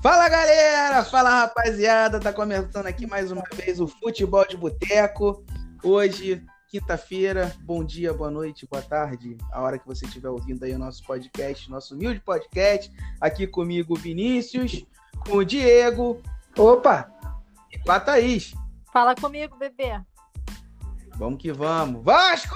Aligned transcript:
Fala 0.00 0.28
galera, 0.28 1.04
fala 1.04 1.40
rapaziada, 1.40 2.20
tá 2.20 2.32
começando 2.32 2.86
aqui 2.86 3.04
mais 3.04 3.32
uma 3.32 3.42
vez 3.52 3.80
o 3.80 3.88
Futebol 3.88 4.46
de 4.46 4.56
Boteco. 4.56 5.44
Hoje, 5.82 6.40
quinta-feira, 6.68 7.52
bom 7.62 7.82
dia, 7.82 8.14
boa 8.14 8.30
noite, 8.30 8.64
boa 8.64 8.80
tarde, 8.80 9.36
a 9.50 9.60
hora 9.60 9.76
que 9.76 9.84
você 9.84 10.06
estiver 10.06 10.28
ouvindo 10.28 10.62
aí 10.62 10.72
o 10.72 10.78
nosso 10.78 11.02
podcast, 11.04 11.68
nosso 11.68 11.96
humilde 11.96 12.20
podcast. 12.20 12.92
Aqui 13.20 13.44
comigo, 13.48 13.96
Vinícius, 13.96 14.86
com 15.26 15.38
o 15.38 15.44
Diego. 15.44 16.22
Opa! 16.56 17.10
E 17.72 17.78
com 17.80 17.90
a 17.90 17.98
Thaís. 17.98 18.54
Fala 18.92 19.16
comigo, 19.16 19.56
bebê. 19.56 20.00
Vamos 21.16 21.42
que 21.42 21.50
vamos. 21.50 22.04
Vasco! 22.04 22.54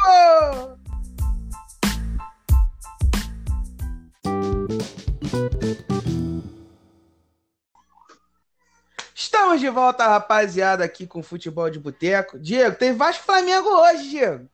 Estamos 9.53 9.61
de 9.61 9.69
volta, 9.69 10.09
rapaziada, 10.09 10.83
aqui 10.83 11.07
com 11.07 11.23
Futebol 11.23 11.69
de 11.69 11.79
Boteco. 11.79 12.39
Diego, 12.39 12.75
tem 12.75 12.95
Vasco 12.95 13.23
Flamengo 13.23 13.69
hoje, 13.69 14.09
Diego. 14.09 14.49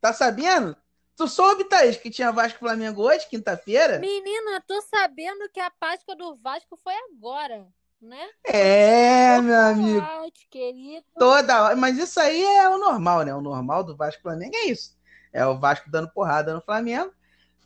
Tá 0.00 0.14
sabendo? 0.14 0.74
Tu 1.14 1.28
soube, 1.28 1.64
Thaís, 1.64 1.98
que 1.98 2.08
tinha 2.08 2.32
Vasco 2.32 2.58
Flamengo 2.58 3.02
hoje, 3.02 3.28
quinta-feira? 3.28 3.98
Menina, 3.98 4.62
tô 4.66 4.80
sabendo 4.80 5.46
que 5.52 5.60
a 5.60 5.70
Páscoa 5.70 6.16
do 6.16 6.36
Vasco 6.36 6.78
foi 6.82 6.94
agora, 7.12 7.66
né? 8.00 8.30
É, 8.44 9.38
meu 9.42 9.60
amigo. 9.60 10.00
Noite, 10.00 10.48
querido. 10.50 11.04
Toda 11.18 11.62
hora. 11.62 11.76
Mas 11.76 11.98
isso 11.98 12.18
aí 12.18 12.42
é 12.42 12.66
o 12.70 12.78
normal, 12.78 13.20
né? 13.24 13.34
O 13.34 13.42
normal 13.42 13.84
do 13.84 13.94
Vasco 13.94 14.22
Flamengo 14.22 14.56
é 14.56 14.68
isso. 14.68 14.96
É 15.34 15.44
o 15.44 15.58
Vasco 15.58 15.90
dando 15.90 16.08
porrada 16.08 16.54
no 16.54 16.62
Flamengo, 16.62 17.12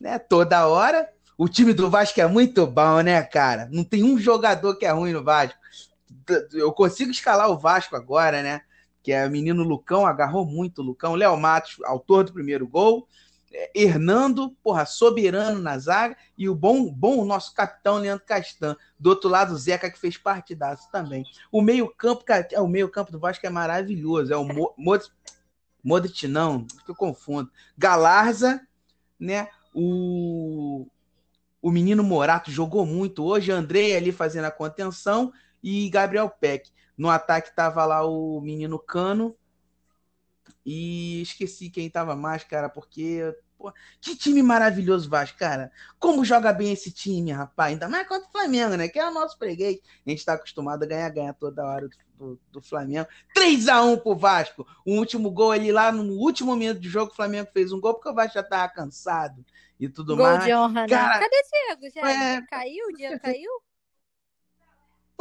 né? 0.01 0.19
Toda 0.19 0.67
hora. 0.67 1.09
O 1.39 1.49
time 1.49 1.73
do 1.73 1.89
Vasco 1.89 2.21
é 2.21 2.27
muito 2.27 2.67
bom, 2.67 3.01
né, 3.01 3.23
cara? 3.23 3.69
Não 3.71 3.85
tem 3.85 4.03
um 4.03 4.19
jogador 4.19 4.75
que 4.75 4.85
é 4.85 4.91
ruim 4.91 5.13
no 5.13 5.23
Vasco. 5.23 5.63
Eu 6.53 6.73
consigo 6.73 7.11
escalar 7.11 7.51
o 7.51 7.59
Vasco 7.59 7.97
agora, 7.97 8.43
né? 8.43 8.63
Que 9.03 9.13
é 9.13 9.27
o 9.27 9.31
menino 9.31 9.63
Lucão, 9.63 10.07
agarrou 10.07 10.47
muito 10.47 10.81
o 10.81 10.85
Lucão. 10.85 11.15
Léo 11.15 11.37
Matos, 11.37 11.77
autor 11.85 12.25
do 12.25 12.33
primeiro 12.33 12.67
gol. 12.67 13.07
É, 13.53 13.71
Hernando, 13.73 14.51
porra, 14.63 14.85
soberano 14.85 15.61
na 15.61 15.79
zaga. 15.79 16.17
E 16.37 16.49
o 16.49 16.55
bom, 16.55 16.93
bom 16.93 17.25
nosso 17.25 17.55
capitão 17.55 17.99
Leandro 17.99 18.27
Castan. 18.27 18.77
Do 18.99 19.11
outro 19.11 19.31
lado, 19.31 19.55
o 19.55 19.59
Zeca, 19.59 19.91
que 19.91 19.99
fez 19.99 20.17
partidaço 20.17 20.91
também. 20.91 21.25
O 21.53 21.63
meio-campo, 21.63 22.25
é, 22.29 22.61
o 22.61 22.67
meio-campo 22.67 23.13
do 23.13 23.21
Vasco 23.21 23.47
é 23.47 23.51
maravilhoso. 23.51 24.33
É 24.33 24.37
o 24.37 24.45
Mo, 24.45 24.75
Modric, 24.77 25.13
Modric, 25.83 26.27
não, 26.27 26.67
que 26.85 26.91
eu 26.91 26.97
confundo. 26.97 27.51
Galarza, 27.79 28.61
né? 29.21 29.49
O, 29.73 30.87
o 31.63 31.71
menino 31.71 32.03
Morato 32.03 32.51
jogou 32.51 32.85
muito 32.85 33.23
hoje. 33.23 33.53
Andrei 33.53 33.97
ali 33.97 34.11
fazendo 34.11 34.47
a 34.47 34.51
contenção 34.51 35.33
e 35.65 35.89
Gabriel 35.89 36.29
Peck. 36.29 36.71
No 36.97 37.09
ataque 37.09 37.57
tava 37.57 37.87
lá 37.87 38.07
o 38.07 38.39
menino 38.43 38.79
Cano 38.79 39.35
e 40.65 41.23
esqueci 41.23 41.71
quem 41.71 41.89
tava 41.89 42.15
mais, 42.15 42.45
cara, 42.45 42.69
porque 42.69 43.35
pô, 43.57 43.73
que 43.99 44.15
time 44.15 44.43
maravilhoso 44.43 45.09
Vasco, 45.09 45.39
cara. 45.39 45.73
Como 45.99 46.23
joga 46.23 46.53
bem 46.53 46.73
esse 46.73 46.93
time, 46.93 47.33
rapaz. 47.33 47.73
Ainda 47.73 47.89
mais 47.89 48.07
contra 48.07 48.29
o 48.29 48.31
Flamengo, 48.31 48.77
né? 48.77 48.89
Que 48.89 48.99
é 48.99 49.09
o 49.09 49.13
nosso 49.13 49.39
freguês. 49.39 49.81
A 50.07 50.11
gente 50.11 50.25
tá 50.25 50.35
acostumado 50.35 50.83
a 50.83 50.87
ganhar, 50.87 51.09
ganhar 51.09 51.33
toda 51.33 51.65
hora 51.65 51.89
do, 51.89 51.97
do, 52.17 52.41
do 52.53 52.63
Flamengo. 52.63 53.09
3 53.35 53.67
a 53.69 53.83
1 53.83 53.97
pro 53.97 54.15
Vasco. 54.15 54.67
O 54.85 54.93
último 54.93 55.31
gol 55.31 55.51
ali 55.51 55.73
lá 55.73 55.91
no 55.91 56.13
último 56.13 56.55
minuto 56.55 56.81
do 56.81 56.89
jogo, 56.89 57.11
o 57.11 57.17
Flamengo 57.17 57.49
fez 57.55 57.73
um 57.73 57.81
gol 57.81 57.95
porque 57.95 58.11
o 58.11 58.15
Vasco 58.15 58.35
já 58.35 58.43
tava 58.43 58.71
cansado 58.71 59.45
e 59.81 59.89
tudo 59.89 60.15
Gol 60.15 60.27
mais. 60.27 60.45
de 60.45 60.55
honra, 60.55 60.87
Cara, 60.87 61.19
né? 61.19 61.21
Cadê 61.21 61.43
Diego? 61.51 61.95
Já 61.95 62.11
é- 62.11 62.43
caiu? 62.43 62.87
O 62.89 62.93
Diego 62.93 63.19
caiu? 63.19 63.51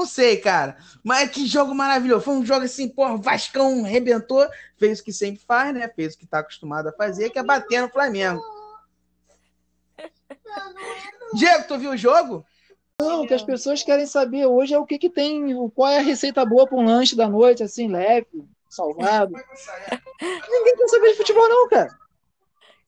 Não 0.04 0.08
sei, 0.10 0.36
cara. 0.36 0.76
Mas 1.02 1.30
que 1.30 1.48
jogo 1.48 1.74
maravilhoso. 1.74 2.26
Foi 2.26 2.34
um 2.34 2.46
jogo 2.46 2.66
assim, 2.66 2.90
porra, 2.90 3.16
Vascão 3.16 3.86
arrebentou, 3.86 4.46
fez 4.78 5.00
o 5.00 5.04
que 5.06 5.14
sempre 5.14 5.42
faz, 5.48 5.74
né? 5.74 5.88
Fez 5.88 6.14
o 6.14 6.18
que 6.18 6.28
tá 6.28 6.40
acostumado 6.40 6.90
a 6.90 6.92
fazer, 6.92 7.30
que 7.30 7.40
é 7.40 7.44
bater 7.44 7.82
no 7.82 7.88
Flamengo. 7.90 8.44
Diego, 11.34 11.64
tu 11.70 11.78
viu 11.78 11.92
o 11.92 11.98
jogo? 11.98 12.46
Não, 13.02 13.24
o 13.24 13.28
que 13.28 13.34
as 13.34 13.42
pessoas 13.44 13.82
querem 13.82 14.06
saber 14.06 14.46
hoje 14.46 14.74
é 14.74 14.78
o 14.78 14.86
que, 14.86 15.00
que 15.00 15.10
tem, 15.10 15.56
o- 15.56 15.70
qual 15.72 15.90
é 15.90 16.00
a 16.00 16.02
receita 16.02 16.46
boa 16.46 16.68
para 16.68 16.78
um 16.78 16.84
lanche 16.86 17.16
da 17.16 17.30
noite, 17.30 17.64
assim, 17.64 17.88
leve, 17.88 18.28
salgado. 18.70 19.32
Ninguém 20.22 20.76
quer 20.76 20.88
saber 20.90 21.12
de 21.12 21.18
futebol, 21.18 21.48
não, 21.48 21.70
cara. 21.70 21.98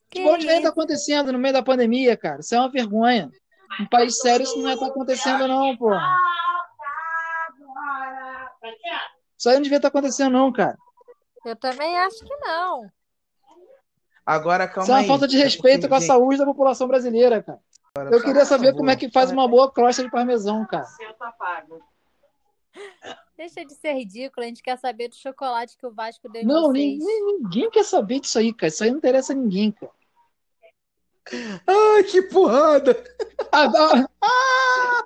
Que 0.10 0.22
Futebol 0.22 0.38
de 0.58 0.62
tá 0.64 0.68
acontecendo 0.70 1.32
no 1.32 1.40
meio 1.40 1.54
da 1.54 1.64
pandemia, 1.64 2.18
cara. 2.18 2.42
Isso 2.42 2.54
é 2.54 2.60
uma 2.60 2.70
vergonha. 2.70 3.32
Um 3.80 3.86
país 3.88 4.20
sério 4.20 4.44
isso 4.44 4.58
não 4.60 4.68
ia 4.68 4.74
estar 4.74 4.88
acontecendo, 4.88 5.48
não, 5.48 5.76
pô. 5.78 5.90
Isso 9.38 9.50
aí 9.50 9.56
não 9.56 9.62
devia 9.62 9.78
estar 9.78 9.88
acontecendo, 9.90 10.34
não, 10.34 10.52
cara. 10.52 10.78
Eu 11.46 11.56
também 11.56 11.98
acho 12.00 12.20
que 12.26 12.36
não. 12.38 12.90
Agora, 14.26 14.68
calma 14.68 14.84
Isso 14.84 14.92
é 14.92 14.96
uma 14.96 15.02
aí. 15.02 15.08
falta 15.08 15.28
de 15.28 15.40
É 15.40 15.44
respeito 15.44 15.82
porque, 15.82 15.90
com 15.90 15.96
a 15.96 16.02
saúde 16.02 16.38
da 16.40 16.46
população 16.46 16.88
brasileira, 16.88 17.44
cara. 17.44 17.60
agora, 17.96 18.16
Eu 18.16 18.24
queria 18.24 18.46
saber 18.46 18.68
favor. 18.68 18.78
como 18.80 18.90
é 18.90 18.96
que 18.96 19.12
faz 19.12 19.32
uma 19.32 19.48
boa 19.48 19.72
crosta 19.72 20.02
de 20.04 20.10
parmesão, 20.10 20.66
cara. 20.66 20.86
Deixa 23.38 23.66
de 23.66 23.74
ser 23.76 23.94
ridículo, 23.94 24.44
a 24.46 24.48
gente 24.48 24.64
quer 24.64 24.78
saber 24.78 25.10
do 25.10 25.16
chocolate 25.16 25.78
que 25.78 25.86
o 25.86 25.92
Vasco 25.92 26.28
deu 26.30 26.42
em 26.42 26.46
Não, 26.46 26.72
vocês. 26.72 26.74
ninguém, 27.00 27.26
ninguém 27.26 27.70
quer 27.70 27.84
saber 27.84 28.20
disso 28.22 28.40
aí, 28.40 28.54
cara. 28.54 28.68
Isso 28.70 28.84
aí 28.84 28.90
não 28.92 28.98
interessa 28.98 29.34
a 29.34 29.36
ninguém, 29.36 29.72
cara. 29.72 29.92
Ai, 31.66 32.04
que 32.04 32.22
porrada! 32.24 33.04
Ah, 33.52 34.06
ah, 34.22 35.04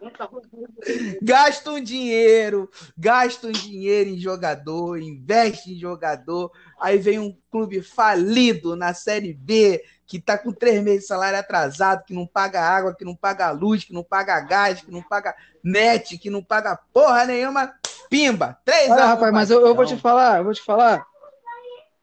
Gasta 1.22 1.72
um 1.72 1.82
dinheiro, 1.82 2.70
gasta 2.98 3.48
um 3.48 3.52
dinheiro 3.52 4.10
em 4.10 4.18
jogador, 4.18 5.02
investe 5.02 5.74
em 5.74 5.80
jogador. 5.80 6.52
Aí 6.80 6.98
vem 6.98 7.20
um 7.20 7.36
clube 7.52 7.82
falido 7.82 8.76
na 8.76 8.94
Série 8.94 9.34
B, 9.34 9.84
que 10.06 10.20
tá 10.20 10.38
com 10.38 10.52
três 10.52 10.84
meses 10.84 11.02
de 11.02 11.08
salário 11.08 11.40
atrasado, 11.40 12.04
que 12.04 12.14
não 12.14 12.28
paga 12.28 12.62
água, 12.62 12.96
que 12.96 13.06
não 13.06 13.16
paga 13.16 13.52
luz, 13.52 13.84
que 13.84 13.94
não 13.94 14.04
paga 14.04 14.40
gás, 14.42 14.82
que 14.82 14.92
não 14.92 15.02
paga 15.02 15.36
net, 15.64 16.18
que 16.18 16.30
não 16.30 16.44
paga 16.44 16.78
porra 16.94 17.26
nenhuma. 17.26 17.74
Pimba! 18.10 18.58
Três 18.66 18.90
Olha, 18.90 19.04
anos. 19.04 19.10
rapaz, 19.16 19.34
mas 19.34 19.50
eu, 19.52 19.66
eu 19.66 19.76
vou 19.76 19.86
te 19.86 19.96
falar, 19.96 20.40
eu 20.40 20.44
vou 20.44 20.54
te 20.54 20.64
falar. 20.64 21.06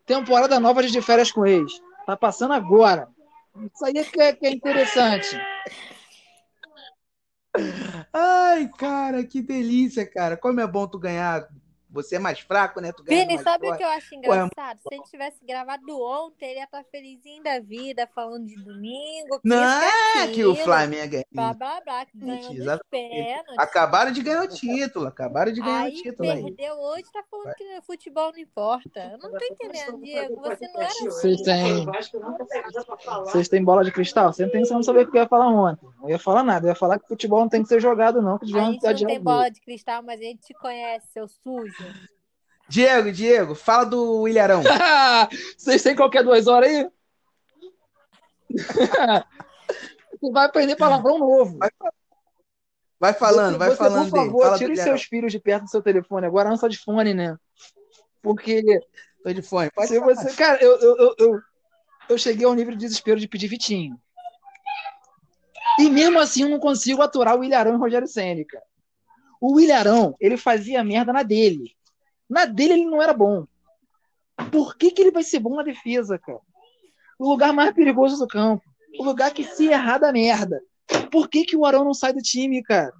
Temporada 0.07 0.61
nova 0.61 0.83
de 0.83 1.03
férias 1.03 1.33
com 1.33 1.45
ex. 1.45 1.73
Tá 2.07 2.17
passando 2.17 2.55
agora. 2.55 3.09
Isso 3.65 3.85
aí 3.85 3.99
é 3.99 4.05
que 4.05 4.21
é, 4.21 4.33
que 4.33 4.47
é 4.47 4.51
interessante. 4.51 5.37
Ai, 8.13 8.69
cara, 8.79 9.25
que 9.25 9.41
delícia, 9.41 10.09
cara. 10.09 10.37
Como 10.37 10.61
é 10.61 10.67
bom 10.67 10.87
tu 10.87 10.99
ganhar. 10.99 11.49
Você 11.91 12.17
é 12.17 12.19
mais 12.19 12.41
fraco, 12.41 12.81
né? 12.81 12.93
Tu 12.93 13.03
ganha 13.05 13.21
Vini, 13.21 13.35
mais 13.35 13.45
sabe 13.45 13.69
o 13.69 13.77
que 13.77 13.83
eu 13.83 13.89
acho 13.89 14.15
engraçado? 14.15 14.81
Se 14.81 14.89
a 14.93 14.97
gente 14.97 15.11
tivesse 15.11 15.45
gravado 15.45 16.01
ontem, 16.03 16.51
ele 16.51 16.59
ia 16.59 16.65
estar 16.65 16.85
felizinho 16.85 17.43
da 17.43 17.61
vida, 17.61 18.09
falando 18.15 18.47
de 18.47 18.57
domingo. 18.57 19.41
que 19.41 19.49
Não 19.49 19.65
é 19.65 20.29
que 20.29 20.45
o 20.45 20.55
Flamengo 20.57 21.17
é 21.17 21.25
Blá, 21.33 21.53
blá, 21.55 21.81
blá, 21.81 22.07
que 22.07 22.19
ganhou. 22.19 22.81
Acabaram 23.59 24.11
de 24.11 24.23
ganhar 24.23 24.43
o 24.43 24.49
título, 24.49 25.07
acabaram 25.07 25.53
de 25.53 25.61
ganhar 25.61 25.85
Aí 25.85 25.93
o 25.93 26.03
título 26.03 26.31
aí. 26.31 26.45
perdeu 26.45 26.75
hoje, 26.75 27.05
tá 27.13 27.23
falando 27.31 27.55
que 27.55 27.81
futebol 27.83 28.33
não 28.33 28.39
importa. 28.39 29.01
Eu 29.13 29.19
não 29.19 29.31
tô 29.31 29.45
entendendo, 29.45 30.01
Diego. 30.01 30.41
Você 30.41 30.69
não 30.69 30.81
era. 30.81 30.95
Vocês 31.05 31.43
têm, 31.43 31.87
vocês 33.25 33.49
têm 33.49 33.65
bola 33.65 33.85
de 33.85 33.93
cristal? 33.93 34.33
Você 34.33 34.45
não 34.45 34.53
tem 34.53 34.67
como 34.67 34.83
saber 34.83 35.07
o 35.07 35.11
que 35.11 35.17
eu 35.17 35.23
ia 35.23 35.29
falar 35.29 35.49
ontem. 35.49 35.87
Eu 36.03 36.11
ia 36.11 36.19
falar 36.19 36.43
nada. 36.43 36.67
Eu 36.67 36.71
ia 36.71 36.75
falar 36.75 36.99
que 36.99 37.07
futebol 37.07 37.41
não 37.41 37.49
tem 37.49 37.63
que 37.63 37.69
ser 37.69 37.81
jogado, 37.81 38.21
não. 38.21 38.39
Que 38.39 38.47
A 38.57 38.65
gente 38.65 38.83
não 38.83 38.95
tem 39.07 39.21
bola 39.21 39.51
de 39.51 39.61
cristal, 39.61 40.03
mas 40.03 40.21
a 40.21 40.25
gente 40.25 40.41
te 40.47 40.55
conhece, 40.55 41.07
seu 41.13 41.29
sujo. 41.29 41.76
Diego, 42.69 43.13
Diego, 43.13 43.55
fala 43.55 43.85
do 43.85 44.27
Ilharão. 44.27 44.63
Vocês 45.57 45.83
têm 45.83 45.95
qualquer 45.95 46.25
duas 46.25 46.47
horas 46.47 46.69
aí? 46.71 46.91
Você 50.21 50.33
vai 50.33 50.47
aprender 50.47 50.77
palavrão 50.77 51.19
novo. 51.19 51.59
Vai 52.99 53.13
falando, 53.13 53.53
Você- 53.53 53.59
vai 53.59 53.71
você, 53.71 53.77
falando 53.77 54.11
por 54.11 54.17
favor, 54.17 54.43
Fala 54.43 54.59
tire 54.59 54.77
seus 54.77 55.03
filhos 55.03 55.31
de 55.31 55.39
perto 55.39 55.65
do 55.65 55.71
seu 55.71 55.83
telefone. 55.83 56.27
Agora 56.27 56.49
não 56.49 56.57
só 56.57 56.67
de 56.67 56.79
fone, 56.79 57.13
né? 57.13 57.37
Porque 58.23 58.81
Tô 59.23 59.33
de 59.33 59.43
fone. 59.43 59.71
Pode 59.71 59.89
se 59.89 60.01
falar. 60.01 60.15
você. 60.15 60.35
Cara, 60.35 60.63
eu, 60.63 60.79
eu, 60.81 60.97
eu, 60.97 61.15
eu, 61.19 61.41
eu 62.09 62.19
cheguei 62.19 62.47
ao 62.47 62.55
nível 62.55 62.73
de 62.73 62.79
desespero 62.79 63.21
de 63.21 63.29
pedir 63.29 63.49
Vitinho. 63.49 64.01
E 65.79 65.91
mesmo 65.91 66.19
assim 66.19 66.43
eu 66.43 66.49
não 66.49 66.59
consigo 66.59 67.03
aturar 67.03 67.39
o 67.39 67.45
Ilharão 67.45 67.73
e 67.73 67.77
o 67.77 67.79
Rogério 67.79 68.09
Senna, 68.09 68.43
cara. 68.49 68.65
O 69.49 69.61
Ilharão, 69.61 70.17
ele 70.19 70.37
fazia 70.37 70.83
merda 70.83 71.13
na 71.13 71.23
dele. 71.23 71.77
Na 72.29 72.47
dele 72.47 72.73
ele 72.73 72.85
não 72.85 73.01
era 73.01 73.15
bom. 73.15 73.47
Por 74.51 74.77
que, 74.77 74.91
que 74.91 75.01
ele 75.01 75.13
vai 75.13 75.23
ser 75.23 75.39
bom 75.39 75.55
na 75.55 75.63
defesa, 75.63 76.19
cara? 76.19 76.41
O 77.17 77.31
lugar 77.31 77.53
mais 77.53 77.73
perigoso 77.73 78.19
do 78.19 78.27
campo. 78.27 78.65
O 78.99 79.05
lugar 79.05 79.33
que 79.33 79.45
se 79.45 79.69
errar 79.69 79.99
da 79.99 80.13
merda. 80.13 80.61
Por 81.13 81.29
que, 81.29 81.45
que 81.45 81.57
o 81.57 81.65
Arão 81.65 81.85
não 81.85 81.95
sai 81.95 82.13
do 82.13 82.21
time, 82.21 82.61
cara? 82.61 82.93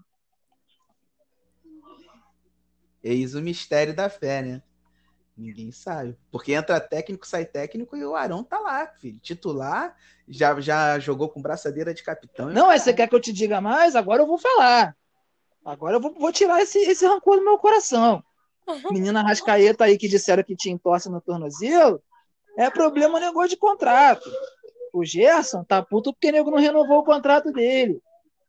Eis 3.03 3.35
o 3.35 3.43
mistério 3.43 3.93
da 3.93 4.09
fé, 4.09 4.41
né? 4.41 4.63
Ninguém 5.37 5.73
sabe. 5.73 6.17
Porque 6.31 6.53
entra 6.53 6.79
técnico, 6.79 7.27
sai 7.27 7.45
técnico 7.45 7.97
e 7.97 8.05
o 8.05 8.15
Arão 8.15 8.45
tá 8.45 8.61
lá, 8.61 8.87
filho. 8.87 9.19
Titular, 9.19 9.97
já, 10.29 10.61
já 10.61 10.97
jogou 11.01 11.29
com 11.29 11.43
braçadeira 11.43 11.93
de 11.93 12.05
capitão. 12.05 12.51
Não, 12.51 12.69
mas 12.69 12.83
você 12.83 12.95
quer 12.95 13.09
que 13.09 13.17
eu 13.17 13.21
te 13.21 13.33
diga 13.33 13.61
mais? 13.61 13.97
Agora 13.97 14.23
eu 14.23 14.29
vou 14.29 14.39
falar. 14.39 14.97
Agora 15.67 15.97
eu 15.97 16.01
vou, 16.01 16.15
vou 16.15 16.33
tirar 16.33 16.63
esse, 16.63 16.79
esse 16.79 17.05
rancor 17.07 17.37
do 17.39 17.45
meu 17.45 17.59
coração. 17.59 18.23
Menina 18.91 19.23
Rascaeta 19.23 19.85
aí 19.85 19.99
que 19.99 20.09
disseram 20.09 20.43
que 20.43 20.57
tinha 20.57 20.75
entorse 20.75 21.09
no 21.11 21.21
tornozelo, 21.21 22.01
é 22.57 22.71
problema 22.71 23.21
negócio 23.21 23.51
de 23.51 23.57
contrato. 23.57 24.29
O 24.93 25.05
Gerson 25.05 25.63
tá 25.65 25.83
puto 25.83 26.13
porque 26.13 26.29
o 26.29 26.33
nego 26.33 26.51
não 26.51 26.59
renovou 26.59 26.99
o 26.99 27.05
contrato 27.05 27.53
dele. 27.53 28.01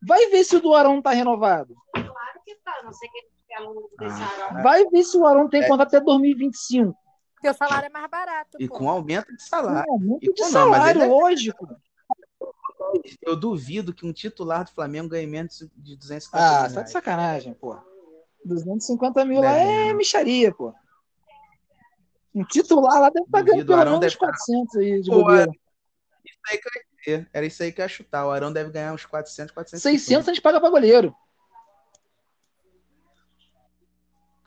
Vai 0.08 0.28
ver 0.28 0.44
se 0.44 0.56
o 0.56 0.62
do 0.62 0.74
Arão 0.74 1.02
tá 1.02 1.12
renovado. 1.12 1.76
Claro 1.94 2.40
que 2.46 2.56
tá, 2.64 2.82
não 2.84 2.94
sei 2.94 3.10
quem 3.10 3.24
é 3.52 3.56
aluno 3.58 3.90
desse 4.00 4.22
Arão. 4.22 4.64
Vai 4.64 4.86
ver 4.86 5.04
se 5.04 5.18
o 5.18 5.26
Arão 5.26 5.50
tem 5.50 5.64
É. 5.64 5.68
contrato 5.68 5.96
até 5.96 6.00
2025. 6.00 6.96
Porque 7.36 7.50
o 7.50 7.54
salário 7.54 7.86
é 7.88 7.90
mais 7.90 8.10
barato, 8.10 8.58
E 8.60 8.68
pô. 8.68 8.76
com 8.78 8.90
aumento 8.90 9.36
de 9.36 9.44
salário. 9.44 9.86
E 10.22 10.34
de 10.34 10.42
com- 10.44 10.50
não, 10.50 10.70
mas 10.70 10.78
salário, 10.80 11.02
ele 11.02 11.04
é- 11.12 11.14
lógico. 11.14 11.68
Eu 13.22 13.36
duvido 13.36 13.94
que 13.94 14.06
um 14.06 14.14
titular 14.14 14.64
do 14.64 14.72
Flamengo 14.72 15.10
ganhe 15.10 15.28
menos 15.28 15.68
de 15.76 15.96
250 15.96 16.46
Ah, 16.46 16.64
mil 16.64 16.76
tá 16.76 16.82
de 16.84 16.92
sacanagem, 16.92 17.54
pô. 17.54 17.78
250 18.46 19.26
mil 19.26 19.42
lá 19.42 19.52
é 19.52 19.86
né? 19.88 19.94
micharia, 19.94 20.54
pô. 20.54 20.74
Um 22.34 22.44
titular 22.46 23.02
lá 23.02 23.10
deve 23.10 23.26
estar 23.26 23.42
ganhando 23.42 23.66
Duvido, 23.66 23.74
o 23.74 23.78
pelo 23.78 23.86
menos 23.86 24.00
deve 24.00 24.14
uns 24.14 24.20
400 24.20 24.76
aí 24.76 25.02
de 25.02 25.10
Pô, 25.10 25.16
bobeira. 25.18 25.52
Isso 26.24 26.40
aí 26.50 26.58
que 26.58 26.68
eu 26.68 26.72
ia 26.76 26.86
dizer. 27.18 27.30
Era 27.34 27.46
isso 27.46 27.64
aí 27.64 27.72
que 27.72 27.82
eu 27.82 27.84
ia 27.84 27.90
chutar. 27.90 28.28
O 28.28 28.32
Arão 28.32 28.54
deve 28.54 28.70
ganhar 28.70 28.94
uns 28.94 29.06
400, 29.06 29.54
400. 29.54 29.82
600 29.82 30.28
a 30.28 30.34
gente 30.34 30.42
paga 30.42 30.60
pra 30.60 30.70
goleiro. 30.70 31.16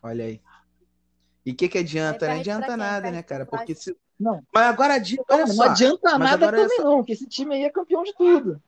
Olha 0.03 0.25
aí. 0.25 0.41
E 1.45 1.53
o 1.53 1.55
que, 1.55 1.69
que 1.69 1.79
adianta? 1.79 2.27
Não 2.27 2.33
pra 2.33 2.41
adianta 2.41 2.77
nada, 2.77 3.11
né, 3.11 3.23
cara? 3.23 3.45
Porque 3.45 3.75
se. 3.75 3.97
Não. 4.21 4.43
Mas 4.55 4.67
agora 4.67 4.95
adianta. 4.95 5.37
Não, 5.39 5.55
não 5.55 5.65
adianta 5.65 6.19
mas 6.19 6.31
nada 6.31 6.53
também, 6.53 6.79
não, 6.79 6.97
porque 6.99 7.15
esse 7.15 7.27
time 7.27 7.55
aí 7.55 7.65
é 7.65 7.71
campeão 7.71 8.03
de 8.03 8.15
tudo. 8.15 8.63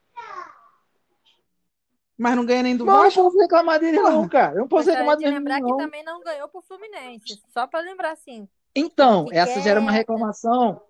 Mas 2.16 2.36
não 2.36 2.46
ganha 2.46 2.62
nem 2.62 2.76
do 2.76 2.84
eu 2.84 2.86
não 2.86 3.02
Vasco. 3.02 3.22
posso 3.22 3.38
reclamar 3.38 3.78
dele, 3.78 4.00
não, 4.00 4.28
cara. 4.28 4.54
Eu 4.54 4.60
não 4.60 4.68
posso 4.68 4.88
reclamar 4.88 5.16
de 5.16 5.24
dele, 5.24 5.36
lembrar 5.36 5.60
não. 5.60 5.76
que 5.76 5.82
também 5.82 6.04
não 6.04 6.22
ganhou 6.22 6.48
pro 6.48 6.62
Fluminense. 6.62 7.42
Só 7.52 7.66
pra 7.66 7.80
lembrar, 7.80 8.12
assim. 8.12 8.48
Então, 8.74 9.26
Que 9.26 9.36
essa 9.36 9.60
já 9.60 9.70
era 9.72 9.80
uma 9.80 9.92
reclamação 9.92 10.80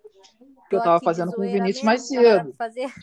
que 0.69 0.75
eu 0.75 0.81
tava 0.81 0.99
fazendo 1.01 1.33
com 1.33 1.41
o 1.41 1.45
Vinícius 1.45 1.83
mesmo, 1.83 1.85
mais 1.85 2.07
cedo. 2.07 2.53
Fazer... 2.57 2.93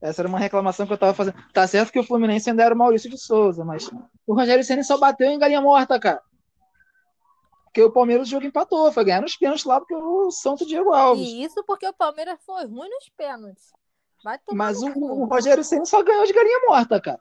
Essa 0.00 0.22
era 0.22 0.28
uma 0.28 0.38
reclamação 0.38 0.86
que 0.86 0.92
eu 0.92 0.98
tava 0.98 1.14
fazendo. 1.14 1.36
Tá 1.52 1.66
certo 1.66 1.92
que 1.92 1.98
o 1.98 2.04
Fluminense 2.04 2.48
ainda 2.48 2.62
era 2.62 2.74
o 2.74 2.78
Maurício 2.78 3.10
de 3.10 3.18
Souza, 3.18 3.64
mas 3.64 3.90
o 4.26 4.34
Rogério 4.34 4.64
Senna 4.64 4.82
só 4.82 4.98
bateu 4.98 5.28
em 5.28 5.38
galinha 5.38 5.60
morta, 5.60 5.98
cara. 5.98 6.22
Porque 7.74 7.82
o 7.82 7.90
Palmeiras 7.90 8.28
o 8.28 8.30
jogo 8.30 8.46
empatou, 8.46 8.92
foi 8.92 9.04
ganhar 9.04 9.20
nos 9.20 9.36
pênaltis 9.36 9.64
lá 9.64 9.80
porque 9.80 9.96
o 9.96 10.30
Santo 10.30 10.64
Diego 10.64 10.92
Alves. 10.92 11.26
E 11.26 11.42
isso 11.42 11.64
porque 11.64 11.84
o 11.88 11.92
Palmeiras 11.92 12.38
foi 12.46 12.64
ruim 12.66 12.88
nos 12.88 13.08
pênaltis. 13.16 13.72
Mas 14.52 14.80
o, 14.80 14.90
o 14.96 15.24
Rogério 15.24 15.64
Senna 15.64 15.84
só 15.84 16.00
ganhou 16.00 16.24
de 16.24 16.32
galinha 16.32 16.60
morta, 16.68 17.00
cara. 17.00 17.20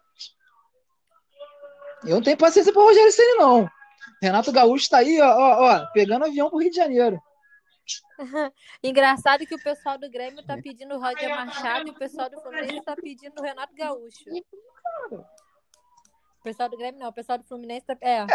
Eu 2.04 2.18
não 2.18 2.22
tenho 2.22 2.38
paciência 2.38 2.72
pro 2.72 2.84
Rogério 2.84 3.12
Senna, 3.12 3.36
não. 3.40 3.68
Renato 4.22 4.52
Gaúcho 4.52 4.92
tá 4.92 5.00
aí, 5.00 5.20
ó, 5.20 5.26
ó, 5.26 5.74
ó, 5.74 5.92
pegando 5.92 6.26
avião 6.26 6.52
pro 6.52 6.60
Rio 6.60 6.70
de 6.70 6.78
Janeiro. 6.78 7.20
Engraçado 8.84 9.48
que 9.48 9.56
o 9.56 9.64
pessoal 9.64 9.98
do 9.98 10.08
Grêmio 10.08 10.46
tá 10.46 10.56
pedindo 10.62 10.94
o 10.94 11.00
Roger 11.00 11.30
Machado 11.30 11.88
e 11.88 11.92
o 11.92 11.96
pessoal 11.96 12.30
do 12.30 12.40
Fluminense 12.40 12.86
tá 12.86 12.96
pedindo 12.96 13.40
o 13.40 13.44
Renato 13.44 13.74
Gaúcho. 13.74 14.24
O 15.10 16.44
pessoal 16.44 16.70
do 16.70 16.78
Grêmio 16.78 17.00
não, 17.00 17.10
o 17.10 17.14
pessoal 17.14 17.40
do 17.40 17.44
Fluminense 17.44 17.88
tá. 17.88 17.98
É. 18.00 18.28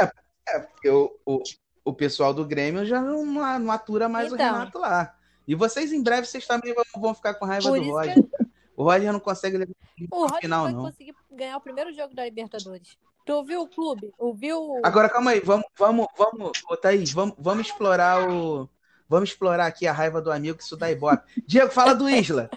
É, 0.48 0.58
porque 0.60 0.88
o, 0.88 1.16
o, 1.24 1.42
o 1.88 1.94
pessoal 1.94 2.34
do 2.34 2.44
Grêmio 2.44 2.84
já 2.84 3.00
não, 3.00 3.24
não 3.24 3.72
atura 3.72 4.08
mais 4.08 4.30
Então. 4.30 4.36
o 4.46 4.52
Renato 4.52 4.78
lá. 4.78 5.14
E 5.46 5.54
vocês, 5.54 5.90
em 5.90 6.02
breve, 6.02 6.26
vocês 6.26 6.46
também 6.46 6.74
vão, 6.74 6.84
vão 6.98 7.14
ficar 7.14 7.32
com 7.34 7.46
raiva 7.46 7.70
Por 7.70 7.80
do 7.80 7.90
Roger. 7.90 8.14
que 8.14 8.28
O 8.76 8.84
Roger 8.84 9.12
não 9.12 9.18
consegue 9.18 9.56
levar 9.56 9.72
o 10.10 10.22
Roger 10.22 10.40
final, 10.40 10.64
vai 10.64 10.72
não. 10.72 10.82
conseguir 10.82 11.14
ganhar 11.32 11.56
o 11.56 11.60
primeiro 11.60 11.92
jogo 11.92 12.14
da 12.14 12.24
Libertadores. 12.24 12.96
Tu 13.24 13.32
ouviu 13.32 13.62
o 13.62 13.68
clube? 13.68 14.12
Ouviu. 14.18 14.80
Agora, 14.84 15.08
calma 15.08 15.30
aí, 15.32 15.40
vamos, 15.40 15.66
vamos, 15.76 16.06
vamos, 16.16 16.62
ô 16.70 16.76
Thaís, 16.76 17.10
vamos, 17.12 17.34
vamos 17.38 17.66
explorar 17.66 18.30
o. 18.30 18.68
Vamos 19.08 19.30
explorar 19.30 19.66
aqui 19.66 19.86
a 19.86 19.92
raiva 19.92 20.20
do 20.20 20.30
amigo 20.30 20.58
que 20.58 20.62
isso 20.64 20.76
dá 20.76 20.90
ibope. 20.90 21.22
Diego, 21.46 21.72
fala 21.72 21.94
do 21.94 22.08
Isla. 22.08 22.50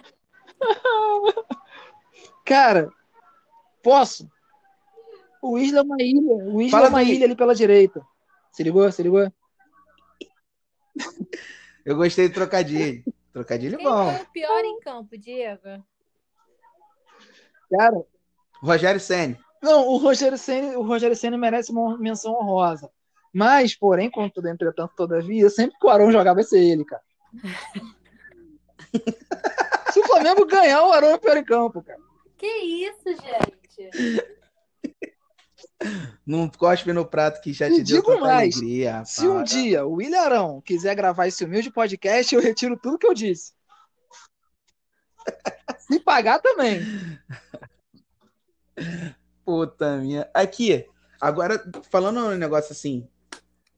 Cara, 2.44 2.92
posso? 3.82 4.30
O 5.40 5.58
Isla 5.58 5.78
é 5.80 5.82
uma 5.82 5.96
ilha. 5.98 6.20
O 6.20 6.60
Isla 6.60 6.70
Fala 6.70 6.86
é 6.86 6.90
uma 6.90 7.02
ilha 7.02 7.24
ali 7.24 7.34
pela 7.34 7.54
direita. 7.54 8.06
Se 8.52 8.62
ligou? 8.62 8.90
Se 8.92 9.02
ligou? 9.02 9.30
Eu 11.84 11.96
gostei 11.96 12.28
do 12.28 12.34
trocadilho. 12.34 13.02
Trocadilho 13.32 13.78
Quem 13.78 13.86
bom. 13.86 14.12
foi 14.12 14.22
o 14.22 14.30
pior 14.30 14.64
em 14.64 14.78
campo, 14.80 15.16
Diego? 15.18 15.82
Cara, 17.70 18.04
Rogério 18.62 19.00
Senni. 19.00 19.38
não, 19.62 19.88
o 19.88 19.96
Rogério 19.96 20.36
Senna, 20.36 20.78
o 20.78 20.82
Rogério 20.82 21.16
Senna 21.16 21.38
merece 21.38 21.72
uma 21.72 21.96
menção 21.96 22.34
honrosa. 22.34 22.90
Mas, 23.32 23.74
porém, 23.74 24.10
contudo, 24.10 24.48
entretanto, 24.48 24.92
todavia, 24.94 25.48
sempre 25.48 25.78
que 25.78 25.86
o 25.86 25.90
Arão 25.90 26.12
jogar 26.12 26.34
vai 26.34 26.44
ser 26.44 26.60
ele, 26.60 26.84
cara. 26.84 27.02
Se 29.90 30.00
o 30.00 30.06
Flamengo 30.06 30.44
ganhar, 30.44 30.82
o 30.82 30.92
Arão 30.92 31.08
é 31.08 31.14
o 31.14 31.18
pior 31.18 31.36
em 31.38 31.44
campo, 31.44 31.82
cara. 31.82 31.98
Que 32.36 32.46
isso, 32.46 33.04
gente? 33.04 33.90
Não 36.26 36.48
cospe 36.48 36.92
no 36.92 37.04
prato 37.04 37.40
que 37.40 37.52
já 37.52 37.68
E 37.68 37.74
te 37.74 37.76
deu 37.82 37.84
digo 38.00 38.12
tanta 38.12 38.20
mais, 38.20 38.56
alegria. 38.56 38.90
rapaz. 38.92 39.08
Se 39.10 39.26
um 39.28 39.42
dia 39.42 39.84
o 39.86 39.94
William 39.94 40.20
Arão 40.20 40.60
quiser 40.60 40.94
gravar 40.94 41.26
esse 41.26 41.44
humilde 41.44 41.70
podcast, 41.70 42.34
eu 42.34 42.40
retiro 42.40 42.76
tudo 42.76 42.98
que 42.98 43.06
eu 43.06 43.14
disse. 43.14 43.52
Se 45.78 46.00
pagar 46.00 46.38
também. 46.40 46.80
Puta 49.44 49.96
minha. 49.98 50.28
Aqui, 50.32 50.86
agora, 51.20 51.62
falando 51.90 52.20
um 52.20 52.36
negócio 52.36 52.72
assim, 52.72 53.08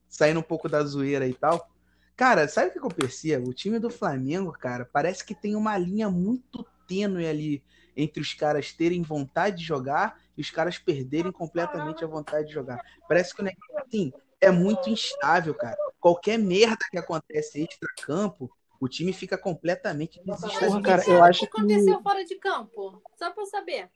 saindo 0.09 0.41
um 0.41 0.45
pouco 0.45 0.69
da 0.69 0.83
zoeira 0.85 1.27
e 1.27 1.35
tal. 1.35 1.69
Cara, 2.17 2.47
sabe 2.47 2.69
o 2.69 2.73
que 2.73 2.79
que 2.81 2.87
eu 2.87 2.91
percebo? 2.91 3.51
O 3.51 3.55
time 3.55 3.79
do 3.79 3.91
Flamengo, 3.91 4.53
cara, 4.53 4.89
parece 4.93 5.25
que 5.25 5.35
tem 5.35 5.57
uma 5.57 5.77
linha 5.77 6.09
muito 6.09 6.65
tênue 6.87 7.27
ali 7.27 7.63
entre 7.97 8.21
os 8.21 8.35
caras 8.35 8.73
terem 8.73 9.03
vontade 9.03 9.59
de 9.59 9.65
jogar 9.65 10.21
e 10.37 10.41
os 10.41 10.51
caras 10.51 10.79
perderem 10.79 11.33
completamente 11.33 12.05
a 12.05 12.09
vontade 12.09 12.49
de 12.49 12.55
jogar. 12.55 12.81
Parece 13.09 13.35
que 13.35 13.41
o 13.41 13.45
negócio, 13.45 13.79
assim, 13.79 14.13
é 14.41 14.51
muito 14.51 14.91
instável, 14.91 15.55
cara. 15.55 15.77
Qualquer 16.01 16.39
merda 16.39 16.85
que 16.91 16.99
acontece 16.99 17.63
extra-campo, 17.63 18.51
o 18.81 18.89
time 18.89 19.13
fica 19.13 19.39
completamente 19.39 20.21
Porra, 20.23 20.37
desestabilizado. 20.37 20.83
cara, 20.83 21.09
eu 21.09 21.25
acho 21.25 21.45
O 21.45 21.49
que 21.49 21.57
aconteceu 21.59 22.03
fora 22.03 22.25
de 22.25 22.35
campo? 22.37 23.03
Só 23.17 23.31
pra 23.31 23.43
eu 23.43 23.47
saber. 23.47 23.91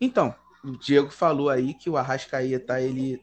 Então, 0.00 0.34
o 0.64 0.76
Diego 0.76 1.10
falou 1.10 1.48
aí 1.48 1.74
que 1.74 1.88
o 1.88 1.96
Arrascaeta 1.96 2.80
ele, 2.80 3.20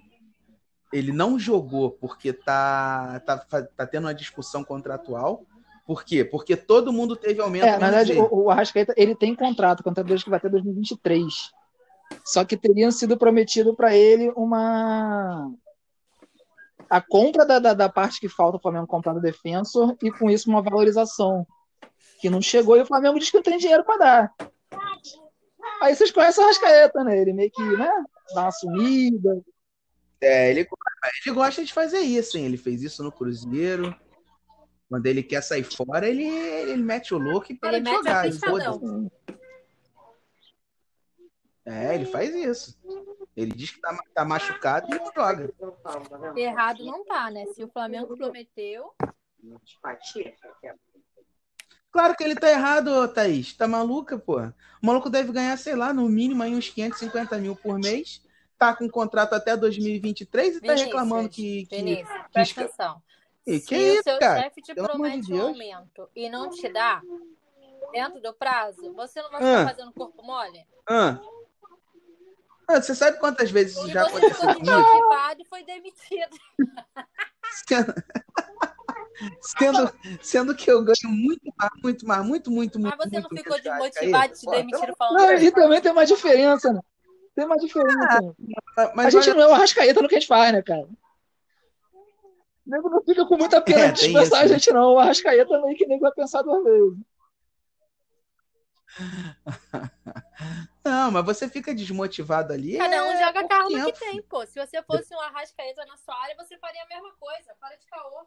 ele 0.94 1.12
não 1.12 1.38
jogou 1.38 1.91
porque 1.91 2.32
tá, 2.32 3.20
tá, 3.25 3.38
tá 3.38 3.86
tendo 3.86 4.05
uma 4.05 4.13
discussão 4.13 4.63
contratual. 4.63 5.46
Por 5.89 6.05
quê? 6.05 6.24
Porque 6.24 6.55
todo 6.55 6.93
mundo 6.93 7.15
teve 7.15 7.41
aumento. 7.41 7.65
É, 7.65 7.79
na 7.79 7.89
verdade, 7.89 8.13
o, 8.13 8.43
o 8.43 8.51
Arrascaeta 8.51 8.93
ele 8.96 9.15
tem 9.15 9.34
contrato, 9.34 9.81
dele 10.03 10.22
que 10.22 10.29
vai 10.29 10.38
até 10.38 10.48
2023. 10.48 11.50
Só 12.24 12.46
que 12.46 12.55
teria 12.55 12.91
sido 12.91 13.17
prometido 13.17 13.75
para 13.75 13.96
ele 13.96 14.31
uma. 14.36 15.51
A 16.88 17.01
compra 17.01 17.43
da, 17.43 17.58
da, 17.58 17.74
da 17.74 17.89
parte 17.89 18.19
que 18.19 18.29
falta 18.29 18.58
o 18.58 18.62
Flamengo 18.62 18.86
comprar 18.86 19.13
do 19.13 19.19
defensor 19.19 19.98
e 20.03 20.12
com 20.12 20.29
isso 20.29 20.48
uma 20.48 20.62
valorização. 20.62 21.43
Que 22.22 22.29
não 22.29 22.39
chegou 22.39 22.77
e 22.77 22.81
o 22.81 22.86
Flamengo 22.86 23.17
diz 23.17 23.31
que 23.31 23.38
não 23.38 23.43
tem 23.43 23.58
dinheiro 23.58 23.84
para 23.84 23.98
dar. 23.98 24.34
Aí 25.81 25.96
vocês 25.96 26.12
conhecem 26.12 26.43
o 26.43 26.46
Arrascaeta, 26.46 27.03
né? 27.03 27.17
Ele 27.17 27.34
meio 27.34 27.50
que, 27.50 27.63
né? 27.63 27.91
Dá 28.36 28.41
uma 28.43 28.51
sumida. 28.51 29.41
É, 30.22 30.51
ele, 30.51 30.67
ele 31.25 31.36
gosta 31.36 31.65
de 31.65 31.74
fazer 31.74 32.01
isso, 32.01 32.38
hein? 32.38 32.46
Ele 32.46 32.58
fez 32.58 32.84
isso 32.84 33.01
no 33.01 33.12
Cruzeiro. 33.12 33.96
Quando 34.89 35.05
ele 35.05 35.22
quer 35.22 35.41
sair 35.43 35.63
fora, 35.63 36.10
ele, 36.10 36.25
ele 36.25 36.81
mete 36.81 37.13
o 37.13 37.19
louco 37.19 37.51
e 37.51 37.55
para 37.55 37.77
Ele 37.77 37.81
de 37.81 37.91
jogar. 37.91 38.27
e 38.27 38.31
foda-se. 38.31 39.12
É, 41.63 41.93
ele 41.93 42.05
faz 42.05 42.34
isso. 42.34 42.79
Ele 43.38 43.51
diz 43.51 43.69
que 43.69 43.79
tá, 43.79 43.96
tá 44.15 44.25
machucado 44.25 44.88
e 44.88 44.98
não 44.98 45.12
joga. 45.13 45.53
Errado 46.36 46.84
não 46.84 47.05
tá, 47.05 47.29
né? 47.29 47.46
Se 47.53 47.63
o 47.63 47.69
Flamengo 47.69 48.17
prometeu. 48.17 48.91
Claro 51.91 52.15
que 52.15 52.24
ele 52.24 52.36
tá 52.36 52.50
errado, 52.50 53.08
Thaís. 53.10 53.53
Tá 53.53 53.67
maluca, 53.67 54.17
pô? 54.17 54.39
O 54.39 54.86
maluco 54.86 55.10
deve 55.10 55.31
ganhar, 55.31 55.55
sei 55.58 55.75
lá, 55.75 55.93
no 55.93 56.10
mínimo 56.10 56.41
aí 56.41 56.55
uns 56.55 56.69
550 56.69 57.38
mil 57.38 57.55
por 57.55 57.77
mês. 57.77 58.24
Tá 58.58 58.75
com 58.75 58.89
contrato 58.89 59.34
até 59.34 59.55
2023 59.55 60.55
e 60.55 60.62
tá 60.62 60.67
Vinícius, 60.67 60.86
reclamando 60.88 61.29
que. 61.29 61.67
que... 61.67 61.75
Vinícius, 61.75 62.10
que 62.10 62.31
presta 62.34 62.62
atenção. 62.62 63.01
Ih, 63.50 63.60
Se 63.60 63.68
que 63.68 63.75
o 63.75 63.94
isso, 63.94 64.03
seu 64.03 64.20
cara? 64.20 64.41
chefe 64.44 64.62
te 64.62 64.74
Pelo 64.75 64.91
amor 64.91 65.10
de 65.10 65.18
promete 65.22 65.34
um 65.34 65.41
aumento 65.48 66.10
e 66.15 66.29
não 66.29 66.50
te 66.50 66.70
dá 66.70 67.01
dentro 67.91 68.22
do 68.22 68.34
prazo, 68.34 68.94
você 68.94 69.22
não 69.22 69.32
vai 69.32 69.41
ficar 69.41 69.62
Ah. 69.63 69.68
fazendo 69.68 69.91
corpo 69.94 70.22
mole? 70.24 70.65
Ah. 70.89 71.20
Ah, 72.68 72.79
você 72.82 72.94
sabe 72.94 73.18
quantas 73.18 73.50
vezes 73.50 73.75
isso 73.75 73.88
E 73.88 73.91
já 73.91 74.03
você 74.03 74.10
aconteceu 74.18 74.36
ficou 74.36 74.53
comigo? 74.56 75.41
e 75.41 75.46
foi 75.46 75.63
demitido. 75.63 76.38
Sendo... 77.68 77.94
sendo, 79.41 79.94
sendo 80.22 80.56
que 80.56 80.70
eu 80.72 80.84
ganho 80.84 81.10
muito 81.10 81.51
mais, 81.58 81.72
muito 81.84 82.06
mais, 82.06 82.25
muito, 82.25 82.51
muito, 82.51 82.79
Mas 82.79 82.91
muito. 82.96 83.10
você 83.10 83.15
não 83.20 83.29
muito 83.29 83.38
ficou 83.44 83.60
que 83.60 83.68
a 83.70 83.72
desmotivado 83.74 84.34
e 84.34 84.38
te 84.38 84.46
demitiram 84.46 84.96
falando 84.96 85.18
Não, 85.20 85.27
que 85.38 85.44
e 85.46 85.51
também 85.51 85.82
tem 85.82 85.91
uma 85.91 86.06
diferença, 86.06 86.72
né? 86.72 86.82
Tem 87.36 87.46
uma 87.46 87.58
diferença. 87.58 88.36
Ah, 88.77 88.91
Mas 88.96 89.08
a 89.08 89.10
gente 89.10 89.29
olha- 89.32 89.39
não 89.39 89.44
é 89.44 89.48
o 89.51 89.56
Arrascaeta 89.56 90.01
no 90.01 90.08
que 90.08 90.15
a 90.15 90.20
gente 90.20 90.27
faz, 90.27 90.53
né, 90.53 90.62
cara? 90.62 90.88
O 92.70 92.72
nego 92.72 92.88
não 92.90 93.04
fica 93.04 93.26
com 93.26 93.36
muita 93.36 93.60
pena 93.60 93.86
É, 93.86 93.92
de 93.92 94.00
dispensar 94.04 94.42
a 94.42 94.46
isso, 94.46 94.54
gente, 94.54 94.72
não. 94.72 94.94
O 94.94 95.00
Arrascaeta 95.00 95.60
meio 95.64 95.76
que 95.76 95.88
nem 95.88 96.00
vai 96.00 96.12
pensar 96.12 96.44
duas 96.44 96.64
vezes. 96.64 96.98
Não, 100.86 101.12
mas 101.12 101.26
você 101.26 101.48
fica 101.50 101.74
desmotivado 101.74 102.54
ali. 102.54 102.78
Cada 102.78 103.04
um 103.06 103.12
é 103.12 103.26
joga 103.26 103.48
carro 103.48 103.70
no 103.70 103.76
que 103.86 103.92
tempo. 103.94 104.00
tem, 104.00 104.22
pô. 104.24 104.46
Se 104.46 104.60
você 104.60 104.82
fosse 104.84 105.14
um 105.16 105.20
Arrascaeta 105.20 105.86
na 105.86 105.98
sua 105.98 106.16
área, 106.24 106.36
você 106.38 106.58
faria 106.58 106.82
a 106.84 106.88
mesma 106.88 107.12
coisa. 107.20 107.54
Para 107.60 107.76
de 107.76 107.86
caô. 107.88 108.26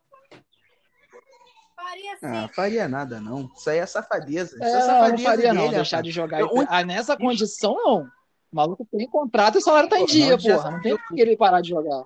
Faria 1.75 2.13
assim. 2.15 2.27
Ah, 2.27 2.49
faria 2.49 2.89
nada, 2.89 3.21
não. 3.21 3.51
Isso 3.57 3.71
aí 3.71 3.79
é 3.79 3.87
safadeza. 3.87 4.55
Isso 4.57 4.65
É, 4.65 4.69
é, 4.69 4.73
não, 4.73 4.79
não 4.81 4.87
safadeza 4.87 5.23
faria 5.29 5.55
não, 5.55 5.63
dele, 5.63 5.75
deixar 5.77 5.97
rapaz. 5.97 6.05
de 6.07 6.11
jogar. 6.13 6.41
Eu- 6.41 6.51
Ah, 6.69 6.85
nessa 6.85 7.17
condição, 7.17 7.75
não. 7.75 8.03
O 8.53 8.57
maluco 8.57 8.87
tem 8.91 9.09
contrato 9.09 9.55
e 9.57 9.59
o 9.59 9.63
salário 9.63 9.89
tá 9.89 9.97
em 9.97 10.01
Pô, 10.01 10.07
dia, 10.13 10.31
não, 10.37 10.39
porra. 10.39 10.71
Não 10.73 10.81
tem 10.83 10.97
por 10.97 11.15
que 11.15 11.21
ele 11.23 11.37
parar 11.37 11.61
de 11.61 11.71
jogar. 11.71 12.05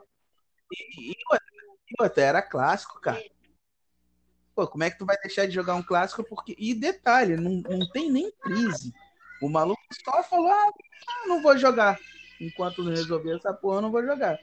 E, 0.72 1.10
e 1.12 1.14
outra, 1.98 2.22
era 2.22 2.42
clássico, 2.42 3.00
cara. 3.00 3.22
Pô, 4.54 4.66
como 4.66 4.84
é 4.84 4.90
que 4.90 4.98
tu 4.98 5.04
vai 5.04 5.16
deixar 5.18 5.46
de 5.46 5.52
jogar 5.52 5.74
um 5.74 5.82
clássico? 5.82 6.24
Porque... 6.24 6.56
E 6.58 6.74
detalhe, 6.74 7.36
não, 7.36 7.60
não 7.68 7.90
tem 7.90 8.10
nem 8.10 8.30
crise. 8.32 8.94
O 9.42 9.48
maluco 9.48 9.82
só 10.04 10.22
falou, 10.22 10.50
ah, 10.50 10.72
não 11.26 11.42
vou 11.42 11.56
jogar. 11.58 11.98
Enquanto 12.40 12.82
não 12.82 12.90
resolver 12.90 13.36
essa 13.36 13.52
porra, 13.52 13.76
eu 13.76 13.82
não 13.82 13.90
vou 13.90 14.02
jogar. 14.02 14.38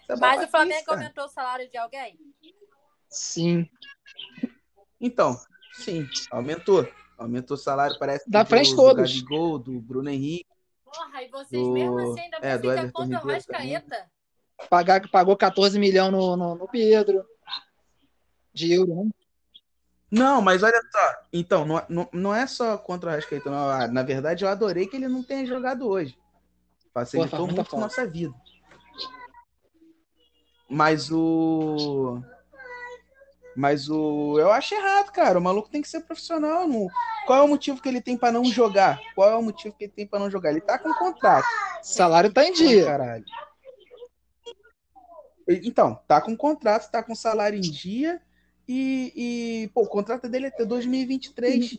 Isso 0.00 0.12
é 0.12 0.16
Mas 0.16 0.44
o 0.44 0.48
Flamengo 0.48 0.84
cara. 0.84 1.00
aumentou 1.00 1.24
o 1.24 1.28
salário 1.28 1.70
de 1.70 1.76
alguém? 1.78 2.18
Sim. 3.08 3.68
Então, 5.00 5.40
sim, 5.72 6.08
aumentou. 6.30 6.86
Aumentou 7.16 7.54
o 7.54 7.58
salário, 7.58 7.98
parece. 7.98 8.28
Da 8.30 8.44
que 8.44 8.50
frente 8.50 8.70
do, 8.70 8.76
todos. 8.76 9.10
Do 9.10 9.24
Gabigol, 9.24 9.58
do 9.58 9.80
Bruno 9.80 10.10
Henrique. 10.10 10.46
Porra, 10.84 11.22
e 11.22 11.28
vocês 11.28 11.62
Do- 11.62 11.72
mesmo 11.72 11.98
assim 11.98 12.20
ainda 12.20 12.36
é, 12.42 12.50
vão 12.52 12.60
do 12.60 12.68
ficar 12.68 12.82
Everton 12.82 12.92
contra 12.92 13.26
o 13.26 13.30
Arrascaeta? 13.30 14.10
Pagar, 14.70 15.08
pagou 15.10 15.36
14 15.36 15.78
milhões 15.78 16.10
no, 16.10 16.36
no, 16.36 16.54
no 16.54 16.68
Pedro. 16.68 17.24
De 18.52 18.72
euro, 18.72 19.04
né? 19.04 19.10
Não, 20.10 20.40
mas 20.40 20.62
olha 20.62 20.80
só. 20.90 21.14
Então, 21.32 21.64
não, 21.64 21.82
não, 21.88 22.08
não 22.12 22.34
é 22.34 22.46
só 22.46 22.78
contra 22.78 23.10
o 23.10 23.12
Arrascaeta, 23.12 23.50
não. 23.50 23.68
Ah, 23.70 23.86
Na 23.88 24.02
verdade, 24.02 24.44
eu 24.44 24.48
adorei 24.48 24.86
que 24.86 24.96
ele 24.96 25.08
não 25.08 25.22
tenha 25.22 25.44
jogado 25.44 25.86
hoje. 25.86 26.16
Facilitou 26.94 27.40
Pô, 27.40 27.46
muito 27.46 27.64
falta. 27.64 27.76
nossa 27.86 28.06
vida. 28.06 28.34
Mas 30.68 31.10
o. 31.12 32.20
Mas 33.54 33.88
o. 33.88 34.38
Eu 34.38 34.50
acho 34.50 34.74
errado, 34.74 35.10
cara. 35.12 35.38
O 35.38 35.42
maluco 35.42 35.68
tem 35.70 35.82
que 35.82 35.88
ser 35.88 36.00
profissional. 36.00 36.66
Não... 36.66 36.88
Qual 37.26 37.40
é 37.40 37.42
o 37.42 37.48
motivo 37.48 37.80
que 37.80 37.88
ele 37.88 38.00
tem 38.00 38.16
pra 38.16 38.32
não 38.32 38.44
jogar? 38.44 39.00
Qual 39.14 39.28
é 39.30 39.36
o 39.36 39.42
motivo 39.42 39.74
que 39.76 39.84
ele 39.84 39.92
tem 39.92 40.06
pra 40.06 40.18
não 40.18 40.30
jogar? 40.30 40.50
Ele 40.50 40.60
tá 40.60 40.78
com 40.78 40.92
contrato. 40.94 41.46
Salário 41.82 42.32
tá 42.32 42.44
em 42.44 42.48
Ai, 42.48 42.52
dia. 42.54 42.84
caralho. 42.84 43.24
Então, 45.48 46.00
tá 46.08 46.20
com 46.20 46.36
contrato, 46.36 46.90
tá 46.90 47.02
com 47.02 47.14
salário 47.14 47.56
em 47.56 47.60
dia 47.62 48.20
e, 48.68 49.12
e, 49.14 49.68
pô, 49.68 49.82
o 49.82 49.88
contrato 49.88 50.28
dele 50.28 50.46
é 50.46 50.48
até 50.48 50.64
2023. 50.64 51.78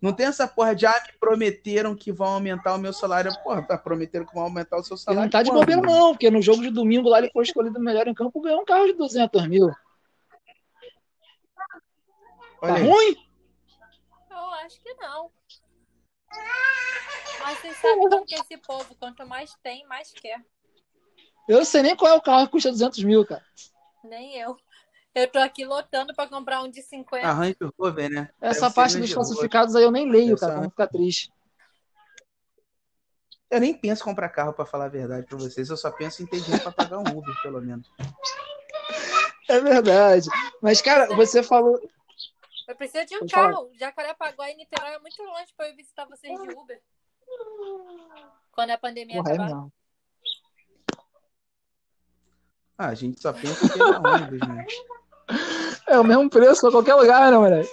Não 0.00 0.12
tem 0.12 0.26
essa 0.26 0.46
porra 0.46 0.74
de, 0.74 0.84
ah, 0.84 1.02
me 1.06 1.18
prometeram 1.18 1.96
que 1.96 2.12
vão 2.12 2.28
aumentar 2.34 2.74
o 2.74 2.78
meu 2.78 2.92
salário. 2.92 3.32
Porra, 3.42 3.62
tá, 3.62 3.78
prometeram 3.78 4.26
que 4.26 4.34
vão 4.34 4.44
aumentar 4.44 4.76
o 4.76 4.84
seu 4.84 4.94
Ele 4.94 5.02
salário. 5.02 5.22
não 5.22 5.30
tá 5.30 5.42
de 5.42 5.50
bobeira, 5.50 5.80
não, 5.80 6.12
porque 6.12 6.30
no 6.30 6.42
jogo 6.42 6.62
de 6.62 6.70
domingo 6.70 7.08
lá 7.08 7.18
ele 7.18 7.30
foi 7.30 7.44
escolhido 7.44 7.78
o 7.78 7.82
melhor 7.82 8.06
em 8.06 8.14
campo 8.14 8.40
ganhou 8.40 8.60
um 8.60 8.64
carro 8.64 8.86
de 8.86 8.92
200 8.92 9.46
mil. 9.48 9.70
Tá 9.70 9.76
Olha 12.60 12.74
aí. 12.74 12.82
ruim? 12.86 13.16
Eu 14.30 14.50
acho 14.66 14.80
que 14.82 14.92
não. 14.94 15.30
Mas 17.40 17.58
vocês 17.58 17.76
sabem 17.76 18.08
como 18.08 18.26
que 18.26 18.34
esse 18.34 18.56
povo, 18.58 18.94
quanto 18.96 19.26
mais 19.26 19.54
tem, 19.62 19.86
mais 19.86 20.12
quer. 20.12 20.44
Eu 21.48 21.58
não 21.58 21.64
sei 21.64 21.82
nem 21.82 21.96
qual 21.96 22.12
é 22.12 22.14
o 22.16 22.20
carro 22.20 22.46
que 22.46 22.52
custa 22.52 22.70
200 22.70 23.02
mil, 23.04 23.24
cara. 23.24 23.44
Nem 24.04 24.36
eu. 24.38 24.56
Eu 25.14 25.28
tô 25.28 25.38
aqui 25.38 25.64
lotando 25.64 26.14
pra 26.14 26.28
comprar 26.28 26.62
um 26.62 26.70
de 26.70 26.82
50. 26.82 27.26
A 27.26 27.32
Range 27.32 27.56
Rover, 27.78 28.10
né? 28.10 28.28
Essa 28.40 28.62
Deve 28.62 28.74
parte 28.74 28.98
dos 28.98 29.14
classificados 29.14 29.74
aí 29.74 29.82
eu 29.82 29.90
nem 29.90 30.10
leio, 30.10 30.34
Deve 30.34 30.40
cara, 30.40 30.52
pra 30.52 30.62
não 30.62 30.70
ficar 30.70 30.86
triste. 30.88 31.32
Eu 33.48 33.60
nem 33.60 33.72
penso 33.72 34.02
em 34.02 34.04
comprar 34.04 34.28
carro, 34.28 34.52
pra 34.52 34.66
falar 34.66 34.86
a 34.86 34.88
verdade 34.88 35.26
pra 35.26 35.38
vocês. 35.38 35.70
Eu 35.70 35.76
só 35.76 35.90
penso 35.90 36.22
em 36.22 36.26
ter 36.26 36.40
dinheiro 36.40 36.62
pra 36.62 36.72
pagar 36.72 36.98
um 36.98 37.18
Uber, 37.18 37.34
pelo 37.42 37.62
menos. 37.62 37.88
É 39.48 39.60
verdade. 39.60 40.28
Mas, 40.60 40.82
cara, 40.82 41.14
você 41.14 41.42
falou. 41.42 41.80
Eu 42.66 42.74
preciso 42.74 43.06
de 43.06 43.16
um 43.16 43.28
falar. 43.28 43.52
carro. 43.52 43.70
Jacarepaguá 43.78 44.50
e 44.50 44.56
Niterói 44.56 44.94
é 44.94 44.98
muito 44.98 45.22
longe 45.22 45.52
pra 45.56 45.68
eu 45.68 45.76
visitar 45.76 46.04
vocês 46.06 46.38
de 46.40 46.48
Uber. 46.50 46.82
Quando 48.52 48.70
a 48.70 48.78
pandemia 48.78 49.16
Porra, 49.16 49.30
é 49.30 49.34
acabar. 49.34 49.54
mesmo. 49.54 49.72
Ah, 52.78 52.88
a 52.88 52.94
gente 52.94 53.20
só 53.20 53.32
pensa 53.32 53.64
em 53.64 53.68
pegar 53.68 54.00
ônibus, 54.00 54.40
né? 54.46 54.66
É 55.86 55.98
o 55.98 56.04
mesmo 56.04 56.28
preço 56.28 56.60
pra 56.62 56.70
qualquer 56.72 56.94
lugar, 56.94 57.30
né, 57.30 57.38
moleque? 57.38 57.70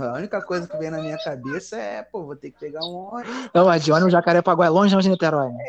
A 0.00 0.12
única 0.18 0.42
coisa 0.42 0.66
que 0.68 0.76
vem 0.76 0.90
na 0.90 0.98
minha 1.00 1.16
cabeça 1.22 1.76
é, 1.76 2.02
pô, 2.02 2.24
vou 2.24 2.36
ter 2.36 2.50
que 2.50 2.58
pegar 2.58 2.80
um 2.84 2.94
ônibus. 2.94 3.50
Não, 3.54 3.66
mas 3.66 3.84
de 3.84 3.92
ônibus 3.92 4.12
Jacarepaguá 4.12 4.66
é 4.66 4.68
longe, 4.68 4.94
não 4.94 5.00
de 5.00 5.08
Niterói. 5.08 5.50
né? 5.52 5.64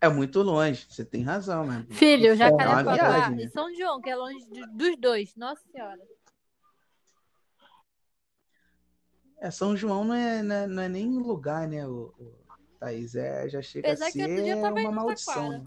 É 0.00 0.08
muito 0.08 0.42
longe, 0.42 0.86
você 0.88 1.04
tem 1.04 1.22
razão, 1.22 1.64
né? 1.66 1.84
Filho, 1.90 2.28
É 2.32 2.36
Jacarepaguá 2.36 2.92
viagem, 2.94 3.36
né? 3.36 3.42
e 3.44 3.48
São 3.50 3.74
João, 3.74 4.00
que 4.00 4.10
é 4.10 4.16
longe 4.16 4.44
de- 4.50 4.66
dos 4.66 4.96
dois. 4.98 5.34
Nossa 5.36 5.62
Senhora. 5.72 6.00
É, 9.38 9.50
São 9.50 9.76
João 9.76 10.04
não 10.04 10.14
é, 10.14 10.42
não 10.42 10.54
é, 10.54 10.66
não 10.66 10.82
é 10.82 10.88
nem 10.88 11.18
lugar, 11.18 11.66
né, 11.68 11.86
o, 11.86 12.12
o 12.18 12.34
Thaís? 12.78 13.14
É, 13.14 13.48
já 13.48 13.62
chega 13.62 13.88
Apesar 13.88 14.06
a 14.06 14.10
ser 14.10 14.54
uma 14.54 14.92
maldição. 14.92 15.50
Né? 15.50 15.64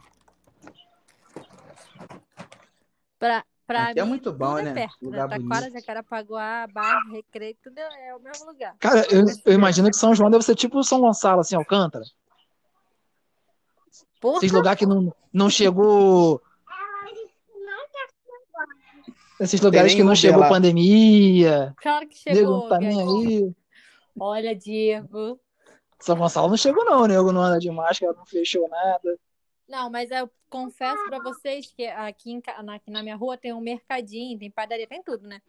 Pra, 3.20 3.44
pra 3.68 3.92
é 3.92 4.01
mim, 4.01 4.10
muito 4.10 4.32
bom, 4.32 4.56
tudo 4.56 4.63
né? 4.63 4.72
é 4.72 4.74
perto. 4.74 4.98
Lugar 5.01 5.28
né? 5.28 5.38
Taquara, 5.38 5.62
bonito. 5.62 5.80
Jacarepaguá, 5.80 6.68
Barra, 6.68 7.12
Recreio, 7.12 7.58
tudo 7.62 7.78
é 7.78 8.10
é 8.10 8.16
o 8.16 8.20
mesmo 8.20 8.46
lugar. 8.46 8.75
Cara, 8.80 9.06
eu, 9.12 9.25
eu 9.46 9.54
imagino 9.54 9.89
que 9.89 9.98
São 9.98 10.16
João 10.16 10.32
deve 10.32 10.46
ser 10.46 10.56
tipo 10.56 10.84
São 10.84 11.01
Gonçalo, 11.01 11.42
assim, 11.42 11.56
Alcântara. 11.56 12.06
Porra, 14.22 14.38
Esses 14.38 14.51
lugares 14.51 14.80
que 14.80 14.86
não, 14.86 15.13
não 15.34 15.50
chegou. 15.50 16.42
Esses 19.39 19.62
lugares 19.62 19.96
que 19.96 20.04
não 20.04 20.16
chegou 20.16 20.42
lá. 20.42 20.50
pandemia. 20.50 21.74
claro 21.78 22.08
que 22.08 22.18
chegou. 22.18 22.62
não 22.62 22.70
tá 22.70 22.78
nem 22.78 22.89
Diego. 22.89 23.28
aí. 23.28 23.56
Olha, 24.20 24.56
Diego. 24.56 25.39
São 26.00 26.18
Gonçalo 26.18 26.48
não 26.48 26.58
chegou, 26.58 26.86
não. 26.86 27.06
Nego 27.06 27.32
não 27.32 27.41
anda 27.41 27.60
de 27.60 27.70
máscara, 27.70 28.13
não 28.13 28.25
fechou 28.25 28.68
nada. 28.70 29.20
Não, 29.68 29.89
mas 29.89 30.10
eu 30.10 30.29
confesso 30.50 30.98
pra 31.08 31.20
vocês 31.20 31.72
que 31.75 31.86
aqui, 31.86 32.32
em 32.32 32.41
aqui 32.74 32.89
na 32.89 33.03
minha 33.03 33.15
rua 33.15 33.38
tem 33.38 33.53
um 33.53 33.62
mercadinho, 33.62 34.39
tem 34.39 34.50
padaria, 34.50 34.88
tem 34.88 35.03
tudo, 35.03 35.27
né? 35.27 35.39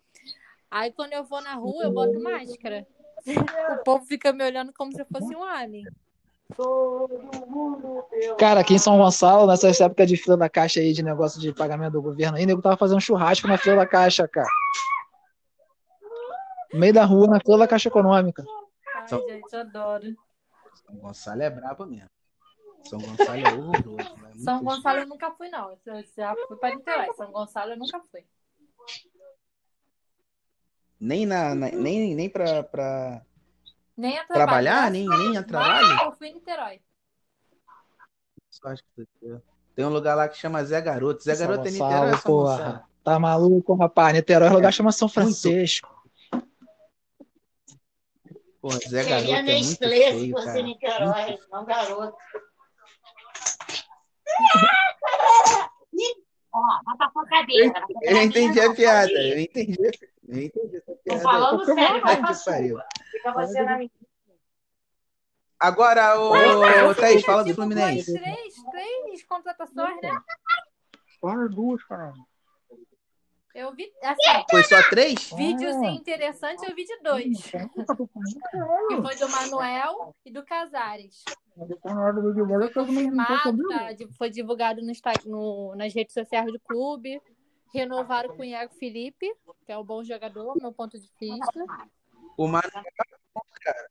Aí 0.70 0.92
quando 0.92 1.14
eu 1.14 1.24
vou 1.24 1.40
na 1.40 1.54
rua, 1.54 1.84
eu 1.84 1.92
boto 1.92 2.20
máscara. 2.22 2.86
O 3.72 3.82
povo 3.82 4.04
fica 4.04 4.32
me 4.32 4.44
olhando 4.44 4.72
como 4.72 4.92
se 4.92 5.00
eu 5.00 5.06
fosse 5.06 5.34
um 5.34 5.42
alien. 5.42 5.84
Cara, 8.38 8.60
aqui 8.60 8.74
em 8.74 8.78
São 8.78 8.98
Gonçalo, 8.98 9.46
nessas 9.46 9.80
épocas 9.80 10.08
de 10.08 10.16
fila 10.16 10.36
da 10.36 10.48
caixa 10.48 10.80
aí, 10.80 10.92
de 10.92 11.02
negócio 11.02 11.40
de 11.40 11.52
pagamento 11.54 11.92
do 11.92 12.02
governo 12.02 12.36
aí, 12.36 12.44
nego 12.44 12.60
tava 12.60 12.76
fazendo 12.76 13.00
churrasco 13.00 13.48
na 13.48 13.56
fila 13.56 13.76
da 13.76 13.86
caixa, 13.86 14.26
cara. 14.28 14.48
No 16.72 16.78
meio 16.80 16.92
da 16.92 17.04
rua, 17.04 17.26
na 17.26 17.40
fila 17.40 17.58
da 17.58 17.68
caixa 17.68 17.88
econômica. 17.88 18.44
Ai, 18.94 19.08
gente, 19.08 19.52
eu 19.52 19.60
adoro. 19.60 20.16
São 20.90 20.98
Gonçalo 21.00 21.42
é 21.42 21.50
brabo 21.50 21.86
mesmo. 21.86 22.08
São 22.84 22.98
Gonçalo 22.98 23.38
é 23.46 23.52
horroroso. 23.54 24.16
né? 24.16 24.32
São 24.36 24.62
Gonçalo 24.64 24.98
eu 25.00 25.06
nunca 25.06 25.30
fui, 25.32 25.48
não. 25.48 25.78
Eu 25.86 26.04
já 26.16 26.34
fui 26.48 26.56
pra 26.56 26.74
Niterói. 26.74 27.14
São 27.14 27.30
Gonçalo 27.30 27.72
eu 27.72 27.76
nunca 27.78 28.00
fui. 28.10 28.24
Nem, 30.98 31.24
na, 31.26 31.54
na- 31.54 31.70
nem, 31.70 32.14
nem 32.14 32.28
pra, 32.28 32.62
pra 32.62 33.22
Nem 33.96 34.18
a 34.18 34.24
trabalhar, 34.26 34.46
trabalhar. 34.46 34.90
nem, 34.90 35.08
nem 35.08 35.36
a 35.36 35.42
trabalho. 35.42 35.86
eu 36.04 36.12
fui 36.12 36.28
em 36.28 36.34
Niterói. 36.34 36.80
Só 38.50 38.68
acho 38.68 38.82
que 38.96 39.06
tu- 39.20 39.42
Tem 39.74 39.84
um 39.84 39.90
lugar 39.90 40.14
lá 40.14 40.28
que 40.28 40.36
chama 40.36 40.62
Zé 40.64 40.80
Garoto. 40.80 41.22
Zé 41.22 41.34
São 41.34 41.46
Garoto 41.46 41.68
é 41.68 41.70
Gonçalo, 41.70 41.90
Niterói 41.90 42.10
ou 42.12 42.18
São 42.18 42.30
porra. 42.32 42.56
Gonçalo? 42.56 42.84
Tá 43.02 43.18
maluco, 43.18 43.74
rapaz? 43.74 44.14
Niterói 44.14 44.48
é 44.48 44.50
um 44.50 44.54
lugar 44.54 44.70
que 44.70 44.76
chama 44.76 44.92
São 44.92 45.06
Muito. 45.06 45.14
Francisco. 45.14 45.99
Porra, 48.60 48.78
Zé 48.78 49.04
Garoto 49.04 49.26
Seria 49.26 49.38
é 49.38 49.42
muito 49.42 49.52
Nestlé 49.58 49.96
se 49.96 50.12
feio, 50.12 50.32
fosse 50.32 50.46
cara. 50.46 50.62
Niterói, 50.62 51.38
não 51.50 51.64
garoto. 51.64 52.16
Ó, 56.52 56.96
pra 56.96 57.10
sua 57.10 57.26
cadeira. 57.26 57.86
Eu 58.02 58.22
entendi 58.22 58.60
a 58.60 58.74
piada. 58.74 59.12
Eu 59.12 59.38
entendi. 59.40 59.78
Eu 60.28 60.42
entendi 60.42 60.76
essa 60.76 60.92
Tô 60.92 60.96
piada. 61.04 61.22
falando 61.22 61.64
aí. 62.28 62.34
sério, 62.34 62.78
sua. 62.78 62.84
Fica 63.10 63.32
você 63.32 63.62
na 63.62 63.78
minha. 63.78 63.90
Agora, 65.58 66.18
o 66.18 66.94
Thaís, 66.94 67.24
fala 67.24 67.44
do 67.44 67.54
Fluminense. 67.54 68.12
Três, 68.12 68.54
três 68.70 69.24
contratações, 69.24 70.00
né? 70.02 70.20
Claro, 71.20 71.48
duas, 71.50 71.82
cara. 71.84 72.14
Eu 73.54 73.74
vi, 73.74 73.92
assim, 74.02 74.44
Foi 74.48 74.62
só 74.62 74.82
três? 74.88 75.30
videozinho 75.32 75.94
interessante, 75.94 76.64
eu 76.64 76.74
vi 76.74 76.84
de 76.84 76.96
dois. 77.02 77.50
Que 78.88 79.02
foi 79.02 79.16
do 79.16 79.28
Manuel 79.28 80.14
e 80.24 80.30
do 80.32 80.44
Casares. 80.44 81.24
Foi 81.56 82.72
confirmado, 82.72 83.68
tá? 83.68 83.88
Foi 84.16 84.30
divulgado 84.30 84.80
no, 84.82 84.92
no- 85.26 85.74
nas 85.76 85.92
redes 85.94 86.14
sociais 86.14 86.46
do 86.52 86.60
clube. 86.60 87.20
Renovaram 87.72 88.34
com 88.34 88.42
o 88.42 88.44
Iago 88.44 88.74
Felipe, 88.74 89.32
que 89.64 89.72
é 89.72 89.78
um 89.78 89.84
bom 89.84 90.02
jogador, 90.02 90.56
meu 90.60 90.72
ponto 90.72 90.98
de 90.98 91.08
vista. 91.20 91.64
O 92.36 92.46
Manuel 92.46 92.70
é 92.74 93.04
bom, 93.34 93.42
cara. 93.60 93.90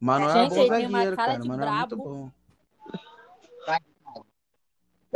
O 0.00 0.04
Manuel 0.04 0.30
Gente, 0.30 0.52
é 0.52 0.56
bom 0.62 0.66
zagueiro, 0.68 1.16
cara 1.16 1.38
Manuel 1.38 1.68
é 1.68 1.76
muito 1.78 1.96
brabo. 1.96 2.02
bom. 2.04 2.30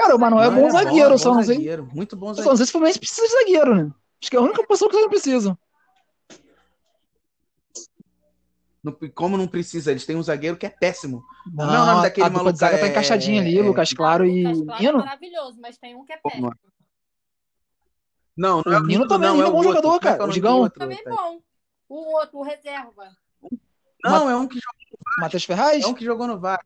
Cara, 0.02 0.16
o 0.16 0.18
Manuel 0.18 0.42
é 0.44 0.50
Manuel 0.50 0.66
bom 0.66 0.70
zagueiro, 0.72 1.10
bom, 1.10 1.18
só 1.18 1.30
bom 1.30 1.36
não 1.36 1.42
sei. 1.44 1.54
zagueiro, 1.56 1.88
Muito 1.94 2.16
bom 2.16 2.30
Eu 2.30 2.34
só 2.34 2.42
zagueiro. 2.42 2.50
não 2.50 2.56
sei 2.56 2.66
se 2.66 2.70
o 2.70 2.72
Fluminense 2.72 2.98
precisa 2.98 3.26
de 3.26 3.32
zagueiro, 3.34 3.74
né? 3.76 3.92
Acho 4.20 4.30
que 4.30 4.36
é 4.36 4.38
a 4.40 4.42
única 4.42 4.66
posição 4.66 4.88
que 4.88 4.94
eles 4.96 5.04
não 5.04 5.10
precisam. 5.10 5.58
Não- 8.82 8.96
Como 9.14 9.36
não 9.36 9.46
precisa, 9.46 9.92
eles 9.92 10.04
têm 10.04 10.16
um 10.16 10.22
zagueiro 10.22 10.56
que 10.56 10.66
é 10.66 10.70
péssimo. 10.70 11.22
Não, 11.46 11.64
Como 11.66 11.76
é 11.76 11.80
o 11.82 11.86
nome 11.86 12.02
daquele 12.02 12.26
a 12.26 12.30
maluco? 12.30 12.52
de 12.52 12.58
zaga 12.58 12.78
tá 12.78 12.86
É- 12.86 12.88
encaixadinha 12.88 13.40
ali, 13.40 13.56
é- 13.58 13.62
Lucas 13.62 13.92
Claro 13.92 14.24
Não, 14.24 14.30
e 14.32 14.44
o 14.46 14.50
Lucas 14.50 14.78
Claro 14.80 14.96
é 14.98 15.04
maravilhoso, 15.04 15.60
mas 15.60 15.78
tem 15.78 15.94
um 15.94 16.04
que 16.04 16.12
é 16.12 16.16
péssimo. 16.16 16.52
Não, 18.36 18.62
não 18.66 18.72
é 18.72 18.78
O 18.78 18.82
Nino 18.82 19.06
também, 19.06 19.28
não, 19.28 19.36
Nino 19.36 19.46
é 19.46 19.48
o 19.48 19.52
bom 19.52 19.56
outro. 19.58 19.70
jogador, 19.70 19.92
é 19.92 19.96
é 19.96 20.00
cara. 20.00 20.24
o 20.24 20.32
Digão. 20.32 20.58
outro, 20.58 20.78
Também 20.80 20.98
é 20.98 21.08
bom. 21.08 21.40
O 21.88 22.16
outro, 22.16 22.38
o 22.38 22.42
reserva. 22.42 23.08
Não, 24.02 24.28
é 24.28 24.34
um 24.34 24.48
que, 24.48 24.58
Matheus 25.18 25.44
Ferraz? 25.44 25.84
é 25.84 25.86
um 25.86 25.94
que 25.94 26.04
jogou 26.04 26.26
no 26.26 26.40
VAR. 26.40 26.64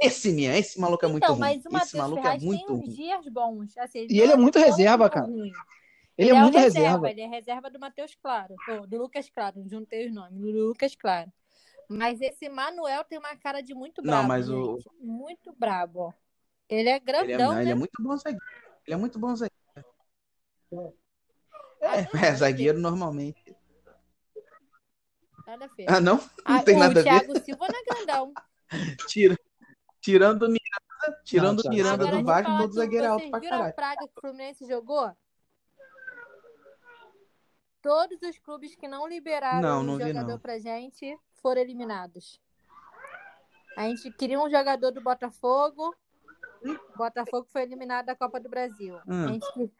Esse 0.00 0.32
minha, 0.32 0.56
esse 0.58 0.80
maluco 0.80 1.04
é 1.04 1.08
muito 1.08 1.24
então, 1.24 1.34
ruim. 1.36 1.40
mas 1.40 1.64
o 1.66 1.76
esse 1.76 1.96
maluco 1.96 2.18
é 2.20 2.22
Ferraz 2.22 2.40
tem 2.40 2.48
muito 2.48 2.72
uns 2.72 2.78
ruim. 2.86 2.90
dias 2.94 3.28
bons. 3.28 3.76
Assim, 3.78 4.06
E 4.08 4.20
ele 4.20 4.32
é 4.32 4.36
não 4.36 4.42
muito 4.42 4.54
tão 4.54 4.62
reserva, 4.62 5.10
cara. 5.10 5.26
ruim. 5.26 5.52
Ele 6.16 6.30
é 6.30 6.34
o 6.34 6.38
muito 6.38 6.58
reserva. 6.58 7.10
Ele 7.10 7.20
é 7.20 7.26
reserva 7.26 7.70
do 7.70 7.78
Matheus 7.78 8.14
Claro. 8.14 8.54
Ou 8.68 8.86
do 8.86 8.98
Lucas 8.98 9.28
Claro, 9.30 9.62
juntei 9.68 10.06
os 10.06 10.14
nomes. 10.14 10.38
Do 10.40 10.50
Lucas 10.50 10.94
Claro. 10.94 11.32
Mas 11.88 12.20
esse 12.20 12.48
Manuel 12.48 13.04
tem 13.04 13.18
uma 13.18 13.34
cara 13.36 13.60
de 13.60 13.74
muito 13.74 14.02
Não, 14.02 14.12
brabo. 14.12 14.28
mas 14.28 14.48
o- 14.48 14.76
gente. 14.76 14.88
Muito 15.00 15.52
brabo. 15.52 16.14
Ele 16.68 16.88
é 16.88 16.92
Ele 16.96 16.96
é, 16.96 16.98
grandão, 16.98 17.48
não, 17.48 17.54
né? 17.56 17.62
ele 17.62 17.72
é 17.72 17.74
muito 17.74 18.02
bom 18.02 18.16
zagueiro. 18.16 18.44
Ele 18.86 18.94
é 18.94 18.96
muito 18.96 19.18
bom 19.18 19.34
zagueiro. 19.34 19.60
Não, 20.70 20.94
É, 21.82 22.34
zagueiro 22.36 22.78
normalmente. 22.78 23.56
Nada 25.46 25.64
a 25.64 25.68
ver. 25.68 25.86
Ah, 25.88 26.00
não? 26.00 26.16
Não 26.16 26.22
Ah, 26.44 26.62
tem 26.62 26.76
o 26.76 26.78
nada 26.78 27.00
a 27.00 27.02
ver. 27.02 27.10
Thiago 27.10 27.40
Silva 27.40 27.66
não 27.68 27.80
é 27.80 27.84
grandão. 27.84 28.32
Tira, 29.08 29.36
tirando 30.00 30.42
o 30.42 30.48
Miranda, 30.48 31.22
tirando 31.24 31.58
o 31.58 31.62
Thiago 31.62 31.76
Miranda 31.76 32.06
do 32.06 32.24
Vasco, 32.24 32.58
todo 32.58 32.72
zagueiro 32.74 33.04
é 33.04 33.08
alto 33.08 33.30
pra 33.30 33.40
caralho. 33.40 33.74
praga 33.74 34.00
que 34.08 34.18
o 34.18 34.20
Fluminense 34.20 34.66
jogou? 34.66 35.14
Todos 37.82 38.20
os 38.22 38.38
clubes 38.38 38.74
que 38.74 38.86
não 38.86 39.06
liberaram 39.08 39.60
Não, 39.62 39.80
o 39.80 39.82
não 39.82 39.96
vi, 39.96 40.08
jogador 40.08 40.28
não. 40.32 40.38
pra 40.38 40.58
gente 40.58 41.18
foram 41.42 41.60
eliminados. 41.62 42.38
A 43.76 43.84
gente 43.88 44.10
queria 44.12 44.38
um 44.38 44.50
jogador 44.50 44.90
do 44.90 45.00
Botafogo. 45.00 45.94
O 46.62 46.96
Botafogo 46.98 47.46
foi 47.50 47.62
eliminado 47.62 48.06
da 48.06 48.14
Copa 48.14 48.38
do 48.38 48.50
Brasil. 48.50 48.98
Hum. 49.06 49.24
A 49.24 49.28
gente, 49.32 49.72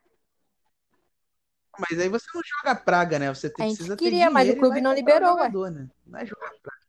Mas 1.79 1.99
aí 2.00 2.09
você 2.09 2.27
não 2.35 2.41
joga 2.43 2.75
praga, 2.75 3.19
né? 3.19 3.29
Você 3.35 3.50
tem- 3.50 3.67
A 3.67 3.69
gente 3.69 3.77
precisa 3.77 3.97
queria, 3.97 4.31
mas 4.31 4.49
o 4.49 4.57
clube 4.57 4.81
não 4.81 4.95
liberou, 4.95 5.33
o 5.33 5.35
ué. 5.35 5.39
jogador, 5.45 5.71
né? 5.71 5.91
Não 6.07 6.19
é 6.19 6.25
jogar 6.27 6.50
praga. 6.62 6.81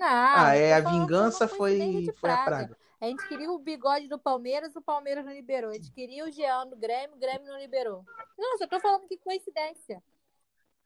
Não, 0.00 0.06
Ah, 0.08 0.54
é, 0.56 0.80
tô 0.80 0.88
a 0.88 0.90
vingança 0.92 1.46
foi, 1.46 2.12
foi 2.18 2.30
a 2.30 2.36
praga. 2.38 2.76
A 3.00 3.06
gente 3.06 3.26
queria 3.28 3.50
o 3.50 3.58
bigode 3.58 4.08
do 4.08 4.18
Palmeiras, 4.18 4.74
o 4.76 4.82
Palmeiras 4.82 5.24
não 5.24 5.32
liberou. 5.32 5.70
A 5.70 5.74
gente 5.74 5.90
queria 5.92 6.24
o 6.26 6.30
Jean 6.30 6.66
do 6.66 6.76
Grêmio, 6.76 7.16
o 7.16 7.18
Grêmio 7.18 7.46
não 7.46 7.58
liberou. 7.58 8.04
Não, 8.38 8.58
só 8.58 8.66
tô 8.66 8.78
falando 8.80 9.06
que 9.08 9.16
coincidência. 9.16 10.02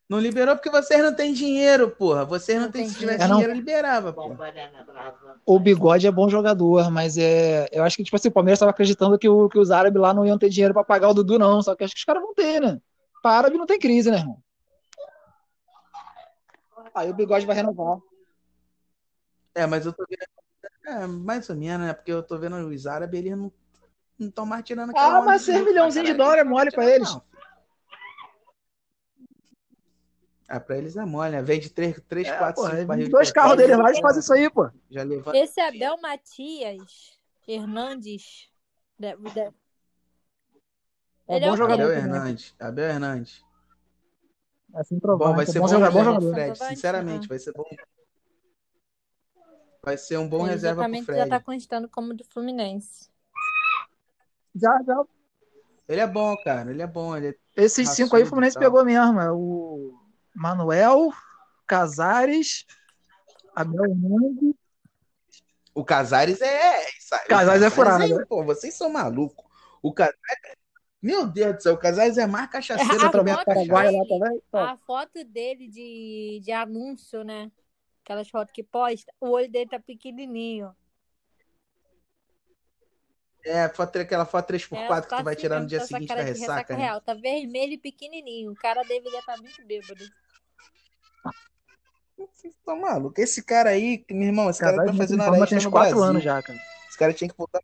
Não 0.09 0.21
liberou 0.21 0.55
porque 0.55 0.69
vocês 0.71 1.03
não 1.03 1.15
têm 1.15 1.33
dinheiro, 1.33 1.91
porra. 1.91 2.25
Vocês 2.25 2.59
não, 2.59 2.67
Não 2.67 2.73
têm. 2.73 2.83
tem 2.83 2.91
Se 2.91 2.99
tivesse 2.99 3.19
dinheiro. 3.19 3.35
dinheiro, 3.37 3.55
liberava, 3.55 4.13
porra. 4.13 4.37
O 5.47 5.59
Bigode 5.59 6.07
é 6.07 6.11
bom 6.13 6.29
jogador, 6.29 6.91
mas 6.91 7.17
é, 7.19 7.67
eu 7.73 7.83
acho 7.83 7.97
que 7.97 8.05
tipo 8.05 8.15
assim, 8.17 8.29
o 8.29 8.33
Palmeiras 8.33 8.59
estava 8.59 8.71
acreditando 8.71 9.19
que, 9.19 9.29
o- 9.29 9.49
que 9.49 9.59
os 9.59 9.71
árabes 9.71 10.01
lá 10.01 10.13
não 10.15 10.25
iam 10.27 10.39
ter 10.39 10.51
dinheiro 10.51 10.75
para 10.75 10.85
pagar 10.85 11.09
o 11.09 11.15
Dudu, 11.15 11.39
não. 11.39 11.63
Só 11.63 11.75
que 11.75 11.83
acho 11.83 11.95
que 11.95 12.01
os 12.01 12.05
caras 12.05 12.23
vão 12.23 12.35
ter, 12.35 12.61
né? 12.61 12.81
Para 13.23 13.39
árabe 13.39 13.57
não 13.59 13.67
tem 13.67 13.79
crise, 13.79 14.11
né, 14.11 14.19
irmão? 14.19 14.39
Aí 16.95 17.11
o 17.11 17.15
Bigode 17.15 17.47
vai 17.47 17.57
renovar. 17.57 17.99
É, 19.55 19.67
mas 19.67 19.87
eu 19.87 19.93
tô 19.93 20.05
vendo. 20.09 20.25
É, 20.87 21.07
mais 21.07 21.49
ou 21.49 21.57
menos, 21.57 21.87
né? 21.87 21.93
Porque 21.95 22.13
eu 22.13 22.23
tô 22.23 22.39
vendo 22.39 22.57
os 22.57 22.87
árabes, 22.87 23.19
eles 23.21 23.37
não 23.37 23.53
não 24.17 24.29
estão 24.29 24.47
mais 24.47 24.63
tirando 24.65 24.91
aquela 24.91 25.19
Ah, 25.19 25.23
mas 25.23 25.41
de 25.41 25.47
6 25.47 25.59
lucro 25.59 25.65
pra 25.65 25.73
milhãozinho 25.73 26.05
de 26.05 26.13
caralho. 26.13 26.25
dólar 26.31 26.41
é 26.41 26.45
mole 26.45 26.71
pra 26.71 26.89
eles. 26.89 27.13
não. 27.13 27.23
Ah, 30.49 30.61
pra 30.61 30.77
eles 30.79 30.97
é 30.97 31.05
mole, 31.05 31.33
né? 31.33 31.43
Vende 31.43 31.71
3, 31.71 32.01
3 32.07 32.29
É, 32.29 32.39
4, 32.39 32.55
porra, 32.63 32.77
5 32.77 32.87
barris 32.87 33.05
de 33.07 33.11
dois 33.11 33.33
carros 33.33 33.53
petróleo, 33.57 33.69
deles 33.69 33.83
lá, 33.83 33.91
eles 33.91 34.01
fazem 34.01 34.21
isso 34.21 34.33
aí, 34.33 34.51
pô. 34.51 34.71
Já 34.91 35.03
levanta. 35.03 35.37
Esse 35.37 35.61
Abel 35.61 35.97
Matias 36.01 37.19
Hernandes. 37.49 38.49
de- 38.99 39.17
de- 39.17 39.41
É 41.27 41.37
Ele 41.37 41.45
é 41.47 41.49
bom 41.49 41.57
jogador 41.57 41.83
Abel. 41.85 41.97
Hernandes. 41.99 42.55
Abel 42.61 42.85
Hernandes. 42.85 43.43
Assim, 44.75 44.99
Bom, 45.03 45.35
vai 45.35 45.47
ser 45.47 45.59
bom, 45.61 45.69
jogador, 45.69 45.93
bom 45.93 46.03
pro 46.05 46.21
jogador. 46.23 46.55
Fred. 46.57 46.75
Sinceramente, 46.77 47.29
vai 47.29 47.39
ser 47.39 47.53
bom. 47.53 47.65
Vai 49.85 49.99
ser 49.99 50.17
um 50.17 50.27
bom 50.27 50.45
Ele 50.45 50.53
reserva 50.53 50.83
exatamente 50.83 51.07
já 51.07 51.13
Fred. 51.13 51.31
tá 51.31 51.41
constando 51.41 51.89
como 51.89 52.15
do 52.15 52.25
Fluminense. 52.25 53.11
Já, 54.55 54.81
já. 54.87 55.05
Ele 55.87 56.01
é 56.01 56.07
bom, 56.07 56.35
cara. 56.43 56.71
Ele 56.71 56.81
é 56.81 56.87
bom. 56.87 57.15
Ele 57.15 57.29
é... 57.29 57.35
Esses 57.57 57.91
cinco 57.91 58.17
aí 58.17 58.23
o 58.23 58.27
Fluminense 58.27 58.59
pegou 58.59 58.83
mesmo. 58.85 59.21
É 59.21 59.31
o 59.31 59.95
Manuel, 60.35 61.13
Casares, 61.67 62.65
Abel 63.55 63.85
Hernandes. 63.85 64.55
O 65.75 65.85
Casares 65.85 66.41
é. 66.41 66.89
isso 66.97 67.15
aí. 67.15 67.27
Casares 67.29 67.63
é 67.63 67.71
furado. 67.71 68.05
aí, 68.05 68.27
pô, 68.27 68.43
vocês 68.43 68.75
são 68.75 68.89
malucos. 68.89 69.45
O 69.83 69.93
Casares. 69.93 70.19
Meu 71.03 71.27
Deus 71.27 71.57
do 71.57 71.63
céu, 71.63 71.75
o 71.75 71.79
Casares 71.79 72.17
é 72.17 72.27
mais 72.27 72.49
cachaceiro 72.49 72.89
A 73.05 73.11
que 73.11 73.17
o 73.19 73.25
Beto 73.25 73.37
foto 73.37 73.45
Paraguai 73.45 73.91
lá 73.93 74.05
também. 74.07 74.43
A 74.55 74.77
foto 74.79 75.23
dele 75.25 75.69
de, 75.69 76.41
de 76.43 76.51
anúncio, 76.51 77.23
né? 77.23 77.53
Aquelas 78.05 78.29
fotos 78.29 78.53
que 78.53 78.63
posta, 78.63 79.11
o 79.19 79.31
olho 79.31 79.51
dele 79.51 79.71
tá 79.71 79.81
pequenininho. 79.81 80.77
É, 83.43 83.67
foto, 83.71 83.99
aquela 83.99 84.27
foto 84.27 84.47
3x4 84.49 84.77
É, 84.77 85.03
que 85.03 85.09
tá 85.09 85.17
tu 85.19 85.25
vai 85.25 85.33
assim 85.35 85.41
tirar 85.43 85.61
no 85.61 85.67
dia 85.67 85.81
tá 85.81 85.87
seguinte 85.87 86.09
da 86.09 86.15
cara 86.17 86.33
de 86.33 86.39
ressaca, 86.39 86.77
né? 86.77 86.85
real. 86.85 87.01
Tá 87.01 87.15
vermelho 87.15 87.73
e 87.73 87.79
pequenininho. 87.79 88.53
O 88.53 88.57
cara 88.57 88.83
deveria 88.83 89.19
estar 89.19 89.39
muito 89.39 89.65
bêbado. 89.67 90.05
Vocês 92.17 92.55
estão 92.55 92.79
malucos. 92.79 93.23
Esse 93.23 93.43
cara 93.43 93.71
aí, 93.71 94.05
meu 94.11 94.29
irmão, 94.29 94.51
esse 94.51 94.61
cara 94.61 94.73
Casares 94.73 94.93
tá 94.93 94.99
fazendo 94.99 95.23
hora 95.23 95.39
extra 95.39 95.59
uns 95.59 95.65
no 95.65 95.71
4 95.71 95.91
Brasil. 95.91 96.11
anos 96.11 96.23
já, 96.25 96.43
cara. 96.43 96.59
Esse 96.89 96.99
cara 96.99 97.13
tinha 97.15 97.29
que 97.29 97.37
voltar. 97.37 97.63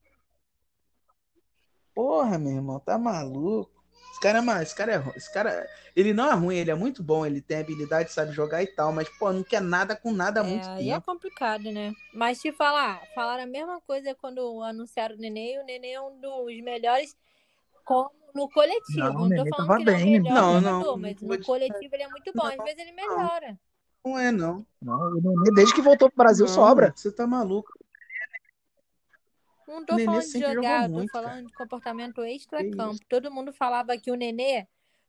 Porra, 1.95 2.39
meu 2.39 2.53
irmão, 2.53 2.81
tá 2.81 2.99
maluco. 2.99 3.80
Esse 4.21 4.29
cara 4.29 4.39
é 4.39 4.41
ma- 4.43 4.63
esse 4.63 4.75
cara 4.75 4.93
é 4.95 5.17
esse 5.17 5.33
cara, 5.33 5.67
ele 5.97 6.13
não 6.13 6.31
é 6.31 6.35
ruim, 6.35 6.57
ele 6.57 6.71
é 6.71 6.75
muito 6.75 7.03
bom, 7.03 7.25
ele 7.25 7.41
tem 7.41 7.59
habilidade, 7.61 8.13
sabe 8.13 8.33
jogar 8.33 8.63
e 8.63 8.67
tal, 8.67 8.93
mas 8.93 9.09
pô, 9.09 9.33
não 9.33 9.43
quer 9.43 9.61
nada 9.63 9.97
com 9.97 10.13
nada 10.13 10.41
há 10.41 10.45
muito 10.45 10.69
É, 10.69 10.73
aí 10.73 10.91
é 10.91 10.99
tempo. 10.99 11.05
complicado, 11.05 11.71
né? 11.71 11.93
Mas 12.15 12.41
te 12.41 12.51
falar, 12.53 13.07
falaram 13.15 13.45
a 13.45 13.47
mesma 13.47 13.81
coisa 13.83 14.15
quando 14.15 14.63
anunciaram 14.63 15.15
o 15.17 15.19
Nenê, 15.19 15.59
o 15.59 15.65
Nenê 15.65 15.93
é 15.93 16.01
um 16.01 16.19
dos 16.21 16.61
melhores 16.63 17.15
no 18.35 18.49
coletivo. 18.51 19.13
Não, 19.13 19.29
Não, 19.29 19.33
tô 19.33 19.47
falando 19.47 19.75
que 19.75 19.83
ele 19.83 19.93
é 19.93 19.99
bem, 19.99 20.21
né? 20.21 20.25
melhor 20.29 20.45
Não, 20.45 20.61
jogador, 20.61 20.97
não, 20.97 20.99
mas 20.99 21.17
não 21.21 21.29
no 21.29 21.39
coletivo 21.41 21.95
ele 21.95 22.03
é 22.05 22.09
muito 22.09 22.35
bom. 22.35 22.45
Às 22.45 22.59
Não, 22.59 22.65
vezes 22.65 22.79
ele 22.79 22.93
não. 23.07 23.31
melhora. 23.31 23.59
Não 24.05 24.19
é 24.19 24.33
não. 24.33 24.67
Não, 24.83 25.01
o 25.01 25.23
Nenê, 25.23 25.53
desde 25.55 25.75
que 25.75 25.83
voltou 25.83 26.11
pro 26.11 26.19
Brasil, 26.25 26.47
Não, 26.47 26.49
sobra. 26.49 26.93
Você 26.97 27.13
tá 27.13 27.27
maluco. 27.27 27.73
Não 29.71 29.85
tô 29.85 29.95
O 29.95 30.05
falando 30.05 30.23
de 30.23 30.39
jogar, 30.41 30.89
tô 30.89 30.95
muito, 30.95 31.11
falando 31.13 31.31
cara. 31.31 31.43
de 31.45 31.53
comportamento 31.53 32.23
extra-campo. 32.25 32.99
Todo 33.09 33.31
mundo 33.31 33.53
falava 33.53 33.97
que 33.97 34.11
o 34.11 34.17
Nenê, 34.17 34.67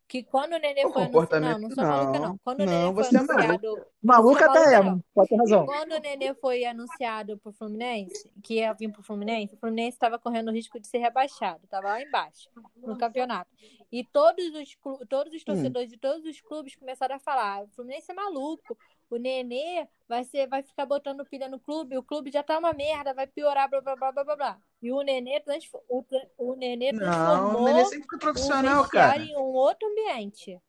que 0.08 0.24
quando 0.24 0.54
o 0.54 0.60
Nenê 0.60 0.86
O 0.86 0.92
foi 0.94 1.04
anunciado. 1.04 1.40
Não, 1.40 1.60
comportamento 1.60 1.62
não 1.62 1.72
sou 1.72 1.84
maluca, 1.84 2.20
não. 2.20 2.28
não. 2.30 2.38
Quando 2.44 2.60
o 2.62 2.66
Não, 2.66 2.72
Nenê 2.74 2.94
foi 2.94 3.04
você 3.04 3.16
é 3.16 3.20
anunciado. 3.20 3.68
Até 3.68 3.68
é, 3.68 3.82
maluca, 4.04 4.48
não. 4.48 4.84
mano. 4.84 5.06
Pode 5.16 5.30
ter 5.30 5.36
razão. 5.38 5.66
Quando 5.66 5.92
o 5.94 6.00
Nenê 6.00 6.34
foi 6.36 6.66
anunciado 6.66 7.38
pro 7.40 7.52
Fluminense, 7.54 8.32
que 8.44 8.56
ia 8.56 8.74
vir 8.74 8.92
pro 8.92 9.02
Fluminense, 9.04 9.56
o 9.56 9.58
Fluminense 9.58 9.96
estava 9.96 10.20
correndo 10.20 10.50
o 10.50 10.54
risco 10.54 10.80
de 10.80 10.88
ser 10.88 11.00
rebaixado, 11.00 11.62
estava 11.64 11.88
lá 11.88 12.02
embaixo 12.02 12.50
no 12.76 12.98
campeonato. 12.98 13.50
E 13.92 14.04
todos 14.06 14.46
os, 14.56 14.78
todos 15.10 15.34
Hum. 15.34 15.36
os 15.38 15.44
torcedores 15.44 15.90
de 15.90 15.98
todos 15.98 16.26
os 16.26 16.40
clubes 16.42 16.76
começaram 16.76 17.16
a 17.16 17.20
falar: 17.20 17.64
o 17.64 17.68
Fluminense 17.70 18.12
é 18.12 18.14
maluco, 18.14 18.78
o 19.16 19.18
Nenê 19.18 19.88
vai, 20.08 20.24
ser, 20.24 20.48
vai 20.48 20.64
ficar 20.64 20.86
botando 20.86 21.26
pilha 21.26 21.50
no 21.50 21.60
clube, 21.60 21.98
o 21.98 22.04
clube 22.04 22.32
já 22.32 22.42
tá 22.42 22.58
uma 22.58 22.74
merda, 22.74 23.14
vai 23.14 23.28
piorar, 23.28 23.70
blá 23.70 23.82
blá 23.82 23.96
blá 23.96 24.12
blá 24.12 24.24
blá. 24.24 24.36
blá. 24.36 24.62
E 24.82 24.92
o 24.92 25.02
Nenê, 25.02 25.40
transfo- 25.42 25.84
o, 25.88 26.04
o 26.38 26.56
Nenê 26.56 26.92
Não, 26.92 27.00
transformou 27.00 27.62
o 27.62 27.66
Nenê 27.66 27.86
sempre 27.86 28.08
foi 28.08 28.20
profissional, 28.20 28.88
cara. 28.90 29.18
em 29.18 29.36
um 29.36 29.54
outro 29.54 29.88
ambiente. 29.90 30.60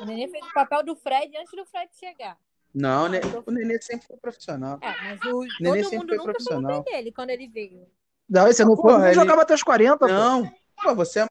O 0.00 0.04
Nenê 0.04 0.28
fez 0.28 0.44
o 0.44 0.52
papel 0.52 0.82
do 0.82 0.96
Fred 0.96 1.36
antes 1.36 1.52
do 1.52 1.64
Fred 1.66 1.90
chegar. 1.96 2.38
Não, 2.74 3.04
o 3.04 3.08
Nenê, 3.08 3.26
o 3.46 3.50
Nenê 3.50 3.80
sempre 3.80 4.06
foi 4.06 4.16
profissional. 4.16 4.78
É, 4.80 4.88
mas 5.04 5.20
o, 5.32 5.44
Nenê 5.60 5.82
todo 5.82 5.90
sempre 5.90 5.98
mundo 5.98 6.08
foi 6.08 6.16
nunca 6.16 6.16
falou 6.16 6.24
profissional. 6.24 6.82
bem 6.82 6.92
dele 6.92 7.12
quando 7.12 7.30
ele 7.30 7.48
veio. 7.48 7.86
Não, 8.28 8.48
esse 8.48 8.64
não 8.64 8.74
foi, 8.74 8.92
Porra, 8.92 9.06
ele 9.08 9.14
jogava 9.14 9.42
até 9.42 9.54
os 9.54 9.62
40, 9.62 9.98
pô. 9.98 10.06
Não, 10.08 10.50
pô, 10.82 10.94
você 10.94 11.20
é 11.20 11.26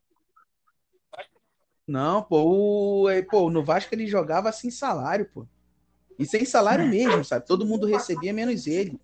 Não, 1.87 2.23
pô, 2.23 3.01
o, 3.01 3.09
é, 3.09 3.21
pô, 3.21 3.49
no 3.49 3.63
Vasco 3.63 3.93
ele 3.93 4.07
jogava 4.07 4.51
sem 4.51 4.71
salário, 4.71 5.29
pô. 5.33 5.45
E 6.17 6.25
sem 6.25 6.45
salário 6.45 6.87
mesmo, 6.87 7.23
sabe? 7.23 7.45
Todo 7.45 7.65
mundo 7.65 7.87
recebia 7.87 8.33
menos 8.33 8.67
ele. 8.67 8.99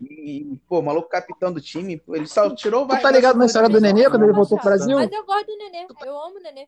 E, 0.00 0.58
pô, 0.68 0.80
o 0.80 0.82
maluco 0.82 1.08
capitão 1.08 1.52
do 1.52 1.60
time, 1.60 2.02
ele 2.08 2.26
só 2.26 2.52
tirou 2.54 2.84
o 2.84 2.88
Tu 2.88 3.00
tá 3.00 3.10
ligado 3.10 3.38
na 3.38 3.46
história 3.46 3.68
do 3.68 3.80
Nenê, 3.80 4.10
quando 4.10 4.24
ele 4.24 4.32
voltou 4.32 4.58
pro 4.58 4.68
Brasil? 4.68 4.96
Mas 4.96 5.12
eu 5.12 5.24
gosto 5.24 5.46
do 5.46 5.56
Nenê. 5.56 5.86
Eu 6.04 6.18
amo 6.18 6.36
o 6.38 6.42
Nenê. 6.42 6.66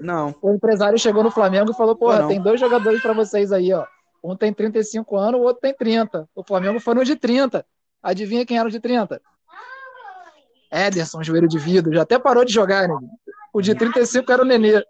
Não. 0.00 0.34
O 0.40 0.52
empresário 0.52 0.98
chegou 0.98 1.22
no 1.22 1.30
Flamengo 1.30 1.72
e 1.72 1.74
falou: 1.74 1.96
Porra, 1.96 2.20
Não. 2.20 2.28
tem 2.28 2.40
dois 2.40 2.58
jogadores 2.58 3.02
pra 3.02 3.12
vocês 3.12 3.52
aí, 3.52 3.72
ó. 3.72 3.86
Um 4.22 4.36
tem 4.36 4.52
35 4.52 5.16
anos, 5.16 5.40
o 5.40 5.42
outro 5.42 5.60
tem 5.60 5.74
30. 5.74 6.28
O 6.34 6.44
Flamengo 6.44 6.78
foi 6.78 6.94
no 6.94 7.04
de 7.04 7.16
30. 7.16 7.66
Adivinha 8.00 8.46
quem 8.46 8.58
era 8.58 8.68
o 8.68 8.70
de 8.70 8.78
30? 8.78 9.20
Ederson, 10.70 11.22
joelho 11.22 11.48
de 11.48 11.58
vidro. 11.58 11.92
Já 11.92 12.02
até 12.02 12.18
parou 12.18 12.44
de 12.44 12.52
jogar, 12.52 12.88
né? 12.88 12.96
O 13.52 13.60
de 13.60 13.74
35 13.74 14.30
era 14.30 14.42
o 14.42 14.44
Nenê. 14.46 14.82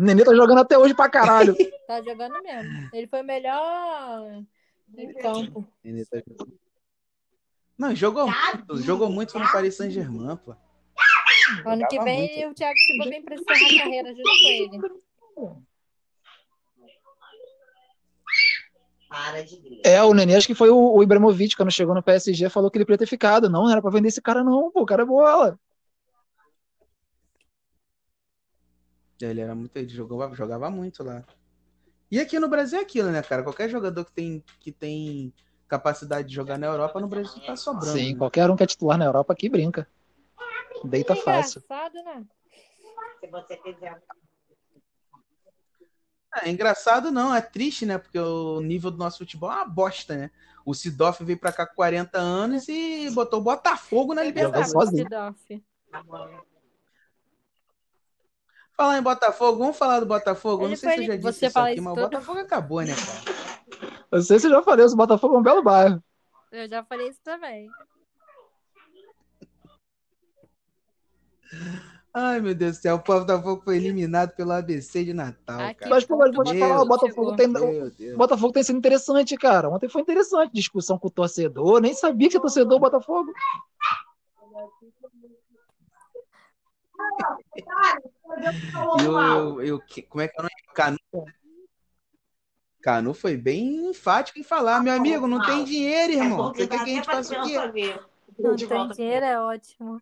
O 0.00 0.02
Nenê 0.02 0.24
tá 0.24 0.34
jogando 0.34 0.60
até 0.60 0.78
hoje 0.78 0.94
pra 0.94 1.10
caralho. 1.10 1.54
Tá 1.86 2.00
jogando 2.02 2.40
mesmo. 2.40 2.88
Ele 2.92 3.08
foi 3.08 3.20
o 3.20 3.24
melhor 3.24 4.44
em 4.96 5.12
campo. 5.14 5.66
Ele 5.84 6.06
tá 6.06 6.18
jogando. 6.18 6.56
Não, 7.76 7.96
jogou 7.96 8.28
muito. 8.28 8.76
Jogou 8.76 9.10
muito 9.10 9.36
no 9.36 9.50
Paris 9.50 9.76
Saint-Germain, 9.76 10.36
pô. 10.36 10.54
Ano 11.66 11.88
que 11.88 12.00
vem 12.04 12.28
muito. 12.28 12.50
o 12.52 12.54
Thiago 12.54 12.78
Silva 12.78 13.10
vem 13.10 13.22
pra 13.24 13.34
encerrar 13.34 13.66
a 13.66 13.82
carreira 13.82 14.08
junto 14.14 14.22
com 14.22 14.48
ele. 14.48 14.80
Para 19.08 19.42
de 19.42 19.56
grito. 19.56 19.82
É, 19.84 20.00
o 20.04 20.14
Nenê, 20.14 20.36
acho 20.36 20.46
que 20.46 20.54
foi 20.54 20.70
o, 20.70 20.94
o 20.94 21.02
Ibrahimovic, 21.02 21.56
quando 21.56 21.72
chegou 21.72 21.92
no 21.92 22.04
PSG, 22.04 22.48
falou 22.48 22.70
que 22.70 22.78
ele 22.78 22.84
podia 22.84 22.98
ter 22.98 23.06
ficado. 23.06 23.50
Não, 23.50 23.64
não 23.64 23.72
era 23.72 23.82
pra 23.82 23.90
vender 23.90 24.06
esse 24.06 24.22
cara, 24.22 24.44
não, 24.44 24.70
pô. 24.70 24.82
O 24.82 24.86
cara 24.86 25.02
é 25.02 25.06
bola. 25.06 25.58
Ele 29.20 29.40
era 29.40 29.54
muito. 29.54 29.76
Ele 29.76 29.88
jogava, 29.88 30.34
jogava 30.34 30.70
muito 30.70 31.02
lá. 31.02 31.24
E 32.10 32.18
aqui 32.18 32.38
no 32.38 32.48
Brasil 32.48 32.78
é 32.78 32.82
aquilo, 32.82 33.10
né, 33.10 33.22
cara? 33.22 33.42
Qualquer 33.42 33.68
jogador 33.68 34.04
que 34.04 34.12
tem, 34.12 34.44
que 34.58 34.72
tem 34.72 35.32
capacidade 35.68 36.28
de 36.28 36.34
jogar 36.34 36.58
na 36.58 36.66
Europa, 36.66 36.98
no 37.00 37.06
Brasil 37.06 37.40
tá 37.46 37.54
sobrando. 37.54 37.96
Sim, 37.96 38.12
né? 38.12 38.18
qualquer 38.18 38.50
um 38.50 38.56
que 38.56 38.64
é 38.64 38.66
titular 38.66 38.98
na 38.98 39.04
Europa 39.04 39.32
aqui 39.32 39.48
brinca. 39.48 39.88
Deita 40.84 41.12
É 41.12 41.16
fácil. 41.16 41.62
engraçado, 41.64 41.94
né? 42.02 42.24
Se 43.20 43.26
você 43.28 43.56
quiser. 43.58 44.02
É 46.42 46.48
engraçado 46.48 47.10
não, 47.10 47.34
é 47.34 47.40
triste, 47.40 47.84
né? 47.84 47.98
Porque 47.98 48.18
o 48.18 48.60
nível 48.60 48.90
do 48.90 48.96
nosso 48.96 49.18
futebol 49.18 49.50
é 49.50 49.56
uma 49.56 49.64
bosta, 49.64 50.16
né? 50.16 50.30
O 50.64 50.74
Sidoff 50.74 51.22
veio 51.24 51.38
pra 51.38 51.52
cá 51.52 51.66
com 51.66 51.74
40 51.74 52.18
anos 52.18 52.68
e 52.68 53.10
botou 53.10 53.40
o 53.40 53.42
Botafogo 53.42 54.14
na 54.14 54.22
Libertadores. 54.22 54.70
sozinho. 54.70 55.04
Sidoff. 55.04 55.62
Falar 58.80 58.96
em 58.96 59.02
Botafogo, 59.02 59.58
vamos 59.58 59.76
falar 59.76 60.00
do 60.00 60.06
Botafogo? 60.06 60.62
Ele 60.62 60.70
não 60.70 60.76
sei 60.78 60.90
se 60.94 61.00
eu 61.00 61.04
já 61.04 61.16
disse 61.16 61.32
você 61.32 61.46
isso 61.48 61.58
aqui, 61.58 61.74
isso 61.74 61.82
mas 61.82 61.92
o 61.92 62.00
Botafogo 62.00 62.38
acabou, 62.38 62.80
né, 62.80 62.94
cara? 62.94 63.98
Eu 64.10 64.22
sei 64.22 64.38
se 64.38 64.46
eu 64.46 64.52
já 64.52 64.62
falei, 64.62 64.86
o 64.86 64.96
Botafogo 64.96 65.34
é 65.34 65.38
um 65.38 65.42
belo 65.42 65.62
bairro. 65.62 66.02
Eu 66.50 66.66
já 66.66 66.82
falei 66.82 67.08
isso 67.08 67.20
também. 67.22 67.68
Ai, 72.14 72.40
meu 72.40 72.54
Deus 72.54 72.78
do 72.78 72.80
céu, 72.80 72.94
o 72.94 72.98
Botafogo 73.00 73.60
foi 73.62 73.76
eliminado 73.76 74.34
pelo 74.34 74.50
ABC 74.50 75.04
de 75.04 75.12
Natal, 75.12 75.58
cara. 75.74 75.90
Mas, 75.90 76.06
pô, 76.06 76.16
mas 76.16 76.34
vou 76.34 76.42
te 76.42 76.54
Meu 76.54 76.66
falar, 76.66 76.80
o 76.80 76.86
Botafogo 76.86 77.36
tem, 77.36 77.48
o. 78.14 78.16
Botafogo 78.16 78.52
tem 78.54 78.62
sido 78.62 78.78
interessante, 78.78 79.36
cara. 79.36 79.68
Ontem 79.68 79.90
foi 79.90 80.00
interessante. 80.00 80.54
Discussão 80.54 80.98
com 80.98 81.08
o 81.08 81.10
torcedor. 81.10 81.82
Nem 81.82 81.92
sabia 81.92 82.28
que 82.28 82.30
tinha 82.30 82.40
torcedor 82.40 82.70
do 82.70 82.80
Botafogo. 82.80 83.30
E 88.98 89.66
e 89.66 89.72
o- 89.72 89.80
que- 89.80 90.02
como 90.02 90.22
é 90.22 90.28
que 90.28 90.34
é 90.38 90.40
o 90.40 90.42
nome? 90.42 90.54
Canu. 90.74 90.98
Canu 92.80 93.14
foi 93.14 93.36
bem 93.36 93.90
enfático 93.90 94.38
em 94.38 94.42
falar, 94.42 94.80
meu 94.80 94.92
amigo, 94.94 95.26
não 95.26 95.40
tem 95.42 95.64
dinheiro, 95.64 96.12
irmão. 96.12 96.48
Você 96.54 96.66
quer 96.66 96.82
que 96.84 96.90
a 96.90 96.94
gente 96.94 97.06
faça 97.06 97.38
o 97.38 97.42
quê? 97.42 98.00
Não 98.38 98.56
tem 98.56 98.88
dinheiro, 98.88 99.24
é 99.26 99.40
ótimo. 99.40 100.00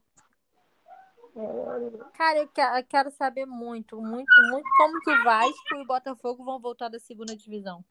Cara, 2.14 2.38
eu 2.40 2.48
que- 2.48 2.60
eu 2.60 2.84
quero 2.88 3.10
saber 3.12 3.46
muito, 3.46 4.00
muito, 4.00 4.42
muito 4.50 4.68
como 4.76 5.00
que 5.00 5.10
o 5.10 5.24
Vasco 5.24 5.74
e 5.74 5.82
o 5.82 5.86
Botafogo 5.86 6.44
vão 6.44 6.58
voltar 6.60 6.88
da 6.88 6.98
segunda 6.98 7.36
divisão. 7.36 7.84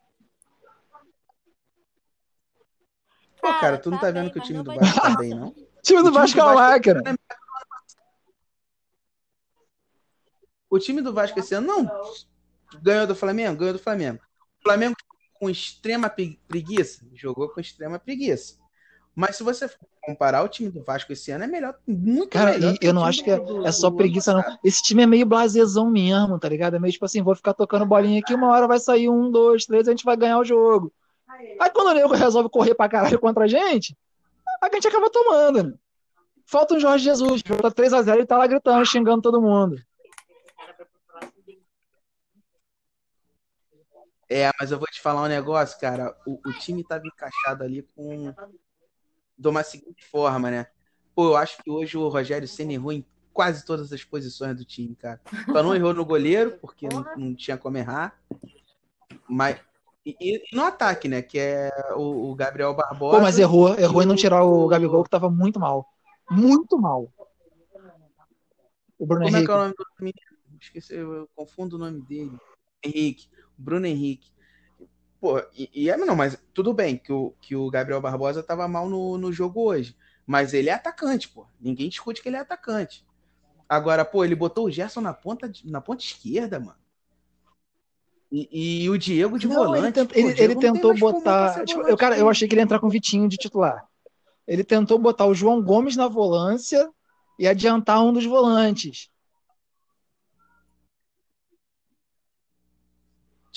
Pô, 3.41 3.53
cara, 3.59 3.77
tu 3.77 3.89
não 3.91 3.97
tá 3.97 4.11
bem, 4.11 4.23
vendo 4.23 4.31
que 4.33 4.39
o 4.39 4.41
mas 4.41 4.47
time 4.47 4.63
do 4.63 4.73
Vasco 4.73 5.01
tá 5.01 5.15
bem, 5.15 5.29
não? 5.33 5.47
O 5.77 5.81
time 5.81 6.01
do 6.01 6.07
O 6.07 6.11
time 6.11 6.11
do 6.11 6.11
Vasco 6.11 6.39
é 6.39 6.43
uma 6.43 6.53
Vasco- 6.55 6.83
O 10.77 10.79
time 10.79 11.01
do 11.01 11.11
Vasco 11.11 11.39
esse 11.39 11.55
ano 11.55 11.67
não 11.67 11.91
ganhou 12.81 13.07
do 13.07 13.15
Flamengo? 13.15 13.57
Ganhou 13.57 13.73
do 13.73 13.79
Flamengo. 13.79 14.19
O 14.59 14.63
Flamengo 14.63 14.95
com 15.39 15.49
extrema 15.49 16.09
pre- 16.09 16.39
preguiça, 16.47 17.05
jogou 17.13 17.49
com 17.49 17.59
extrema 17.59 17.97
preguiça. 17.97 18.55
Mas 19.15 19.35
se 19.35 19.43
você 19.43 19.67
comparar 20.03 20.43
o 20.43 20.47
time 20.47 20.69
do 20.69 20.83
Vasco 20.83 21.11
esse 21.11 21.31
ano, 21.31 21.43
é 21.45 21.47
melhor, 21.47 21.75
muito 21.87 22.29
Cara, 22.29 22.51
melhor. 22.51 22.77
que 22.77 22.85
eu 22.85 22.93
não 22.93 23.03
acho 23.03 23.23
que 23.23 23.31
é, 23.31 23.39
do- 23.39 23.65
é 23.65 23.71
só 23.71 23.89
preguiça, 23.89 24.33
não. 24.33 24.43
Esse 24.63 24.83
time 24.83 25.01
é 25.01 25.07
meio 25.07 25.25
blasezão 25.25 25.89
mesmo, 25.89 26.37
tá 26.37 26.47
ligado? 26.47 26.75
É 26.75 26.79
meio 26.79 26.91
tipo 26.93 27.05
assim, 27.05 27.23
vou 27.23 27.35
ficar 27.35 27.53
tocando 27.55 27.85
bolinha 27.85 28.19
aqui, 28.19 28.35
uma 28.35 28.49
hora 28.49 28.67
vai 28.67 28.79
sair 28.79 29.09
um, 29.09 29.31
dois, 29.31 29.65
três, 29.65 29.87
a 29.87 29.91
gente 29.91 30.05
vai 30.05 30.15
ganhar 30.15 30.37
o 30.37 30.45
jogo. 30.45 30.93
Aí 31.59 31.69
quando 31.71 31.87
o 31.87 31.93
nego 31.93 32.13
resolve 32.13 32.49
correr 32.49 32.75
pra 32.75 32.87
caralho 32.87 33.19
contra 33.19 33.45
a 33.45 33.47
gente, 33.47 33.97
a 34.61 34.69
gente 34.71 34.87
acaba 34.87 35.09
tomando, 35.09 35.63
né? 35.63 35.73
Falta 36.45 36.75
um 36.75 36.79
Jorge 36.79 37.03
Jesus, 37.03 37.41
tá 37.41 37.71
3x0 37.71 38.21
e 38.21 38.25
tá 38.25 38.37
lá 38.37 38.47
gritando, 38.47 38.85
xingando 38.85 39.21
todo 39.21 39.41
mundo. 39.41 39.75
É, 44.29 44.51
mas 44.59 44.71
eu 44.71 44.77
vou 44.77 44.87
te 44.87 45.01
falar 45.01 45.23
um 45.23 45.27
negócio, 45.27 45.79
cara. 45.79 46.15
O, 46.25 46.39
o 46.45 46.53
time 46.53 46.83
tava 46.83 47.03
encaixado 47.05 47.63
ali 47.63 47.81
com. 47.95 48.33
De 49.37 49.47
uma 49.47 49.63
seguinte 49.63 50.03
forma, 50.05 50.49
né? 50.49 50.67
Pô, 51.15 51.27
eu 51.27 51.37
acho 51.37 51.61
que 51.63 51.69
hoje 51.69 51.97
o 51.97 52.07
Rogério 52.09 52.47
Senna 52.47 52.73
errou 52.73 52.91
em 52.91 53.05
quase 53.31 53.63
todas 53.63 53.93
as 53.93 54.03
posições 54.03 54.57
do 54.57 54.65
time, 54.65 54.95
cara. 54.95 55.21
Só 55.45 55.63
não 55.63 55.75
errou 55.75 55.93
no 55.93 56.03
goleiro, 56.05 56.57
porque 56.59 56.89
não, 56.91 57.05
não 57.15 57.35
tinha 57.35 57.57
como 57.57 57.77
errar. 57.77 58.19
Mas. 59.29 59.59
E, 60.05 60.15
e 60.19 60.55
no 60.55 60.63
ataque, 60.63 61.07
né? 61.07 61.21
Que 61.21 61.39
é 61.39 61.71
o, 61.95 62.31
o 62.31 62.35
Gabriel 62.35 62.73
Barbosa. 62.73 63.17
Pô, 63.17 63.21
mas 63.21 63.37
errou, 63.37 63.77
errou 63.77 64.01
e 64.01 64.05
em 64.05 64.07
não 64.07 64.15
tirar 64.15 64.43
o 64.43 64.67
Gabigol, 64.67 65.03
que 65.03 65.09
tava 65.09 65.29
muito 65.29 65.59
mal. 65.59 65.87
Muito 66.29 66.77
mal. 66.77 67.11
O 68.97 69.05
Bruno 69.05 69.25
Como 69.25 69.35
é 69.35 69.39
Henrique. 69.39 69.45
que 69.45 69.51
é 69.51 69.55
o 69.55 69.57
nome 69.59 69.73
do 69.77 69.85
menino? 69.99 70.37
Esqueci, 70.59 70.95
eu 70.95 71.29
confundo 71.35 71.75
o 71.75 71.79
nome 71.79 72.01
dele. 72.01 72.35
Henrique. 72.83 73.29
Bruno 73.57 73.85
Henrique. 73.85 74.31
Pô, 75.19 75.39
e, 75.55 75.69
e 75.73 75.89
é, 75.89 75.97
não, 75.97 76.15
mas 76.15 76.37
tudo 76.53 76.73
bem 76.73 76.97
que 76.97 77.11
o, 77.11 77.33
que 77.41 77.55
o 77.55 77.69
Gabriel 77.69 77.99
Barbosa 78.01 78.43
tava 78.43 78.67
mal 78.67 78.87
no, 78.87 79.17
no 79.17 79.31
jogo 79.31 79.61
hoje. 79.61 79.95
Mas 80.25 80.53
ele 80.53 80.69
é 80.69 80.73
atacante, 80.73 81.29
pô. 81.29 81.47
Ninguém 81.59 81.89
discute 81.89 82.21
que 82.21 82.29
ele 82.29 82.35
é 82.35 82.39
atacante. 82.39 83.05
Agora, 83.67 84.05
pô, 84.05 84.23
ele 84.23 84.35
botou 84.35 84.65
o 84.65 84.71
Gerson 84.71 85.01
na 85.01 85.13
ponta, 85.13 85.51
na 85.65 85.81
ponta 85.81 86.03
esquerda, 86.03 86.59
mano. 86.59 86.77
E, 88.31 88.83
e 88.83 88.89
o 88.89 88.97
Diego 88.97 89.39
de 89.39 89.47
Não, 89.47 89.55
volante. 89.55 89.99
ele, 89.99 90.07
pô, 90.07 90.13
ele- 90.29 90.43
ele 90.43 90.55
tentou 90.55 90.93
botar. 90.97 91.63
tipo, 91.65 91.79
volante, 91.79 91.91
eu, 91.91 91.97
cara, 91.97 92.17
eu 92.17 92.29
achei 92.29 92.47
que 92.47 92.53
ele 92.53 92.61
ia 92.61 92.65
entrar 92.65 92.79
com 92.79 92.87
o 92.87 92.91
Vitinho 92.91 93.27
de 93.27 93.37
titular. 93.37 93.85
Ele 94.45 94.63
tentou 94.63 94.97
botar 94.99 95.25
o 95.25 95.33
João 95.33 95.61
Gomes 95.61 95.95
na 95.95 96.07
volância 96.07 96.89
e 97.39 97.47
adiantar 97.47 98.03
um 98.03 98.11
dos 98.13 98.25
volantes. 98.25 99.09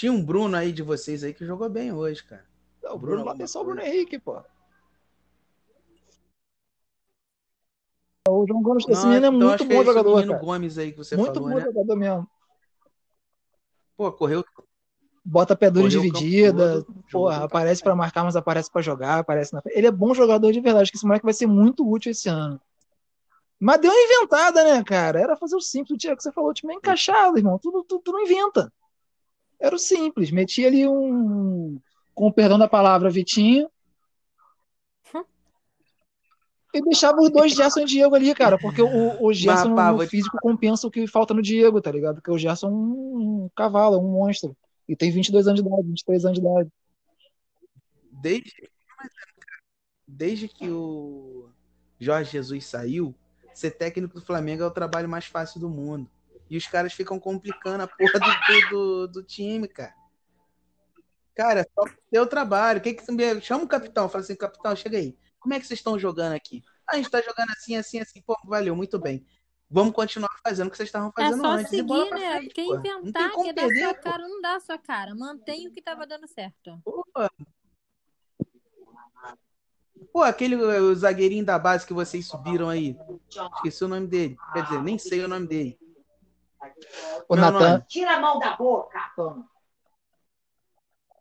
Tinha 0.01 0.13
um 0.13 0.25
Bruno 0.25 0.57
aí 0.57 0.73
de 0.73 0.83
vocês 0.83 1.23
aí 1.23 1.35
que 1.35 1.45
jogou 1.45 1.69
bem 1.69 1.93
hoje, 1.93 2.25
cara. 2.25 2.47
O 2.85 2.99
Bruno 2.99 3.01
Bruno 3.01 3.25
lá 3.27 3.35
tem 3.35 3.45
alguma 3.45 3.47
só 3.47 3.61
o 3.61 3.65
Bruno. 3.67 3.83
Henrique, 3.83 4.19
pô. 4.19 4.43
O 8.27 8.47
João 8.47 8.63
Gomes, 8.63 8.89
esse 8.89 9.03
Não, 9.03 9.09
menino 9.11 9.27
é 9.27 9.29
então 9.29 9.49
muito 9.49 9.63
é 9.63 9.67
bom 9.67 9.75
esse 9.75 9.85
jogador, 9.85 10.15
menino 10.15 10.33
cara. 10.33 10.43
Gomes 10.43 10.79
aí 10.79 10.93
que 10.93 10.97
você 10.97 11.19
Muito 11.19 11.35
falou, 11.35 11.51
bom 11.51 11.55
né? 11.55 11.65
jogador 11.67 11.97
mesmo. 11.97 12.31
Pô, 13.95 14.11
correu, 14.11 14.43
Bota 15.23 15.55
pé 15.55 15.71
duro 15.71 15.87
dividida, 15.87 16.83
porra, 17.13 17.45
aparece 17.45 17.83
pra 17.83 17.91
caralho. 17.91 17.99
marcar, 17.99 18.25
mas 18.25 18.37
aparece 18.37 18.73
pra 18.73 18.81
jogar, 18.81 19.19
aparece 19.19 19.53
na... 19.53 19.61
Ele 19.67 19.87
é 19.87 19.91
bom 19.91 20.15
jogador 20.15 20.51
de 20.51 20.63
verdade, 20.63 20.85
acho 20.85 20.93
que 20.93 20.97
esse 20.97 21.07
moleque 21.07 21.27
vai 21.27 21.35
ser 21.35 21.47
muito 21.47 21.87
útil 21.87 22.11
esse 22.11 22.27
ano. 22.27 22.59
Mas 23.59 23.79
deu 23.83 23.91
uma 23.93 24.01
inventada, 24.01 24.65
né, 24.65 24.83
cara? 24.83 25.21
Era 25.21 25.37
fazer 25.37 25.57
o 25.57 25.61
simples, 25.61 25.95
o 25.95 25.99
dia 25.99 26.17
que 26.17 26.23
você 26.23 26.33
falou, 26.33 26.49
o 26.49 26.55
time 26.55 26.73
é 26.73 26.77
encaixado, 26.77 27.37
irmão. 27.37 27.59
Tudo, 27.59 27.85
tudo, 27.85 28.01
tu 28.03 28.13
não 28.13 28.23
inventa. 28.23 28.73
Era 29.61 29.77
o 29.77 29.79
simples. 29.79 30.31
Metia 30.31 30.68
ali 30.68 30.87
um, 30.88 31.79
com 32.14 32.27
o 32.27 32.33
perdão 32.33 32.59
da 32.59 32.66
palavra, 32.66 33.11
Vitinho. 33.11 33.68
E 36.73 36.81
deixava 36.83 37.20
os 37.20 37.31
dois 37.31 37.53
Gerson 37.53 37.81
e 37.81 37.85
Diego 37.85 38.14
ali, 38.14 38.33
cara, 38.33 38.57
porque 38.57 38.81
o, 38.81 39.25
o 39.25 39.33
Gerson 39.33 39.70
Mas, 39.70 39.77
pá, 39.77 39.92
no 39.92 40.09
físico 40.09 40.38
compensa 40.40 40.87
o 40.87 40.90
que 40.90 41.05
falta 41.07 41.35
no 41.35 41.42
Diego, 41.42 41.81
tá 41.81 41.90
ligado? 41.90 42.16
Porque 42.16 42.31
o 42.31 42.38
Gerson 42.38 42.68
é 42.68 42.70
um, 42.70 43.44
um 43.44 43.51
cavalo, 43.57 43.96
é 43.96 43.99
um 43.99 44.12
monstro. 44.12 44.57
E 44.88 44.94
tem 44.94 45.11
22 45.11 45.49
anos 45.49 45.61
de 45.61 45.66
idade, 45.66 45.88
23 45.88 46.25
anos 46.25 46.38
de 46.38 46.46
idade. 46.46 46.70
Desde, 48.12 48.70
desde 50.07 50.49
que 50.49 50.68
o 50.70 51.49
Jorge 51.99 52.31
Jesus 52.31 52.66
saiu, 52.66 53.14
ser 53.53 53.73
técnico 53.73 54.14
do 54.14 54.25
Flamengo 54.25 54.62
é 54.62 54.66
o 54.66 54.70
trabalho 54.70 55.09
mais 55.09 55.27
fácil 55.27 55.61
do 55.61 55.68
mundo. 55.68 56.09
E 56.51 56.57
os 56.57 56.67
caras 56.67 56.93
ficam 56.93 57.19
complicando 57.21 57.85
a 57.85 57.87
porra 57.87 58.19
do, 58.19 58.69
do, 58.71 59.09
do 59.09 59.23
time, 59.23 59.69
cara. 59.69 59.95
Cara, 61.35 61.61
é 61.61 61.65
só 61.65 61.85
teu 62.11 62.27
trabalho. 62.27 62.81
Que 62.81 62.93
que, 62.93 63.41
chama 63.41 63.65
o 63.65 63.69
capitão, 63.69 64.09
fala 64.09 64.25
assim, 64.25 64.35
capitão, 64.35 64.75
chega 64.75 64.99
aí. 64.99 65.17
Como 65.39 65.55
é 65.55 65.61
que 65.61 65.67
vocês 65.67 65.79
estão 65.79 65.97
jogando 65.99 66.33
aqui? 66.35 66.63
Ah, 66.87 66.95
a 66.95 66.97
gente 66.97 67.09
tá 67.09 67.21
jogando 67.23 67.51
assim, 67.53 67.77
assim, 67.77 68.01
assim. 68.01 68.21
Pô, 68.21 68.37
valeu, 68.45 68.75
muito 68.75 68.99
bem. 68.99 69.25
Vamos 69.71 69.95
continuar 69.95 70.29
fazendo 70.45 70.67
o 70.67 70.71
que 70.71 70.77
vocês 70.77 70.89
estavam 70.89 71.13
É 71.17 71.23
fazendo 71.23 71.41
só 71.41 71.51
antes. 71.51 71.71
seguir, 71.71 72.11
né? 72.11 72.39
frente, 72.39 72.55
Quem 72.55 72.67
pô. 72.67 72.75
Inventar 72.77 73.31
que 73.31 73.53
dá 73.53 73.63
perder, 73.63 73.85
sua 73.85 73.95
pô. 73.95 74.03
cara, 74.03 74.29
não 74.29 74.41
dá 74.41 74.61
sua 74.61 74.79
cara. 74.79 75.15
Mantém 75.15 75.69
o 75.69 75.73
que 75.73 75.81
tava 75.81 76.05
dando 76.05 76.27
certo. 76.27 76.81
Pô, 76.85 77.05
Pô, 80.13 80.23
aquele 80.23 80.57
o 80.57 80.95
zagueirinho 80.95 81.45
da 81.45 81.57
base 81.59 81.87
que 81.87 81.93
vocês 81.93 82.27
subiram 82.27 82.69
aí. 82.69 82.97
Esqueci 83.55 83.85
o 83.85 83.89
nome 83.89 84.09
dele. 84.09 84.37
Quer 84.53 84.65
dizer, 84.65 84.83
nem 84.83 84.99
sei 84.99 85.25
o 85.25 85.29
nome 85.29 85.47
dele. 85.47 85.79
O 87.29 87.37
Natan. 87.37 87.70
nome. 87.73 87.85
Tira 87.88 88.16
a 88.16 88.20
mão 88.20 88.38
da 88.38 88.57
boca. 88.57 88.99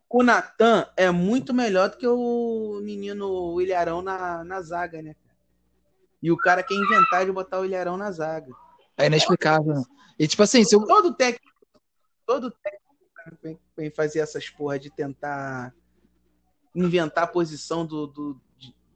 O 0.08 0.22
Natan 0.22 0.86
é 0.96 1.10
muito 1.10 1.54
melhor 1.54 1.90
do 1.90 1.96
que 1.96 2.06
o 2.06 2.80
menino 2.82 3.28
o 3.52 3.60
Ilharão 3.60 4.02
na, 4.02 4.42
na 4.44 4.60
zaga, 4.60 5.00
né? 5.00 5.14
E 6.22 6.30
o 6.30 6.36
cara 6.36 6.62
quer 6.62 6.74
inventar 6.74 7.24
de 7.24 7.32
botar 7.32 7.60
o 7.60 7.64
Ilharão 7.64 7.96
na 7.96 8.10
zaga. 8.10 8.52
É 8.98 9.06
inexplicável. 9.06 9.74
né? 9.74 9.84
E 10.18 10.26
tipo 10.28 10.42
assim, 10.42 10.64
se 10.64 10.74
eu... 10.74 10.84
Todo 10.84 11.14
técnico, 11.14 11.56
todo 12.26 12.50
técnico 12.50 12.94
vem, 13.42 13.58
vem 13.76 13.90
fazer 13.90 14.18
essas 14.18 14.50
porra 14.50 14.78
de 14.78 14.90
tentar 14.90 15.72
inventar 16.74 17.24
a 17.24 17.28
posição 17.28 17.86
do, 17.86 18.06
do- 18.06 18.40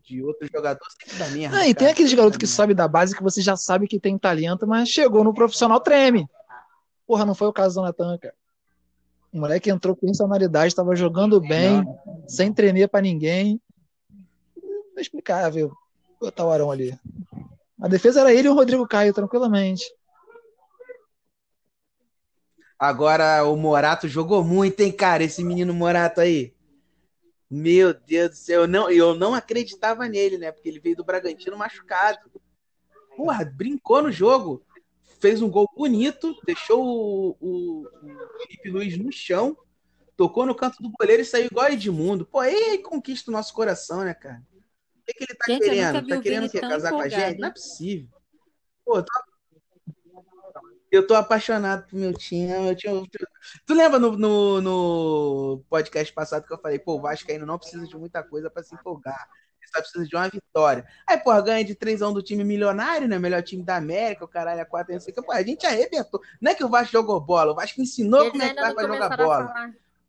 de, 0.05 0.23
outro 0.23 0.47
jogador 0.53 0.87
sempre 0.91 1.19
dá 1.19 1.29
merda. 1.29 1.59
Ah, 1.59 1.69
e 1.69 1.75
tem 1.75 1.89
aqueles 1.89 2.13
garotos 2.13 2.39
que 2.39 2.47
sobe 2.47 2.75
da 2.75 2.87
base 2.87 3.17
que 3.17 3.23
você 3.23 3.41
já 3.41 3.57
sabe 3.57 3.89
que 3.89 3.99
tem 3.99 4.19
talento, 4.19 4.67
mas 4.67 4.89
chegou 4.89 5.25
no 5.25 5.35
profissional 5.35 5.81
treme. 5.81 6.29
Porra, 7.07 7.25
não 7.25 7.35
foi 7.35 7.49
o 7.49 7.53
caso 7.53 7.77
do 7.77 7.83
Natan, 7.83 8.19
cara. 8.19 8.35
O 9.33 9.39
moleque 9.39 9.71
entrou 9.71 9.97
com 9.97 10.07
insanidade, 10.07 10.69
estava 10.69 10.95
jogando 10.95 11.41
bem, 11.41 11.85
sem 12.29 12.53
tremer 12.53 12.89
pra 12.89 13.01
ninguém. 13.01 13.61
Inexplicável. 14.93 15.73
Botar 16.21 16.45
o 16.45 16.51
Arão 16.51 16.71
ali. 16.71 16.97
A 17.81 17.89
defesa 17.89 18.21
era 18.21 18.33
ele 18.33 18.47
e 18.47 18.51
o 18.51 18.55
Rodrigo 18.55 18.87
Caio, 18.87 19.13
tranquilamente. 19.13 19.85
Agora 22.79 23.45
o 23.45 23.57
Morato 23.57 24.07
jogou 24.07 24.45
muito, 24.45 24.81
hein, 24.81 24.93
cara? 24.93 25.25
Esse 25.25 25.43
menino 25.43 25.75
Morato 25.75 26.21
aí. 26.21 26.55
Meu 27.51 27.95
Deus 27.95 28.31
do 28.31 28.37
céu, 28.37 28.63
eu 28.63 28.69
não, 28.69 28.91
eu 28.91 29.15
não 29.15 29.35
acreditava 29.35 30.09
nele, 30.09 30.39
né? 30.39 30.51
Porque 30.51 30.69
ele 30.69 30.81
veio 30.81 30.97
do 30.97 31.05
Bragantino 31.05 31.57
machucado. 31.57 32.19
Porra, 33.17 33.45
brincou 33.45 34.03
no 34.03 34.11
jogo. 34.11 34.65
Fez 35.21 35.41
um 35.41 35.49
gol 35.49 35.71
bonito, 35.75 36.37
deixou 36.45 36.85
o, 36.85 37.37
o, 37.41 37.87
o 37.87 38.39
Felipe 38.39 38.71
Luiz 38.71 38.99
no 38.99 39.11
chão, 39.11 39.57
tocou 40.17 40.45
no 40.45 40.55
canto 40.55 40.83
do 40.83 40.91
goleiro 40.91 41.23
e 41.23 41.25
saiu 41.25 41.47
igual 41.47 41.69
Edmundo. 41.69 42.27
Pô, 42.27 42.41
aí 42.41 42.79
conquista 42.79 43.31
o 43.31 43.33
nosso 43.33 43.55
coração, 43.55 44.05
né, 44.05 44.13
cara? 44.13 44.43
O 44.97 45.07
que, 45.07 45.15
que 45.15 45.25
ele 45.25 45.35
tá 45.35 45.45
Gente, 45.49 45.61
querendo? 45.63 46.09
Tá 46.09 46.21
querendo 46.21 46.51
tão 46.51 46.69
casar 46.69 46.91
com 46.91 47.01
a 47.01 47.09
gente? 47.09 47.41
Não 47.41 47.49
é 47.49 47.53
possível. 47.53 48.09
Pô, 48.85 49.03
tô 49.03 49.13
eu 50.95 51.07
tô 51.07 51.15
apaixonado 51.15 51.87
pro 51.87 51.97
meu 51.97 52.13
time. 52.13 52.47
meu 52.61 52.75
time- 52.77 53.09
Tu 53.67 53.75
lembra 53.75 53.99
no, 53.99 54.17
no, 54.17 54.61
no 54.61 55.65
podcast 55.69 56.13
passado 56.13 56.47
que 56.47 56.53
eu 56.53 56.59
falei, 56.59 56.79
pô, 56.79 56.95
o 56.97 57.01
Vasco 57.01 57.31
ainda 57.31 57.45
não 57.47 57.59
precisa 57.59 57.87
de 57.87 57.97
muita 57.97 58.23
coisa 58.23 58.51
pra 58.51 58.63
se 58.63 58.75
empolgar. 58.75 59.29
Ele 59.61 59.71
só 59.73 59.81
precisa 59.81 60.07
de 60.07 60.15
uma 60.15 60.29
vitória. 60.29 60.87
Aí, 61.09 61.17
pô, 61.19 61.31
ganha 61.43 61.65
de 61.65 61.75
3x1 61.75 62.13
do 62.13 62.23
time 62.23 62.45
milionário, 62.45 63.09
né? 63.09 63.19
Melhor 63.19 63.43
time 63.43 63.63
da 63.63 63.77
América, 63.77 64.25
o 64.25 64.29
caralho, 64.29 64.61
a 64.61 64.65
4 64.67 64.93
não 64.93 65.01
sei 65.01 65.13
o 65.13 65.15
que. 65.17 65.23
Pô, 65.23 65.33
a 65.33 65.43
gente 65.43 65.67
arrebentou. 65.67 66.21
Não 66.41 66.53
é 66.53 66.55
que 66.55 66.65
o 66.65 66.69
Vasco 66.69 66.93
jogou 66.93 67.21
bola, 67.21 67.53
o 67.53 67.55
Vasco 67.55 67.81
ensinou 67.81 68.21
Eles 68.21 68.33
como 68.33 68.43
é 68.43 68.49
que 68.51 68.55
não 68.61 68.75
pra 68.75 68.87
jogar 68.87 69.17
bola. 69.17 69.55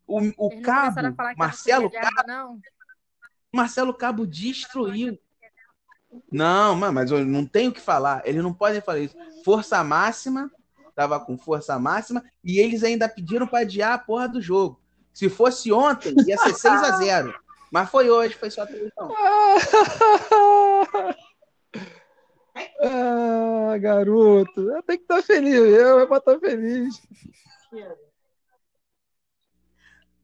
O, 0.08 0.19
o 0.38 0.52
Eles 0.52 0.65
Cabo, 0.65 1.15
Marcelo 1.38 1.88
reserva, 1.88 2.24
não. 2.28 2.60
Marcelo 3.54 3.93
Cabo 3.93 4.28
destruiu. 4.28 5.17
Não, 6.32 6.76
mano, 6.76 6.93
mas 6.93 7.12
eu 7.12 7.26
não 7.26 7.45
tenho 7.45 7.71
o 7.71 7.74
que 7.74 7.82
falar. 7.82 8.21
Eles 8.26 8.41
não 8.43 8.54
podem 8.54 8.82
falar 8.82 9.00
isso. 9.00 9.15
Força 9.43 9.84
máxima, 9.84 10.52
tava 10.95 11.19
com 11.19 11.38
força 11.38 11.77
máxima, 11.77 12.23
e 12.43 12.60
eles 12.60 12.84
ainda 12.84 13.08
pediram 13.10 13.45
para 13.45 13.60
adiar 13.60 13.93
a 13.93 13.97
porra 13.99 14.27
do 14.29 14.41
jogo. 14.41 14.81
Se 15.13 15.29
fosse 15.29 15.71
ontem, 15.71 16.15
ia 16.25 16.38
ser 16.38 16.53
6 16.53 16.84
a 16.84 16.97
0 16.97 17.34
Mas 17.71 17.89
foi 17.89 18.10
hoje, 18.10 18.36
foi 18.36 18.49
só 18.49 18.65
3 18.65 18.89
não. 18.97 19.13
ah, 22.81 23.77
garoto. 23.79 24.67
Tem 24.86 24.97
que 24.97 25.03
estar 25.03 25.21
feliz. 25.21 25.55
Eu 25.55 26.08
vou 26.08 26.17
estar 26.17 26.39
feliz. 26.39 26.95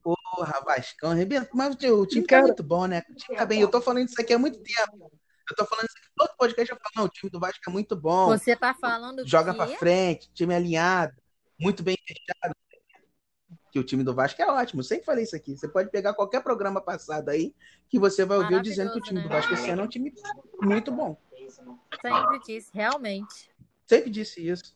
Porra, 0.04 0.62
Vascão, 0.66 1.12
arrebenta. 1.12 1.50
Mas 1.54 1.76
o 1.76 1.78
time- 1.78 1.92
o 1.92 2.06
time 2.06 2.26
Cara- 2.26 2.42
tá 2.42 2.48
muito 2.48 2.64
bom, 2.64 2.88
né? 2.88 3.04
O 3.10 3.16
time 3.16 3.38
tá 3.38 3.46
bem. 3.46 3.62
Eu 3.62 3.70
tô 3.70 3.82
falando 3.82 4.06
isso 4.08 4.20
aqui 4.20 4.34
há 4.34 4.40
muito 4.40 4.60
tempo. 4.60 5.12
Eu 5.50 5.56
tô 5.56 5.66
falando 5.66 5.86
isso 5.86 5.98
aqui 5.98 6.08
todo 6.22 6.38
podcast. 6.38 6.72
Eu 6.72 6.78
falo, 6.78 6.92
não, 6.96 7.04
o 7.06 7.10
time 7.10 7.30
do 7.30 7.40
Vasco 7.40 7.60
é 7.68 7.72
muito 7.72 7.96
bom. 7.96 8.28
Você 8.28 8.56
tá 8.56 8.74
falando 8.74 9.28
joga 9.28 9.52
que... 9.52 9.58
pra 9.58 9.68
frente, 9.68 10.32
time 10.34 10.54
alinhado, 10.54 11.14
muito 11.60 11.82
bem 11.84 11.98
fechado. 12.08 12.56
Que 13.72 13.80
o 13.80 13.84
time 13.84 14.04
do 14.04 14.14
Vasco 14.14 14.42
é 14.42 14.52
ótimo, 14.52 14.82
eu 14.82 14.84
sempre 14.84 15.06
falei 15.06 15.24
isso 15.24 15.36
aqui. 15.36 15.56
Você 15.56 15.68
pode 15.68 15.90
pegar 15.90 16.14
qualquer 16.14 16.44
programa 16.44 16.82
passado 16.82 17.30
aí 17.30 17.56
que 17.90 17.98
você 17.98 18.26
vai 18.26 18.38
ouvir 18.38 18.56
eu 18.56 18.62
dizendo 18.62 18.92
que 18.92 19.00
o 19.00 19.02
time 19.02 19.22
do 19.22 19.30
Maravilhoso, 19.30 19.50
Vasco 19.50 19.64
esse 19.64 19.72
ano 19.72 19.82
é 19.82 19.86
um 19.86 19.88
time 19.88 20.14
muito 20.62 20.92
bom. 20.92 21.18
Sempre 22.02 22.40
disse, 22.46 22.70
realmente. 22.74 23.50
Sempre 23.88 24.10
disse 24.10 24.46
isso. 24.46 24.76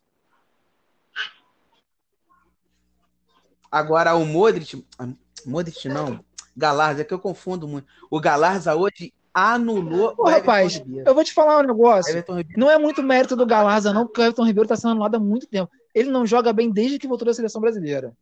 Agora 3.70 4.16
o 4.16 4.26
Modric, 4.26 4.86
ah, 4.98 5.10
Modric 5.46 5.90
não, 5.90 6.24
Galarza, 6.56 7.02
é 7.02 7.04
que 7.04 7.14
eu 7.14 7.20
confundo 7.20 7.68
muito. 7.68 7.88
O 8.10 8.22
Galarza 8.22 8.76
hoje 8.76 9.14
anulou 9.36 10.16
Ô, 10.18 10.24
o 10.24 10.30
Everton 10.30 10.40
rapaz, 10.40 10.76
Ribeiro. 10.76 11.10
eu 11.10 11.14
vou 11.14 11.24
te 11.24 11.34
falar 11.34 11.60
um 11.60 11.68
negócio. 11.68 12.24
Não 12.56 12.72
é 12.72 12.78
muito 12.80 13.04
mérito 13.04 13.36
do 13.36 13.46
Galarza, 13.46 13.92
não, 13.92 14.06
porque 14.06 14.22
o 14.22 14.24
Everton 14.24 14.46
Ribeiro 14.46 14.64
está 14.64 14.78
sendo 14.78 14.92
anulado 14.92 15.16
há 15.16 15.20
muito 15.20 15.46
tempo. 15.46 15.70
Ele 15.94 16.10
não 16.10 16.26
joga 16.26 16.54
bem 16.54 16.72
desde 16.72 16.98
que 16.98 17.08
voltou 17.08 17.26
da 17.26 17.34
seleção 17.34 17.60
brasileira. 17.60 18.16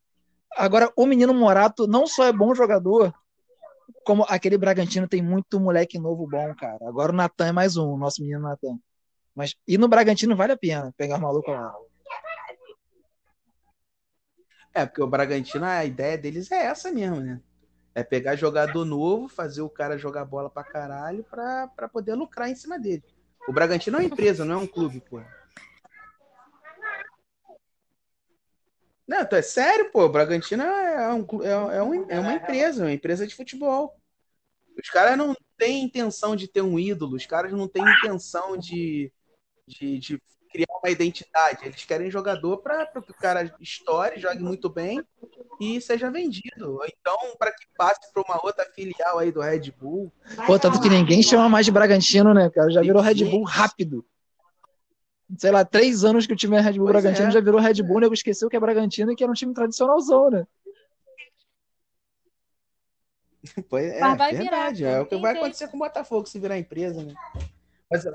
Agora, 0.55 0.91
o 0.95 1.05
menino 1.05 1.33
Morato 1.33 1.85
não 1.87 2.07
só 2.07 2.25
é 2.25 2.33
bom 2.33 2.53
jogador, 2.55 3.13
como 4.03 4.25
aquele 4.27 4.57
Bragantino 4.57 5.07
tem 5.07 5.21
muito 5.21 5.59
moleque 5.59 5.99
novo 5.99 6.27
bom, 6.27 6.53
cara. 6.55 6.79
Agora 6.87 7.11
o 7.11 7.15
Natan 7.15 7.47
é 7.47 7.51
mais 7.51 7.77
um, 7.77 7.93
o 7.93 7.97
nosso 7.97 8.21
menino 8.21 8.41
Natan. 8.41 8.79
Mas 9.35 9.55
ir 9.67 9.77
no 9.77 9.87
Bragantino 9.87 10.35
vale 10.35 10.53
a 10.53 10.57
pena 10.57 10.93
pegar 10.97 11.17
o 11.17 11.21
maluco 11.21 11.51
lá. 11.51 11.73
É, 14.73 14.85
porque 14.85 15.01
o 15.03 15.07
Bragantino, 15.07 15.65
a 15.65 15.85
ideia 15.85 16.17
deles 16.17 16.51
é 16.51 16.65
essa 16.65 16.91
mesmo, 16.91 17.19
né? 17.19 17.39
É 17.95 18.03
pegar 18.03 18.35
jogador 18.35 18.85
novo, 18.85 19.27
fazer 19.27 19.61
o 19.61 19.69
cara 19.69 19.97
jogar 19.97 20.25
bola 20.25 20.49
pra 20.49 20.63
caralho 20.63 21.23
pra, 21.23 21.67
pra 21.67 21.87
poder 21.87 22.15
lucrar 22.15 22.49
em 22.49 22.55
cima 22.55 22.79
dele. 22.79 23.03
O 23.47 23.53
Bragantino 23.53 23.97
é 23.97 23.99
uma 23.99 24.05
empresa, 24.05 24.43
não 24.43 24.55
é 24.55 24.57
um 24.57 24.67
clube, 24.67 24.99
pô. 25.01 25.21
Não, 29.07 29.25
tu 29.25 29.35
é 29.35 29.41
sério, 29.41 29.91
pô. 29.91 30.05
O 30.05 30.09
Bragantino 30.09 30.63
é, 30.63 31.13
um, 31.13 31.23
clu- 31.23 31.43
é, 31.43 31.49
é, 31.51 31.83
um- 31.83 32.09
é 32.09 32.19
uma 32.19 32.33
empresa, 32.33 32.83
uma 32.85 32.91
empresa 32.93 33.27
de 33.27 33.35
futebol. 33.35 33.95
Os 34.81 34.89
caras 34.89 35.17
não 35.17 35.35
têm 35.57 35.83
intenção 35.83 36.35
de 36.35 36.47
ter 36.47 36.61
um 36.61 36.79
ídolo, 36.79 37.15
os 37.15 37.25
caras 37.25 37.51
não 37.51 37.67
têm 37.67 37.83
intenção 37.83 38.57
de, 38.57 39.11
de, 39.67 39.99
de 39.99 40.21
criar 40.53 40.77
uma 40.81 40.91
identidade. 40.91 41.65
Eles 41.65 41.83
querem 41.83 42.11
jogador 42.11 42.57
para 42.57 42.85
que 42.85 43.11
o 43.11 43.15
cara 43.15 43.51
estoure, 43.59 44.19
jogue 44.19 44.43
muito 44.43 44.69
bem 44.69 45.03
e 45.59 45.81
seja 45.81 46.11
vendido. 46.11 46.75
Ou 46.75 46.85
então, 46.85 47.17
para 47.39 47.51
que 47.51 47.65
passe 47.75 48.13
para 48.13 48.21
uma 48.21 48.39
outra 48.45 48.63
filial 48.73 49.17
aí 49.17 49.31
do 49.31 49.41
Red 49.41 49.71
Bull. 49.71 50.13
Pô, 50.45 50.59
tanto 50.59 50.79
que 50.79 50.89
ninguém 50.89 51.23
chama 51.23 51.49
mais 51.49 51.65
de 51.65 51.71
Bragantino, 51.71 52.33
né, 52.33 52.51
cara? 52.51 52.69
Já 52.69 52.81
virou 52.81 53.01
Red 53.01 53.25
Bull 53.25 53.43
rápido. 53.43 54.05
Sei 55.39 55.49
lá, 55.49 55.65
três 55.65 56.03
anos 56.03 56.27
que 56.27 56.33
o 56.33 56.35
time 56.35 56.55
é 56.55 56.61
Red 56.61 56.73
Bull 56.73 56.85
Pois 56.85 57.01
Bragantino, 57.01 57.29
é. 57.29 57.31
já 57.31 57.41
virou 57.41 57.59
Red 57.59 57.81
Bull, 57.81 57.97
o 57.97 57.99
nego 58.01 58.13
esqueceu 58.13 58.49
que 58.49 58.55
é 58.55 58.59
Bragantino 58.59 59.11
e 59.11 59.15
que 59.15 59.23
era 59.23 59.31
um 59.31 59.35
time 59.35 59.53
tradicionalzão, 59.53 60.29
né? 60.29 60.45
Pois 63.69 63.91
é, 63.91 63.99
Mas 63.99 64.17
vai 64.17 64.33
verdade. 64.35 64.83
virar, 64.83 64.91
é 64.91 65.01
o 65.01 65.05
que 65.05 65.17
vai 65.17 65.35
acontecer 65.35 65.67
com 65.67 65.75
o 65.77 65.79
Botafogo 65.79 66.27
se 66.27 66.39
virar 66.39 66.57
empresa, 66.57 67.03
né? 67.03 67.13
Mas, 67.91 68.05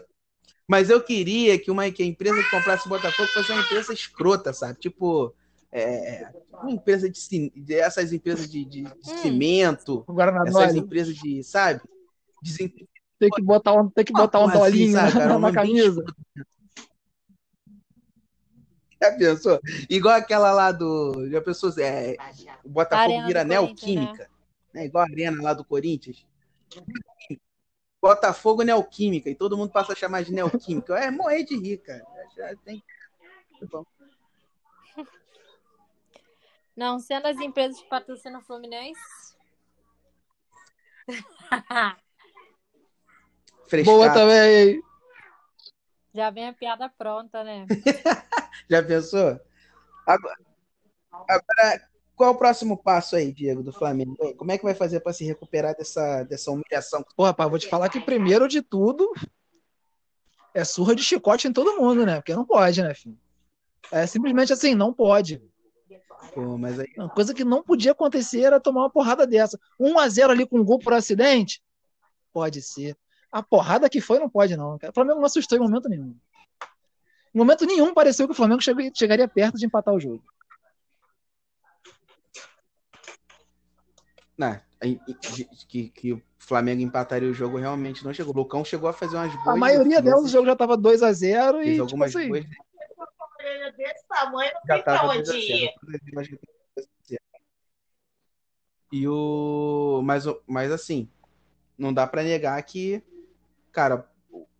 mas 0.68 0.90
eu 0.90 1.02
queria 1.02 1.58
que 1.58 1.70
uma 1.70 1.90
que 1.90 2.02
a 2.02 2.06
empresa 2.06 2.44
que 2.44 2.50
comprasse 2.50 2.84
o 2.86 2.90
Botafogo 2.90 3.32
fosse 3.32 3.50
uma 3.50 3.58
empresa 3.60 3.92
escrota, 3.92 4.52
sabe? 4.52 4.78
Tipo, 4.78 5.34
é, 5.72 6.30
uma 6.52 6.70
empresa 6.70 7.08
de, 7.10 7.50
essas 7.74 8.12
empresas 8.12 8.50
de, 8.50 8.64
de- 8.66 8.82
de 8.82 8.88
Hum. 8.90 8.94
cimento, 9.22 10.04
essas 10.46 10.74
empresas 10.74 11.16
de, 11.16 11.42
sabe? 11.42 11.80
Tem 13.18 13.30
que 13.30 13.42
botar 13.42 13.72
um, 13.72 13.88
tem 13.90 14.04
que 14.04 14.12
botar 14.12 14.40
um 14.40 14.44
assim, 14.48 14.58
dolinho 14.58 14.92
sabe, 14.92 15.12
cara? 15.12 15.28
na, 15.34 15.38
na 15.38 15.52
camisa. 15.52 16.04
Já 19.00 19.12
pensou? 19.16 19.60
Igual 19.88 20.16
aquela 20.16 20.52
lá 20.52 20.72
do. 20.72 21.28
Já 21.30 21.40
pensou? 21.40 21.72
É, 21.78 22.16
o 22.64 22.68
Botafogo 22.68 23.10
Arena 23.12 23.26
vira 23.26 23.44
neoquímica. 23.44 24.28
Né? 24.74 24.86
Igual 24.86 25.04
a 25.04 25.08
arena 25.08 25.40
lá 25.42 25.54
do 25.54 25.64
Corinthians. 25.64 26.26
Botafogo 28.00 28.62
Neoquímica, 28.62 29.28
e 29.28 29.34
todo 29.34 29.56
mundo 29.56 29.72
passa 29.72 29.92
a 29.92 29.96
chamar 29.96 30.22
de 30.22 30.32
Neoquímica. 30.32 30.98
É 30.98 31.10
morrer 31.10 31.44
de 31.44 31.56
rir, 31.56 31.78
cara. 31.78 32.04
Já 32.36 32.54
tem. 32.56 32.82
Bom. 33.70 33.84
Não, 36.76 37.00
sendo 37.00 37.26
as 37.26 37.36
empresas 37.38 37.80
que 37.80 37.88
patrocinam 37.88 38.38
o 38.40 38.44
Fluminense. 38.44 39.00
Boa 43.84 44.12
também. 44.12 44.80
Já 46.14 46.30
vem 46.30 46.48
a 46.48 46.52
piada 46.52 46.88
pronta, 46.88 47.42
né? 47.42 47.66
Já 48.70 48.82
pensou? 48.82 49.40
Agora, 50.06 50.38
agora, 51.28 51.90
qual 52.18 52.32
o 52.32 52.36
próximo 52.36 52.76
passo 52.76 53.14
aí, 53.14 53.32
Diego, 53.32 53.62
do 53.62 53.72
Flamengo? 53.72 54.16
Como 54.36 54.50
é 54.50 54.58
que 54.58 54.64
vai 54.64 54.74
fazer 54.74 54.98
para 54.98 55.12
se 55.12 55.24
recuperar 55.24 55.76
dessa, 55.76 56.24
dessa 56.24 56.50
humilhação? 56.50 57.04
Pô, 57.16 57.22
rapaz, 57.22 57.48
vou 57.48 57.60
te 57.60 57.68
falar 57.68 57.88
que 57.88 58.00
primeiro 58.00 58.48
de 58.48 58.60
tudo 58.60 59.08
é 60.52 60.64
surra 60.64 60.96
de 60.96 61.02
chicote 61.04 61.46
em 61.46 61.52
todo 61.52 61.80
mundo, 61.80 62.04
né? 62.04 62.16
Porque 62.16 62.34
não 62.34 62.44
pode, 62.44 62.82
né, 62.82 62.92
filho? 62.92 63.16
É 63.92 64.04
simplesmente 64.04 64.52
assim, 64.52 64.74
não 64.74 64.92
pode. 64.92 65.40
Pô, 66.34 66.58
mas 66.58 66.80
aí, 66.80 66.88
Uma 66.96 67.08
coisa 67.08 67.32
que 67.32 67.44
não 67.44 67.62
podia 67.62 67.92
acontecer 67.92 68.40
era 68.40 68.58
tomar 68.58 68.80
uma 68.80 68.90
porrada 68.90 69.24
dessa. 69.24 69.56
1 69.78 69.98
a 70.00 70.08
0 70.08 70.32
ali 70.32 70.44
com 70.44 70.58
um 70.58 70.64
gol 70.64 70.80
por 70.80 70.92
acidente? 70.92 71.62
Pode 72.32 72.60
ser. 72.60 72.96
A 73.30 73.44
porrada 73.44 73.88
que 73.88 74.00
foi 74.00 74.18
não 74.18 74.28
pode, 74.28 74.56
não. 74.56 74.74
O 74.74 74.92
Flamengo 74.92 75.18
não 75.18 75.26
assustou 75.26 75.56
em 75.56 75.60
momento 75.60 75.88
nenhum. 75.88 76.16
Em 77.32 77.38
momento 77.38 77.64
nenhum 77.64 77.94
pareceu 77.94 78.26
que 78.26 78.32
o 78.32 78.36
Flamengo 78.36 78.60
chegaria 78.60 79.28
perto 79.28 79.56
de 79.56 79.66
empatar 79.66 79.94
o 79.94 80.00
jogo. 80.00 80.24
Não, 84.38 84.60
de- 85.34 85.44
que, 85.68 85.88
que 85.90 86.12
o 86.12 86.22
Flamengo 86.38 86.80
empataria 86.80 87.28
o 87.28 87.34
jogo 87.34 87.58
realmente 87.58 88.04
não 88.04 88.14
chegou. 88.14 88.32
O 88.32 88.36
Lucão 88.38 88.64
chegou 88.64 88.88
a 88.88 88.92
fazer 88.92 89.16
umas 89.16 89.34
boas 89.34 89.48
A 89.48 89.56
maioria 89.56 90.00
delas, 90.00 90.24
o 90.24 90.28
jogo 90.28 90.46
já 90.46 90.54
tava 90.56 90.76
2 90.76 91.02
a 91.02 91.12
0 91.12 91.58
fez 91.58 91.66
e 91.68 91.70
tipo 91.72 91.82
algumas 91.82 92.14
assim, 92.14 92.28
boas 92.28 92.44
Orelha 93.40 93.72
desse 93.72 94.04
tamanho, 94.08 94.50
não 94.54 94.60
já 94.66 94.74
tem 94.74 94.82
pra 94.84 94.94
tava 94.98 95.08
onde 95.12 95.22
2 95.24 95.28
a 95.28 95.32
0. 95.32 95.42
ir. 95.42 95.74
Mas 96.14 96.26
já 96.28 96.36
tava 96.36 96.58
2 96.76 96.86
a 96.86 97.08
0. 97.08 97.20
E 98.90 99.06
o 99.08 100.00
mas, 100.04 100.26
o- 100.26 100.40
mas 100.46 100.72
assim, 100.72 101.08
não 101.76 101.92
dá 101.92 102.06
pra 102.06 102.22
negar 102.22 102.60
que, 102.62 103.02
cara, 103.72 104.08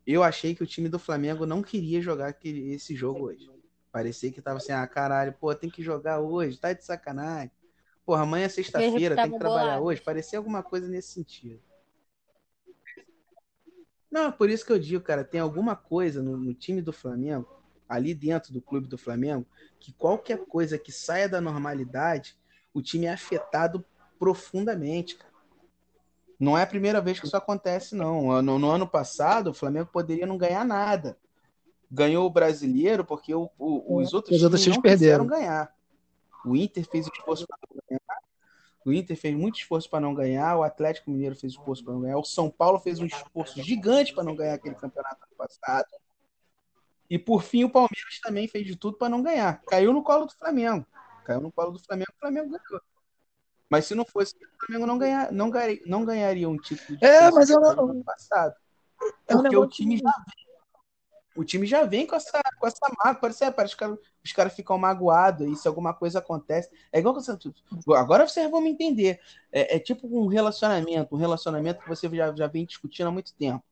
eu 0.07 0.23
achei 0.23 0.55
que 0.55 0.62
o 0.62 0.67
time 0.67 0.88
do 0.88 0.99
Flamengo 0.99 1.47
não 1.47 1.62
queria 1.62 2.01
jogar 2.03 2.29
aquele, 2.29 2.73
esse 2.75 2.95
jogo 2.95 3.27
hoje. 3.27 3.51
Parecia 3.91 4.31
que 4.31 4.43
tava 4.43 4.59
assim, 4.59 4.73
ah, 4.73 4.87
caralho, 4.87 5.33
pô, 5.33 5.55
tem 5.55 5.71
que 5.71 5.83
jogar 5.83 6.21
hoje, 6.21 6.59
tá 6.59 6.73
de 6.73 6.85
sacanagem. 6.85 7.51
Porra, 8.09 8.23
amanhã 8.23 8.47
é 8.47 8.49
sexta-feira, 8.49 9.14
tem 9.14 9.31
que 9.31 9.38
trabalhar 9.38 9.64
bolados. 9.64 9.87
hoje. 9.87 10.01
Parecia 10.01 10.38
alguma 10.38 10.62
coisa 10.62 10.88
nesse 10.88 11.11
sentido. 11.12 11.61
Não, 14.11 14.29
é 14.29 14.33
por 14.33 14.49
isso 14.49 14.64
que 14.64 14.73
eu 14.73 14.79
digo, 14.79 15.05
cara, 15.05 15.23
tem 15.23 15.38
alguma 15.38 15.77
coisa 15.77 16.23
no, 16.23 16.35
no 16.38 16.55
time 16.55 16.81
do 16.81 16.90
Flamengo, 16.90 17.47
ali 17.87 18.14
dentro 18.14 18.51
do 18.51 18.62
clube 18.62 18.88
do 18.88 18.97
Flamengo, 18.97 19.44
que 19.79 19.92
qualquer 19.92 20.38
coisa 20.47 20.79
que 20.79 20.90
saia 20.90 21.29
da 21.29 21.38
normalidade, 21.38 22.35
o 22.73 22.81
time 22.81 23.05
é 23.05 23.12
afetado 23.12 23.85
profundamente, 24.18 25.16
cara. 25.16 25.35
Não 26.40 26.57
é 26.57 26.62
a 26.62 26.66
primeira 26.66 27.03
vez 27.03 27.21
que 27.21 27.27
isso 27.27 27.37
acontece, 27.37 27.94
não. 27.94 28.40
No, 28.40 28.59
no 28.59 28.71
ano 28.71 28.88
passado, 28.88 29.51
o 29.51 29.55
Flamengo 29.55 29.90
poderia 29.92 30.25
não 30.27 30.38
ganhar 30.38 30.64
nada. 30.64 31.18
Ganhou 31.90 32.25
o 32.27 32.31
brasileiro 32.31 33.05
porque 33.05 33.35
o- 33.35 33.51
o- 33.59 33.99
os 33.99 34.14
outros 34.14 34.38
Os 34.38 34.42
outros 34.44 34.62
times 34.62 34.77
times 34.77 34.77
não 34.77 34.83
perderam. 34.83 35.25
quiseram 35.25 35.27
ganhar. 35.27 35.77
O 36.47 36.55
Inter 36.57 36.88
fez 36.88 37.07
esforço 37.09 37.44
para 37.47 37.59
ganhar. 37.88 37.97
O 38.88 38.92
Inter 38.92 39.16
fez 39.16 39.35
muito 39.35 39.59
esforço 39.59 39.88
para 39.90 40.01
não 40.01 40.14
ganhar. 40.14 40.57
O 40.57 40.62
Atlético 40.62 41.11
Mineiro 41.11 41.37
fez 41.37 41.53
esforço 41.53 41.85
para 41.85 41.92
não 41.92 42.01
ganhar. 42.01 42.16
O 42.16 42.24
São 42.24 42.48
Paulo 42.51 42.79
fez 42.79 42.98
um 42.98 43.05
esforço 43.07 43.62
gigante 43.62 44.14
para 44.14 44.24
não 44.24 44.35
ganhar 44.35 44.55
aquele 44.55 44.74
campeonato 44.74 45.16
ano 45.22 45.37
passado. 45.37 45.87
E 47.11 47.18
por 47.18 47.42
fim, 47.42 47.64
o 47.64 47.70
Palmeiras 47.70 48.18
também 48.22 48.48
fez 48.48 48.66
de 48.66 48.77
tudo 48.77 48.96
para 48.96 49.09
não 49.09 49.22
ganhar. 49.22 49.62
Caiu 49.66 49.92
no 49.92 50.03
colo 50.03 50.24
do 50.24 50.33
Flamengo. 50.33 50.87
Caiu 51.24 51.40
no 51.40 51.53
colo 51.53 51.72
do 51.72 51.79
Flamengo, 51.79 52.11
o 52.16 52.20
Flamengo 52.20 52.48
ganhou. 52.48 52.83
Mas 53.68 53.85
se 53.85 53.94
não 53.94 54.07
fosse, 54.07 54.35
o 54.35 54.66
Flamengo 54.66 54.87
não, 54.87 54.96
ganhar, 54.96 55.31
não, 55.31 55.51
ganharia, 55.51 55.83
não 55.85 56.05
ganharia 56.05 56.48
um 56.48 56.57
título 56.57 56.98
de 56.98 57.05
É, 57.05 57.31
mas 57.31 57.51
eu 57.51 57.57
lugar 57.57 57.77
não- 57.77 57.87
no 57.87 57.92
ano 57.92 58.05
passado. 58.05 58.55
É 59.27 59.35
Porque 59.35 59.57
o 59.57 59.66
time 59.66 59.98
já 59.98 60.11
vem. 60.11 60.47
O 61.38 61.44
time 61.44 61.64
já 61.68 61.85
vem 61.85 62.05
com 62.05 62.16
essa, 62.16 62.42
com 62.59 62.66
essa 62.66 62.85
mágoa. 62.98 63.20
Parece, 63.20 63.44
é, 63.44 63.51
parece 63.53 63.77
que 63.77 63.85
os 64.24 64.33
caras- 64.33 64.53
ficam 64.53 64.77
magoados 64.77 65.46
aí 65.46 65.55
se 65.55 65.68
alguma 65.68 65.94
coisa 65.94 66.18
acontece. 66.18 66.68
É 66.92 66.98
igual 66.98 67.14
que 67.14 67.22
você. 67.22 67.38
Agora 67.96 68.27
vocês 68.27 68.51
vão 68.51 68.61
me 68.61 68.70
entender. 68.70 69.20
É, 69.53 69.77
é 69.77 69.79
tipo 69.79 70.09
um 70.09 70.27
relacionamento, 70.27 71.14
um 71.14 71.18
relacionamento 71.18 71.81
que 71.81 71.88
você 71.88 72.09
já, 72.09 72.35
já 72.35 72.48
vem 72.48 72.66
discutindo 72.66 73.07
há 73.07 73.12
muito 73.12 73.33
tempo. 73.35 73.62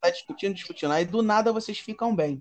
Tá 0.00 0.08
discutindo, 0.08 0.54
discutindo. 0.54 0.92
Aí 0.92 1.04
do 1.04 1.22
nada 1.22 1.52
vocês 1.52 1.78
ficam 1.78 2.16
bem. 2.16 2.40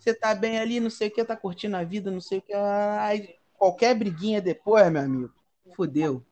Você 0.00 0.12
tá 0.12 0.34
bem 0.34 0.58
ali, 0.58 0.80
não 0.80 0.90
sei 0.90 1.06
o 1.06 1.10
que, 1.12 1.24
tá 1.24 1.36
curtindo 1.36 1.76
a 1.76 1.84
vida, 1.84 2.10
não 2.10 2.20
sei 2.20 2.38
o 2.38 2.42
que. 2.42 2.52
Aí, 2.52 3.36
qualquer 3.56 3.94
briguinha 3.94 4.42
depois, 4.42 4.90
meu 4.90 5.00
amigo, 5.00 5.32
fudeu. 5.76 6.26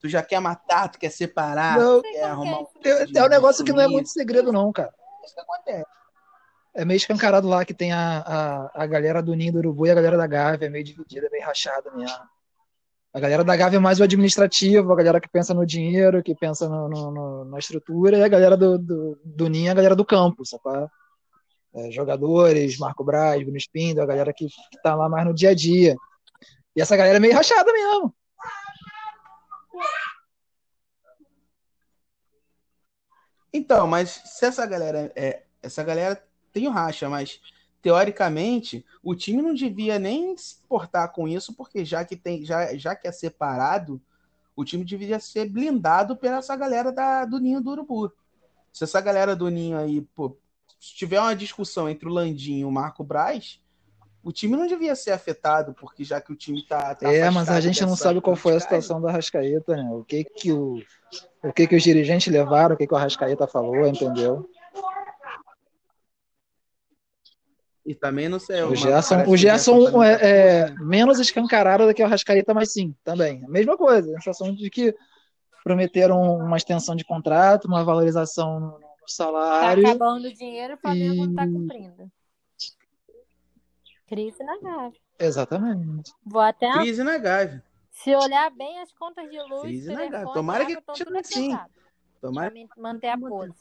Tu 0.00 0.08
já 0.08 0.24
quer 0.24 0.40
matar, 0.40 0.88
tu 0.88 0.98
quer 0.98 1.10
separar, 1.10 1.78
Não. 1.78 2.02
tu 2.02 2.10
quer 2.10 2.24
arrumar 2.24 2.62
um 2.62 2.66
é, 2.82 3.18
é 3.18 3.24
um 3.24 3.28
negócio 3.28 3.64
que 3.64 3.72
não 3.72 3.80
é 3.80 3.86
muito 3.86 4.08
segredo, 4.08 4.52
não, 4.52 4.72
cara. 4.72 4.92
Isso 5.24 5.34
que 5.34 5.40
acontece. 5.40 5.96
É 6.78 6.84
meio 6.84 6.98
escancarado 6.98 7.48
lá 7.48 7.64
que 7.64 7.72
tem 7.72 7.90
a, 7.90 8.18
a, 8.18 8.82
a 8.82 8.86
galera 8.86 9.22
do 9.22 9.34
Ninho 9.34 9.50
do 9.52 9.58
Urubu 9.60 9.86
e 9.86 9.90
a 9.90 9.94
galera 9.94 10.18
da 10.18 10.26
Gávea, 10.26 10.66
é 10.66 10.68
meio 10.68 10.84
dividida, 10.84 11.26
meio 11.32 11.42
rachada 11.44 11.90
mesmo. 11.92 12.18
A 13.14 13.18
galera 13.18 13.42
da 13.42 13.56
Gávea 13.56 13.78
é 13.78 13.80
mais 13.80 13.98
o 13.98 14.02
administrativo, 14.04 14.92
a 14.92 14.96
galera 14.96 15.18
que 15.18 15.28
pensa 15.28 15.54
no 15.54 15.64
dinheiro, 15.64 16.22
que 16.22 16.34
pensa 16.34 16.68
no, 16.68 16.86
no- 16.86 17.10
no- 17.10 17.44
na 17.46 17.58
estrutura, 17.58 18.18
e 18.18 18.22
a 18.22 18.28
galera 18.28 18.58
do, 18.58 18.76
do, 18.78 19.18
do 19.24 19.48
Ninho 19.48 19.68
é 19.68 19.70
a 19.70 19.74
galera 19.74 19.96
do 19.96 20.04
campo, 20.04 20.44
sacou? 20.44 20.86
É, 21.74 21.90
jogadores, 21.90 22.76
Marco 22.78 23.02
Braz, 23.02 23.42
Bruno 23.42 23.56
Espindo, 23.56 24.02
a 24.02 24.06
galera 24.06 24.30
que, 24.34 24.46
que 24.46 24.82
tá 24.82 24.94
lá 24.94 25.08
mais 25.08 25.24
no 25.26 25.32
dia 25.34 25.50
a 25.50 25.54
dia. 25.54 25.96
E 26.76 26.82
essa 26.82 26.94
galera 26.94 27.16
é 27.16 27.20
meio 27.20 27.32
rachada 27.34 27.72
mesmo. 27.72 28.14
Então, 33.52 33.86
mas 33.86 34.10
se 34.26 34.44
essa 34.44 34.66
galera 34.66 35.10
é, 35.16 35.44
essa 35.62 35.82
galera 35.82 36.22
tem 36.56 36.66
o 36.66 36.70
racha, 36.70 37.06
mas 37.06 37.38
teoricamente 37.82 38.82
o 39.02 39.14
time 39.14 39.42
não 39.42 39.52
devia 39.52 39.98
nem 39.98 40.34
se 40.38 40.56
portar 40.66 41.12
com 41.12 41.28
isso, 41.28 41.52
porque 41.52 41.84
já 41.84 42.02
que 42.02 42.16
tem, 42.16 42.46
já, 42.46 42.74
já 42.78 42.96
que 42.96 43.06
é 43.06 43.12
separado, 43.12 44.00
o 44.56 44.64
time 44.64 44.82
deveria 44.82 45.20
ser 45.20 45.50
blindado 45.50 46.16
pela 46.16 46.38
essa 46.38 46.56
galera 46.56 46.90
da, 46.90 47.26
do 47.26 47.38
Ninho 47.38 47.60
do 47.60 47.72
Urubu. 47.72 48.10
Se 48.72 48.84
essa 48.84 49.02
galera 49.02 49.36
do 49.36 49.50
Ninho 49.50 49.76
aí, 49.76 50.00
pô, 50.00 50.34
se 50.80 50.94
tiver 50.94 51.20
uma 51.20 51.36
discussão 51.36 51.90
entre 51.90 52.08
o 52.08 52.12
Landinho 52.12 52.60
e 52.60 52.64
o 52.64 52.70
Marco 52.70 53.04
Braz, 53.04 53.60
o 54.24 54.32
time 54.32 54.56
não 54.56 54.66
devia 54.66 54.96
ser 54.96 55.10
afetado, 55.10 55.74
porque 55.74 56.04
já 56.04 56.22
que 56.22 56.32
o 56.32 56.36
time 56.36 56.66
tá, 56.66 56.94
tá 56.94 57.12
É, 57.12 57.28
mas 57.28 57.50
a 57.50 57.60
gente 57.60 57.82
não 57.82 57.94
sabe 57.94 58.22
qual 58.22 58.34
foi 58.34 58.56
a 58.56 58.60
situação 58.60 58.98
do 58.98 59.08
Arrascaeta, 59.08 59.76
né? 59.76 59.90
O 59.92 60.02
que 60.02 60.24
que 60.24 60.52
o, 60.52 60.82
o 61.44 61.52
que 61.52 61.66
que 61.66 61.76
os 61.76 61.82
dirigentes 61.82 62.32
levaram, 62.32 62.74
o 62.74 62.78
que 62.78 62.86
que 62.86 62.94
o 62.94 62.96
Arrascaeta 62.96 63.46
falou, 63.46 63.86
entendeu? 63.86 64.48
E 67.86 67.94
também 67.94 68.28
não 68.28 68.40
sei. 68.40 68.62
O 68.64 68.74
Gerson, 68.74 69.22
o 69.22 69.24
que 69.26 69.36
Gerson 69.36 69.84
também 69.84 69.92
tá 70.18 70.26
é, 70.26 70.60
é 70.70 70.70
menos 70.80 71.20
escancarado 71.20 71.86
do 71.86 71.94
que 71.94 72.02
o 72.02 72.06
Arrascaeta, 72.06 72.52
mas 72.52 72.72
sim, 72.72 72.92
também. 73.04 73.44
A 73.44 73.48
mesma 73.48 73.76
coisa, 73.76 74.10
a 74.10 74.20
sensação 74.20 74.52
de 74.52 74.68
que 74.68 74.92
prometeram 75.62 76.20
uma 76.38 76.56
extensão 76.56 76.96
de 76.96 77.04
contrato, 77.04 77.66
uma 77.66 77.84
valorização 77.84 78.58
no, 78.58 78.66
no 78.72 78.80
Tá 78.80 78.86
salário. 79.06 79.86
acabando 79.86 80.26
o 80.26 80.32
dinheiro, 80.34 80.74
o 80.74 80.78
Flamengo 80.78 81.26
não 81.26 81.34
tá 81.36 81.46
E- 81.46 81.52
cumprindo. 81.52 82.10
Crise 84.08 84.42
na 84.42 84.58
Gávea. 84.60 85.00
Exatamente. 85.18 86.12
Vou 86.24 86.40
até. 86.40 86.72
Crise 86.72 87.02
na 87.04 87.18
Gávea. 87.18 87.62
Se 87.90 88.14
olhar 88.14 88.50
bem 88.50 88.80
as 88.80 88.92
contas 88.92 89.28
de 89.30 89.38
luz, 89.42 89.62
Crise 89.62 89.92
na 89.92 90.06
Gávea. 90.06 90.32
Tomara 90.32 90.66
que 90.66 90.80
continue 90.82 91.18
assim. 91.20 91.56
Tomara 92.20 92.50
Pra 92.50 92.66
manter 92.76 93.08
a 93.08 93.18
pose. 93.18 93.52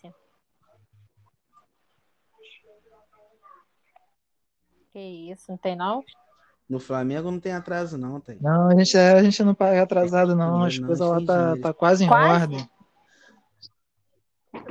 Que 4.96 5.30
isso, 5.30 5.52
não 5.52 5.58
tem 5.58 5.76
não? 5.76 6.02
No 6.70 6.80
Flamengo 6.80 7.30
não 7.30 7.38
tem 7.38 7.52
atraso, 7.52 7.98
não, 7.98 8.22
tem. 8.22 8.40
Não, 8.40 8.70
a 8.70 8.76
gente, 8.76 8.98
a 8.98 9.22
gente 9.22 9.44
não 9.44 9.54
paga 9.54 9.84
atrasado, 9.84 10.34
não. 10.38 10.64
As 10.64 10.80
Não, 10.80 10.88
coisas 10.88 11.06
lá 11.06 11.16
tá, 11.26 11.42
dinheiro. 11.42 11.62
tá 11.62 11.74
quase 11.74 12.06
em 12.06 12.08
Quase? 12.08 12.42
ordem. 12.44 12.70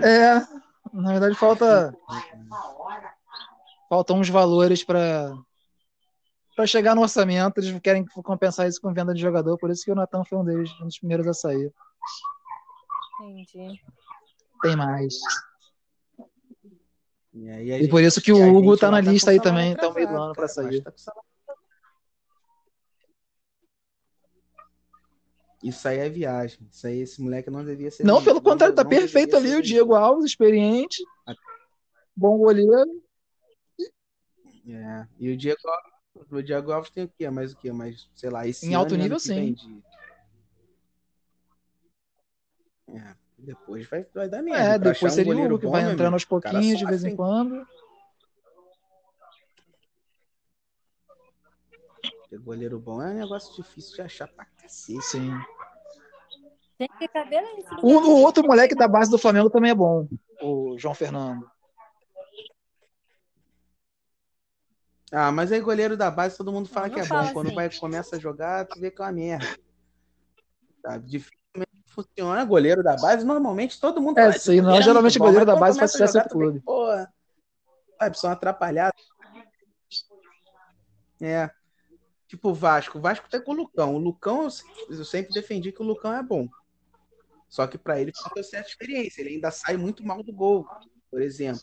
É, 0.03 0.37
na 0.95 1.12
verdade 1.12 1.35
falta, 1.35 1.95
faltam 3.87 4.18
uns 4.18 4.31
valores 4.31 4.83
para 4.83 5.37
para 6.57 6.66
chegar 6.66 6.95
no 6.95 7.03
orçamento. 7.03 7.59
Eles 7.59 7.79
querem 7.81 8.07
compensar 8.07 8.66
isso 8.66 8.81
com 8.81 8.95
venda 8.95 9.12
de 9.12 9.20
jogador, 9.20 9.59
por 9.59 9.68
isso 9.70 9.85
que 9.85 9.93
o 9.93 9.95
Natan 9.95 10.25
foi 10.25 10.39
um 10.39 10.45
deles, 10.45 10.70
um 10.81 10.87
dos 10.87 10.99
primeiros 10.99 11.27
a 11.27 11.35
sair. 11.35 11.70
Entendi. 13.20 13.79
Tem 14.62 14.75
mais. 14.75 15.16
E, 17.35 17.51
aí 17.51 17.70
E 17.70 17.78
gente- 17.80 17.91
por 17.91 18.03
isso 18.03 18.20
que 18.22 18.32
o 18.32 18.57
Hugo 18.57 18.76
tá 18.76 18.91
na 18.91 19.03
com 19.03 19.11
lista 19.11 19.30
aí 19.32 19.41
também, 19.41 19.74
tá 19.74 19.91
meio 19.93 20.07
do 20.09 20.14
ano 20.16 20.32
pra 20.35 20.43
cara, 20.47 20.49
sair. 20.49 20.80
tá 20.82 20.93
salário- 20.97 21.24
Isso 25.62 25.89
aí 25.89 25.99
é 25.99 26.09
viagem. 26.11 26.59
Isso 26.70 26.87
aí, 26.87 26.99
esse 27.01 27.20
moleque 27.22 27.51
não 27.51 27.64
devia 27.64 27.91
ser. 27.91 28.05
Não, 28.05 28.22
pelo 28.22 28.41
contrário, 28.41 28.74
tá 28.74 28.85
perfeito 28.85 29.35
ali. 29.37 29.55
O. 29.57 29.62
Diego 29.62 29.95
Alves, 29.95 30.26
experiente, 30.26 31.03
bom 32.14 32.37
goleiro. 32.39 33.03
É. 34.68 35.07
E 35.18 35.30
o 35.32 35.37
Diego 35.37 35.59
Alves, 35.66 36.32
o 36.32 36.43
Diego 36.43 36.70
Alves 36.72 36.91
tem 36.91 37.05
o 37.05 37.09
quê? 37.09 37.30
Mais 37.30 37.53
o 37.53 37.57
quê? 37.57 37.72
Mais, 37.72 38.09
sei 38.14 38.30
lá, 38.30 38.47
esse 38.47 38.66
Em 38.66 38.74
alto 38.74 38.95
nível, 38.95 39.18
sim. 39.18 39.55
de- 39.55 39.82
É. 42.89 43.14
Depois 43.45 43.86
vai, 43.88 44.07
vai 44.14 44.28
dar 44.28 44.42
merda. 44.42 44.61
É, 44.61 44.78
Pra 44.78 44.92
depois 44.92 44.97
achar 44.97 45.07
um 45.07 45.11
seria 45.11 45.32
o 45.32 45.34
goleiro 45.34 45.59
que 45.59 45.66
bom, 45.66 45.72
vai 45.72 45.92
entrando 45.92 46.14
aos 46.14 46.24
pouquinhos, 46.24 46.78
de 46.78 46.86
vez 46.86 47.05
em 47.05 47.14
quando. 47.14 47.66
Porque 52.20 52.38
goleiro 52.38 52.80
bom 52.80 53.03
é 53.03 53.11
um 53.11 53.14
negócio 53.14 53.55
difícil 53.55 53.95
de 53.97 54.03
achar 54.03 54.28
pra 54.28 54.45
cacete. 54.45 55.03
Sim. 55.03 55.30
Tem 56.78 56.88
que 56.99 57.07
cabelo 57.07 57.47
O, 57.82 57.92
o 57.92 58.22
outro 58.22 58.45
moleque 58.45 58.74
da 58.74 58.88
base 58.88 59.11
do 59.11 59.18
Flamengo 59.18 59.51
também 59.51 59.70
é 59.70 59.74
bom, 59.74 60.09
o 60.40 60.76
João 60.78 60.95
Fernando. 60.95 61.49
Ah, 65.12 65.30
mas 65.30 65.53
aí 65.53 65.61
goleiro 65.61 65.97
da 65.97 66.11
base 66.11 66.36
todo 66.36 66.51
mundo 66.51 66.68
fala 66.68 66.88
Não 66.88 66.95
que 66.95 67.01
é 67.01 67.05
fala 67.05 67.28
bom. 67.28 67.32
Quando 67.34 67.47
assim. 67.47 67.55
vai 67.55 67.70
começa 67.70 68.16
a 68.16 68.18
jogar, 68.18 68.66
tu 68.66 68.80
vê 68.80 68.90
que 68.90 69.01
é 69.01 69.05
uma 69.05 69.12
merda. 69.12 69.47
Sabe? 70.82 71.07
Dificilmente 71.07 71.43
funciona. 71.95 72.45
Goleiro 72.45 72.82
da 72.82 72.97
base, 72.97 73.24
normalmente 73.24 73.80
todo 73.80 74.01
mundo 74.01 74.18
É, 74.18 74.22
fala, 74.22 74.32
sim, 74.34 74.53
"Esse 74.55 74.61
não, 74.62 74.74
é 74.76 74.82
geralmente 74.82 75.18
bom", 75.18 75.24
goleiro 75.26 75.47
da 75.47 75.57
base 75.57 75.78
faz 75.78 75.92
sucesso 75.92 76.12
vê 76.18 76.28
clube. 76.28 76.59
que, 76.59 76.64
Porra, 76.64 77.12
sabe, 77.99 78.18
são 78.18 78.30
atrapalhados. 78.30 79.03
É. 81.20 81.51
Tipo 82.26 82.51
o 82.51 82.55
Vasco. 82.55 82.99
O 82.99 83.01
Vasco 83.01 83.28
tá 83.28 83.40
com 83.40 83.53
o 83.53 83.55
Lucão. 83.55 83.95
O 83.95 83.99
Lucão, 83.99 84.45
eu 84.45 84.51
se- 84.51 84.64
eu 84.88 85.05
sempre 85.05 85.32
defendi 85.32 85.70
que 85.72 85.82
o 85.82 85.84
Lucão 85.86 86.12
é 86.12 86.22
bom. 86.22 86.49
Só 87.49 87.66
que 87.66 87.78
pra 87.78 88.01
ele 88.01 88.12
falta 88.14 88.42
certa 88.42 88.68
experiência. 88.68 89.20
Ele 89.20 89.30
ainda 89.34 89.51
sai 89.51 89.76
muito 89.76 90.05
mal 90.05 90.22
do 90.22 90.32
gol, 90.32 90.66
por 91.11 91.22
exemplo. 91.22 91.62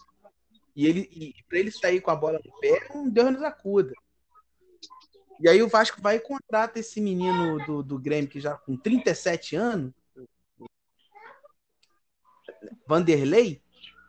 E 0.76 0.88
ele 0.88 1.02
e 1.12 1.36
para 1.50 1.60
ele 1.60 1.72
sair 1.72 2.00
com 2.00 2.12
a 2.12 2.16
bola 2.16 2.40
no 2.46 2.60
pé, 2.60 2.88
um 2.96 3.10
Deus 3.10 3.32
nos 3.34 3.44
acuda. 3.44 3.92
E 5.42 5.50
aí 5.50 5.62
o 5.62 5.68
Vasco 5.68 6.02
vai 6.02 6.16
e 6.18 6.20
contrata 6.20 6.80
esse 6.80 7.02
menino 7.02 7.58
do, 7.66 7.84
do 7.84 8.00
Grêmio 8.00 8.30
que 8.30 8.40
já 8.40 8.56
com 8.56 8.78
37 8.78 9.56
anos, 9.56 9.92
Vanderlei. 12.88 13.62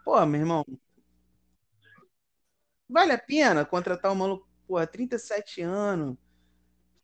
Pô, 0.04 0.24
meu 0.26 0.40
irmão, 0.40 0.64
vale 2.88 3.12
a 3.12 3.18
pena 3.18 3.64
contratar 3.64 4.12
um 4.12 4.14
maluco, 4.14 4.46
porra, 4.66 4.86
37 4.86 5.62
anos, 5.62 6.16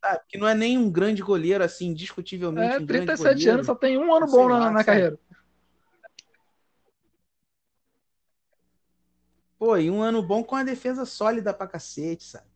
sabe? 0.00 0.20
Que 0.28 0.38
não 0.38 0.48
é 0.48 0.54
nem 0.54 0.78
um 0.78 0.90
grande 0.90 1.22
goleiro, 1.22 1.64
assim, 1.64 1.94
discutivelmente 1.94 2.76
É, 2.76 2.80
um 2.80 2.86
grande 2.86 3.06
37 3.06 3.22
goleiro. 3.22 3.52
anos, 3.54 3.66
só 3.66 3.74
tem 3.74 3.98
um 3.98 4.14
ano 4.14 4.26
bom 4.26 4.48
na, 4.48 4.58
lá, 4.58 4.70
na 4.70 4.78
sabe? 4.78 4.86
carreira. 4.86 5.18
Pô, 9.58 9.76
e 9.76 9.90
um 9.90 10.00
ano 10.02 10.22
bom 10.22 10.42
com 10.44 10.54
a 10.56 10.62
defesa 10.62 11.04
sólida 11.04 11.52
pra 11.52 11.66
cacete, 11.66 12.24
sabe? 12.24 12.46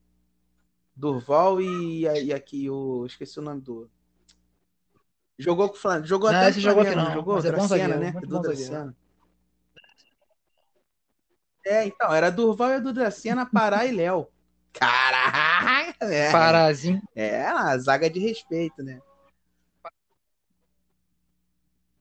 Durval 0.94 1.60
e, 1.60 2.02
e 2.02 2.32
aqui 2.32 2.68
o. 2.70 3.04
Esqueci 3.06 3.38
o 3.38 3.42
nome 3.42 3.60
do. 3.60 3.90
Jogou 5.42 5.68
com 5.68 5.76
o 5.76 5.78
Flamengo. 5.78 6.06
Jogou 6.06 6.30
Não, 6.30 6.38
até 6.38 6.50
esse 6.50 6.60
jogou 6.60 6.82
aqui 6.82 6.94
não, 6.94 7.12
jogou? 7.12 7.34
mas 7.34 7.44
é 7.44 7.50
Dracena, 7.50 7.96
né? 7.96 8.12
muito 8.12 8.24
Edu 8.26 8.34
zagueiro. 8.34 8.56
Dracena. 8.56 8.96
É, 11.64 11.86
então, 11.86 12.12
era 12.12 12.30
Durval 12.30 12.70
e 12.70 12.74
Edu 12.74 12.92
Dracena, 12.92 13.46
Pará 13.46 13.86
e 13.86 13.92
Léo. 13.92 14.28
Caraca! 14.72 16.04
É, 16.06 16.32
Parazinho. 16.32 17.02
é 17.14 17.52
uma 17.52 17.78
zaga 17.78 18.08
de 18.08 18.18
respeito, 18.18 18.82
né? 18.82 19.00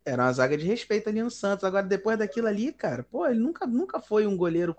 Era 0.03 0.23
uma 0.23 0.33
zaga 0.33 0.57
de 0.57 0.65
respeito 0.65 1.09
ali 1.09 1.21
no 1.21 1.29
Santos. 1.29 1.63
Agora, 1.63 1.85
depois 1.85 2.17
daquilo 2.17 2.47
ali, 2.47 2.73
cara, 2.73 3.03
pô, 3.03 3.27
ele 3.27 3.39
nunca, 3.39 3.67
nunca 3.67 3.99
foi 3.99 4.25
um 4.25 4.35
goleiro 4.35 4.75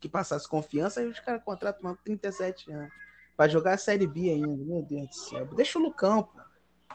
que 0.00 0.08
passasse 0.08 0.48
confiança 0.48 1.02
e 1.02 1.06
os 1.06 1.18
caras 1.20 1.42
contratam 1.42 1.80
com 1.80 2.02
37 2.02 2.70
anos. 2.70 2.92
Vai 3.38 3.48
jogar 3.48 3.72
a 3.72 3.78
Série 3.78 4.06
B 4.06 4.30
ainda, 4.30 4.64
meu 4.64 4.82
Deus 4.82 5.08
do 5.08 5.14
céu. 5.14 5.46
Deixa 5.54 5.78
o 5.78 5.82
Lucão, 5.82 6.24
pô. 6.24 6.40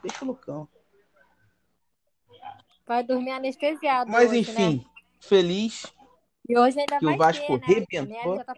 Deixa 0.04 0.24
o 0.24 0.28
Lucão. 0.28 0.70
Vai 2.88 3.04
dormir 3.04 3.32
anestesiado. 3.32 4.12
Mas 4.12 4.30
hoje, 4.30 4.40
enfim, 4.40 4.78
Né? 4.78 4.86
feliz 5.20 5.92
E 6.48 6.58
hoje 6.58 6.80
ainda 6.80 7.00
que 7.00 7.06
o 7.06 7.10
vai 7.10 7.18
Vasco 7.18 7.60
ter, 7.60 7.60
né? 7.60 7.68
rebentou. 7.68 8.44
Tá. 8.44 8.56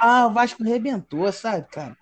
Ah, 0.00 0.26
o 0.26 0.32
Vasco 0.32 0.62
rebentou, 0.62 1.32
sabe, 1.32 1.66
cara? 1.68 1.96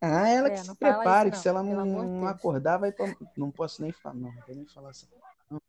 Ah, 0.00 0.28
ela 0.28 0.48
É, 0.48 0.50
que 0.50 0.58
se 0.58 0.74
prepare, 0.76 1.30
que 1.30 1.38
se 1.38 1.48
ela 1.48 1.62
não, 1.62 1.84
não 1.86 2.26
acordar, 2.26 2.78
vai 2.78 2.92
tomar. 2.92 3.16
Não 3.36 3.50
posso 3.50 3.82
nem 3.82 3.92
falar, 3.92 4.14
não, 4.14 4.32
não 4.32 4.42
vou 4.46 4.54
nem 4.54 4.66
falar 4.66 4.90
assim. 4.90 5.06
Não. 5.50 5.60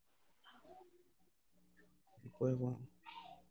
Depois 2.23 2.51
eu 2.51 2.57
vou... 2.57 2.79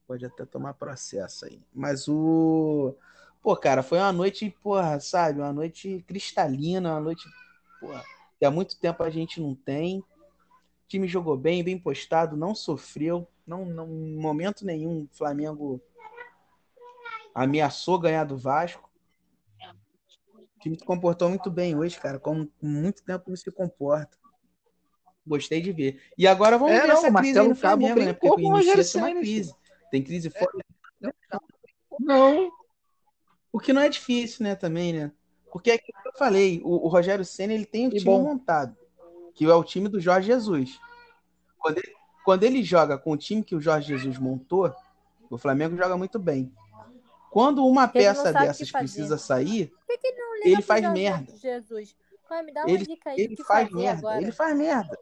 pode 0.07 0.25
até 0.27 0.45
tomar 0.45 0.75
processo 0.75 1.47
aí. 1.47 1.63
Mas 1.73 2.09
o. 2.09 2.95
Pô, 3.43 3.55
cara, 3.57 3.83
foi 3.83 3.99
uma 3.99 4.13
noite, 4.13 4.51
porra, 4.63 4.99
sabe? 5.01 5.41
Uma 5.41 5.53
noite 5.53 6.03
cristalina, 6.07 6.93
uma 6.93 7.01
noite, 7.01 7.25
porra, 7.81 8.05
que 8.45 8.47
há 8.47 8.51
muito 8.51 8.79
tempo 8.79 9.03
a 9.03 9.09
gente 9.09 9.41
não 9.41 9.55
tem. 9.55 10.01
O 10.01 10.07
time 10.87 11.09
jogou 11.09 11.35
bem, 11.35 11.65
bem 11.65 11.79
postado, 11.79 12.37
não 12.37 12.55
sofreu. 12.55 13.27
Não, 13.47 13.65
não, 13.65 13.89
em 13.89 14.19
momento 14.19 14.67
nenhum, 14.67 15.05
o 15.05 15.17
Flamengo 15.17 15.81
ameaçou 17.35 17.99
ganhar 17.99 18.25
do 18.25 18.37
Vasco. 18.37 18.91
O 20.37 20.61
time 20.61 20.79
se 20.79 20.85
comportou 20.85 21.31
muito 21.31 21.51
bem 21.51 21.75
hoje, 21.75 21.99
cara, 21.99 22.19
como 22.19 22.47
com 22.47 22.67
muito 22.67 23.03
tempo 23.03 23.31
não 23.31 23.37
se 23.37 23.51
comporta. 23.51 24.19
Gostei 25.27 25.63
de 25.63 25.73
ver. 25.73 26.03
E 26.19 26.27
agora 26.27 26.59
vamos 26.59 26.75
É, 26.75 26.83
ver 26.83 26.89
não, 26.89 26.99
essa 26.99 27.09
o 27.09 27.15
crise 27.15 27.39
aí 27.39 27.47
Marcelo 27.47 27.49
no 27.49 27.57
Flamengo, 27.57 28.01
né? 28.01 28.13
Porque 28.13 28.29
com 28.29 28.35
o 28.35 28.57
inicia 28.59 28.75
Rogério 28.77 29.15
uma 29.15 29.21
crise. 29.23 29.55
Tem 29.91 30.03
crise 30.03 30.29
fora. 30.29 30.53
Não. 31.99 32.53
O 33.51 33.59
que 33.59 33.73
não 33.73 33.81
é 33.81 33.89
difícil, 33.89 34.45
né, 34.45 34.55
também, 34.55 34.93
né? 34.93 35.13
Porque 35.55 35.71
é 35.71 35.75
aquilo 35.75 36.03
que 36.03 36.09
eu 36.09 36.13
falei, 36.19 36.61
o, 36.65 36.85
o 36.85 36.89
Rogério 36.89 37.25
Senna, 37.25 37.53
ele 37.53 37.65
tem 37.65 37.87
o 37.87 37.91
E 37.95 37.99
time 37.99 38.05
bom. 38.07 38.23
montado, 38.25 38.77
que 39.37 39.45
é 39.45 39.55
o 39.55 39.63
time 39.63 39.89
do 39.89 40.01
Jorge 40.01 40.27
Jesus. 40.27 40.81
Quando 41.57 41.79
ele, 41.79 41.95
quando 42.25 42.43
ele 42.43 42.61
joga 42.65 42.99
com 42.99 43.13
o 43.13 43.17
time 43.17 43.41
que 43.45 43.55
o 43.55 43.61
Jorge 43.61 43.97
Jesus 43.97 44.19
montou, 44.19 44.75
o 45.31 45.39
Flamengo 45.39 45.77
joga 45.77 45.97
muito 45.97 46.19
bem. 46.19 46.53
Quando 47.31 47.65
uma 47.65 47.85
Ele 47.85 47.93
peça 47.93 48.33
dessas 48.33 48.73
precisa 48.73 49.17
sair, 49.17 49.69
Por 49.87 49.87
que 49.87 49.99
que 49.99 50.07
ele 50.09 50.19
não 50.19 50.37
ele 50.45 50.61
faz 50.61 50.91
merda. 50.91 51.37
Jesus. 51.37 51.95
Vai, 52.29 52.43
me 52.43 52.53
dá 52.53 52.63
uma 52.65 52.71
Ele- 52.71 52.85
dica 52.85 53.11
aí 53.11 53.21
ele 53.21 53.37
faz 53.45 53.71
merda. 53.71 53.99
agora. 54.01 54.21
Ele 54.23 54.33
faz 54.33 54.57
merda. 54.59 54.99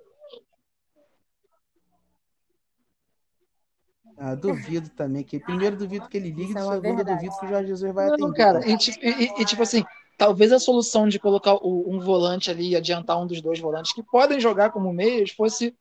Ah, 4.19 4.35
duvido 4.35 4.91
também. 4.91 5.25
que 5.25 5.41
Primeiro 5.41 5.77
duvido 5.79 6.07
que 6.11 6.19
ele 6.19 6.29
ligue, 6.31 6.53
é 6.55 6.61
e 6.61 6.63
segundo 6.63 6.81
verdade. 6.81 7.15
duvido 7.15 7.39
que 7.41 7.47
o 7.47 7.49
Jorge 7.49 7.69
Jesus 7.69 7.95
vai 7.95 8.07
Não, 8.09 8.15
atender. 8.15 8.37
cara, 8.37 8.61
e, 8.69 8.75
e- 8.75 9.41
e, 9.41 9.45
tipo 9.47 9.63
assim, 9.63 9.83
talvez 10.23 10.53
a 10.53 10.61
solução 10.61 11.09
de 11.09 11.19
colocar 11.19 11.57
um 11.65 11.99
volante 11.99 12.49
ali 12.49 12.69
e 12.69 12.77
adiantar 12.77 13.21
um 13.21 13.27
dos 13.27 13.43
dois 13.43 13.59
volantes 13.59 13.93
que 13.93 14.05
podem 14.05 14.39
jogar 14.39 14.71
como 14.71 14.93
meias 14.93 15.33
fosse 15.33 15.77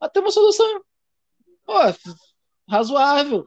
até 0.00 0.18
uma 0.18 0.32
solução 0.32 0.82
pô, 1.64 1.72
razoável. 2.68 3.46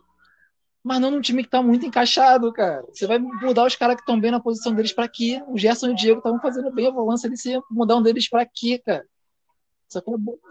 Mas 0.82 1.02
não 1.02 1.12
num 1.12 1.20
time 1.20 1.44
que 1.44 1.50
tá 1.50 1.62
muito 1.62 1.86
encaixado, 1.86 2.54
cara. 2.54 2.86
Você 2.88 3.06
vai 3.06 3.20
mudar 3.20 3.66
os 3.66 3.76
caras 3.76 3.98
que 3.98 4.02
estão 4.02 4.18
bem 4.18 4.32
na 4.32 4.40
posição 4.40 4.74
deles 4.74 4.94
pra 4.94 5.10
quê? 5.10 5.44
O 5.46 5.58
Gerson 5.58 5.88
e 5.88 5.92
o 5.92 5.96
Diego 5.96 6.20
estavam 6.20 6.40
fazendo 6.40 6.72
bem 6.72 6.88
a 6.88 6.92
volância 6.92 7.28
ali, 7.28 7.36
você 7.36 7.60
mudar 7.70 7.98
um 7.98 8.02
deles 8.02 8.30
pra 8.30 8.46
quê, 8.46 8.80
cara? 8.80 9.06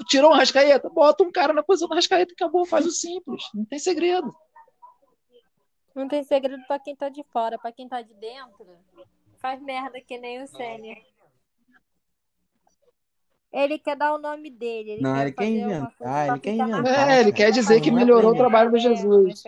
Tirou 0.07 0.33
um 0.33 0.35
Rascaeta, 0.35 0.91
bota 0.91 1.25
um 1.25 1.33
cara 1.33 1.55
na 1.55 1.63
posição 1.63 1.89
do 1.89 1.95
Rascaeta 1.95 2.33
e 2.33 2.35
acabou, 2.35 2.67
faz 2.67 2.85
o 2.85 2.91
simples. 2.91 3.43
Não 3.55 3.65
tem 3.65 3.79
segredo. 3.79 4.37
Não 5.95 6.07
tem 6.07 6.23
segredo 6.25 6.63
pra 6.67 6.79
quem 6.79 6.95
tá 6.95 7.09
de 7.09 7.25
fora, 7.33 7.59
pra 7.59 7.73
quem 7.73 7.89
tá 7.89 8.03
de 8.03 8.13
dentro. 8.13 8.67
Faz 9.41 9.61
merda 9.63 10.01
que 10.01 10.19
nem 10.19 10.43
o 10.43 10.47
Sênior. 10.47 10.97
Ele 13.53 13.79
quer 13.79 13.97
dar 13.97 14.15
o 14.15 14.19
nome 14.19 14.51
dele. 14.51 14.93
Ele 14.93 15.03
Não, 15.03 15.15
quer 15.15 15.23
ele 15.23 15.33
quer 15.33 15.45
inventar, 15.47 16.29
ele 16.29 16.41
quer 16.41 16.55
inventar. 16.55 17.11
É, 17.11 17.21
ele 17.21 17.33
quer 17.33 17.51
dizer 17.51 17.81
que 17.81 17.89
é 17.89 17.93
melhorou 17.93 18.33
o 18.33 18.37
trabalho 18.37 18.71
do 18.71 18.77
É, 18.77 18.81
Jesus. 18.81 19.43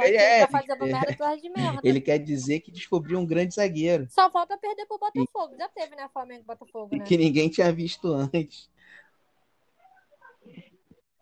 É, 0.00 0.06
ele 0.08 0.16
é, 0.16 0.46
tá 0.46 0.58
é. 0.58 1.48
merda. 1.50 1.80
Ele 1.84 2.00
quer 2.00 2.18
dizer 2.18 2.60
que 2.60 2.70
descobriu 2.70 3.18
um 3.18 3.26
grande 3.26 3.54
zagueiro. 3.54 4.06
Só 4.08 4.30
falta 4.30 4.56
perder 4.56 4.86
pro 4.86 4.98
Botafogo. 4.98 5.54
Já 5.58 5.68
teve, 5.68 5.94
né? 5.94 6.08
Flamengo 6.10 6.40
e 6.40 6.46
Botafogo, 6.46 6.96
né? 6.96 7.04
Que 7.04 7.18
ninguém 7.18 7.50
tinha 7.50 7.70
visto 7.70 8.10
antes. 8.12 8.70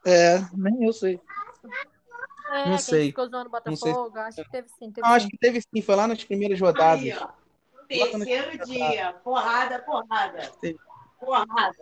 É, 0.07 0.39
nem 0.55 0.85
eu 0.85 0.93
sei. 0.93 1.21
É, 2.53 2.69
Não 2.69 2.79
sei. 2.79 3.07
ficou 3.07 3.29
zoando 3.29 3.49
o 3.49 3.53
Não 3.71 3.77
sei. 3.77 3.93
Botafogo. 3.93 4.19
Acho 4.19 4.45
que 4.45 4.51
teve 4.51 4.69
sim. 4.69 4.91
Teve 4.93 5.01
Não, 5.09 5.15
acho 5.15 5.29
que 5.29 5.39
teve 5.39 5.61
sim, 5.61 5.81
foi 5.83 5.95
lá 5.97 6.07
nas 6.07 6.23
primeiras 6.25 6.61
rodadas. 6.61 7.03
Aí, 7.03 7.15
ó. 7.19 7.29
Terceiro 7.89 8.65
dia. 8.67 9.13
Porrada, 9.25 9.79
porrada. 9.81 10.51
Sim. 10.63 10.77
Porrada. 11.21 11.77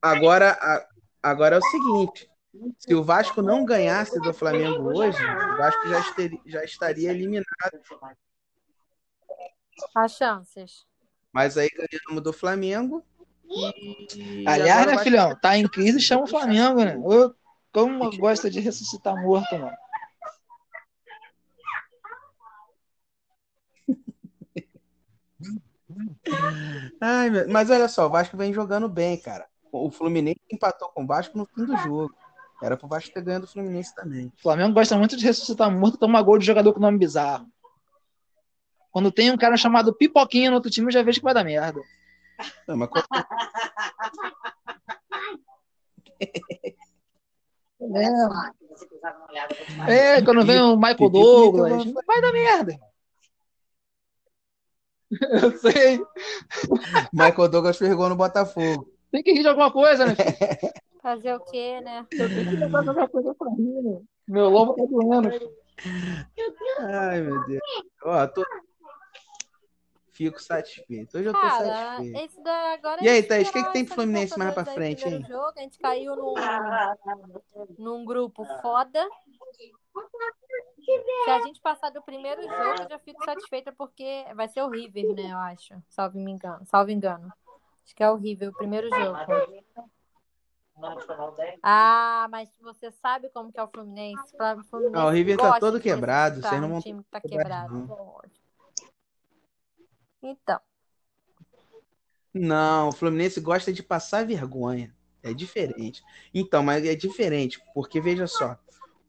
Agora, 0.00 0.52
a- 0.60 0.86
agora 1.22 1.56
é 1.56 1.58
o 1.58 1.62
seguinte: 1.62 2.30
se 2.78 2.94
o 2.94 3.02
Vasco 3.02 3.40
não 3.42 3.64
ganhasse 3.64 4.18
do 4.20 4.32
Flamengo 4.34 4.82
hoje, 4.96 5.22
o 5.22 5.56
Vasco 5.56 5.88
já, 5.88 6.00
estaria, 6.00 6.40
já 6.46 6.64
estaria 6.64 7.10
eliminado. 7.10 7.46
As 9.94 10.12
chances. 10.16 10.86
Mas 11.32 11.56
aí 11.56 11.68
ganhamos 11.70 12.22
do 12.22 12.32
Flamengo. 12.32 13.04
E... 13.48 14.44
Aliás, 14.46 14.86
né, 14.86 14.92
Vasco- 14.92 15.04
filhão? 15.04 15.36
Tá 15.40 15.56
em 15.56 15.66
crise, 15.68 16.00
chama 16.00 16.24
o 16.24 16.26
Flamengo, 16.26 16.84
né? 16.84 16.96
Ô, 16.96 17.34
Como 17.72 18.10
gosta 18.18 18.50
de 18.50 18.60
ressuscitar 18.60 19.16
morto, 19.20 19.58
mano. 19.58 19.76
Ai, 27.00 27.30
meu- 27.30 27.48
Mas 27.48 27.70
olha 27.70 27.88
só, 27.88 28.06
o 28.06 28.10
Vasco 28.10 28.36
vem 28.36 28.52
jogando 28.52 28.88
bem, 28.88 29.20
cara. 29.20 29.46
O 29.70 29.90
Fluminense 29.90 30.40
empatou 30.50 30.88
com 30.90 31.04
o 31.04 31.06
Vasco 31.06 31.36
no 31.36 31.46
fim 31.46 31.64
do 31.64 31.76
jogo. 31.78 32.14
Era 32.62 32.76
pro 32.76 32.86
Vasco 32.88 33.12
ter 33.12 33.22
ganhado 33.22 33.46
do 33.46 33.50
Fluminense 33.52 33.94
também. 33.94 34.26
O 34.38 34.42
Flamengo 34.42 34.74
gosta 34.74 34.96
muito 34.96 35.16
de 35.16 35.24
ressuscitar 35.24 35.70
morto 35.70 35.96
e 35.96 35.98
tomar 35.98 36.22
gol 36.22 36.38
de 36.38 36.46
jogador 36.46 36.72
com 36.72 36.80
nome 36.80 36.98
bizarro. 36.98 37.46
Quando 38.90 39.10
tem 39.10 39.30
um 39.30 39.38
cara 39.38 39.56
chamado 39.56 39.94
Pipoquinha 39.94 40.50
no 40.50 40.56
outro 40.56 40.70
time, 40.70 40.88
eu 40.88 40.92
já 40.92 41.02
vejo 41.02 41.18
que 41.18 41.24
vai 41.24 41.34
dar 41.34 41.44
merda. 41.44 41.80
Não, 42.68 42.76
mas 42.76 42.88
É, 49.88 50.16
é 50.16 50.22
quando 50.22 50.46
vem 50.46 50.60
o 50.60 50.76
Michael 50.76 51.10
Douglas, 51.10 51.84
vai 52.06 52.20
dar 52.20 52.32
merda. 52.32 52.78
Eu 55.42 55.58
sei. 55.58 56.00
Michael 57.12 57.48
Douglas 57.48 57.78
pegou 57.78 58.08
no 58.08 58.16
Botafogo. 58.16 58.90
Tem 59.10 59.22
que 59.22 59.32
rir 59.32 59.42
de 59.42 59.48
alguma 59.48 59.70
coisa, 59.70 60.06
né? 60.06 60.14
filho? 60.14 60.72
Fazer 61.02 61.34
o 61.34 61.40
quê, 61.40 61.80
né? 61.80 62.06
Eu 62.12 62.28
tenho 62.28 62.48
que 62.48 62.56
tentar 62.56 62.78
alguma 62.78 63.08
coisa 63.08 63.34
pra 63.34 63.50
rir, 63.50 63.82
né? 63.82 64.00
Meu 64.28 64.48
lombo 64.48 64.74
tá 64.74 64.84
doendo. 64.88 65.30
Ai, 66.78 67.20
meu 67.20 67.44
Deus. 67.44 67.60
Ó, 68.04 68.26
tô... 68.28 68.42
Fico 70.12 70.38
satisfeito. 70.42 71.16
Hoje 71.16 71.28
eu 71.28 71.32
tô 71.32 71.40
Cara, 71.40 71.64
satisfeito. 71.64 72.18
esse 72.18 72.42
da 72.42 72.72
agora 72.74 73.02
E 73.02 73.08
aí, 73.08 73.22
Thaís, 73.22 73.48
o 73.48 73.52
que 73.52 73.64
que 73.64 73.72
tem 73.72 73.84
pro 73.84 73.94
Fluminense 73.94 74.38
mais 74.38 74.52
pra 74.52 74.64
frente, 74.64 75.08
hein? 75.08 75.24
jogo, 75.26 75.52
a 75.56 75.60
gente 75.62 75.78
caiu 75.78 76.14
num, 76.14 76.34
num 77.78 78.04
grupo 78.04 78.44
foda. 78.60 79.08
Se 81.24 81.30
a 81.30 81.40
gente 81.40 81.60
passar 81.62 81.90
do 81.90 82.02
primeiro 82.02 82.42
jogo, 82.42 82.82
eu 82.82 82.88
já 82.90 82.98
fico 82.98 83.24
satisfeita 83.24 83.72
porque 83.72 84.26
vai 84.34 84.48
ser 84.48 84.62
o 84.62 84.68
River, 84.68 85.14
né? 85.14 85.32
Eu 85.32 85.38
acho. 85.38 85.82
Salvo 85.88 86.18
me 86.18 86.30
engano. 86.30 86.66
Salvo 86.66 86.90
engano. 86.90 87.32
Acho 87.82 87.96
que 87.96 88.02
é 88.02 88.10
o 88.10 88.16
River, 88.16 88.50
o 88.50 88.54
primeiro 88.54 88.90
jogo. 88.90 89.18
Ah, 91.62 92.26
mas 92.30 92.50
você 92.60 92.90
sabe 92.90 93.30
como 93.30 93.50
que 93.50 93.58
é 93.58 93.62
o 93.62 93.68
Fluminense? 93.68 94.34
O 94.36 94.64
Fluminense 94.64 94.96
Ah, 94.98 95.06
o 95.06 95.10
River 95.10 95.38
tá 95.38 95.58
todo 95.58 95.80
quebrado, 95.80 96.42
vocês 96.42 96.60
não 96.60 96.68
vão 96.68 96.82
time 96.82 97.02
que 97.02 97.10
tá 97.10 97.20
quebrado. 97.20 97.72
não. 97.74 98.20
Então, 100.22 100.58
Não, 102.32 102.88
o 102.88 102.92
Fluminense 102.92 103.40
gosta 103.40 103.72
de 103.72 103.82
passar 103.82 104.24
vergonha. 104.24 104.94
É 105.22 105.32
diferente. 105.34 106.02
Então, 106.34 106.62
mas 106.62 106.84
é 106.84 106.94
diferente, 106.94 107.60
porque 107.74 108.00
veja 108.00 108.26
só. 108.26 108.56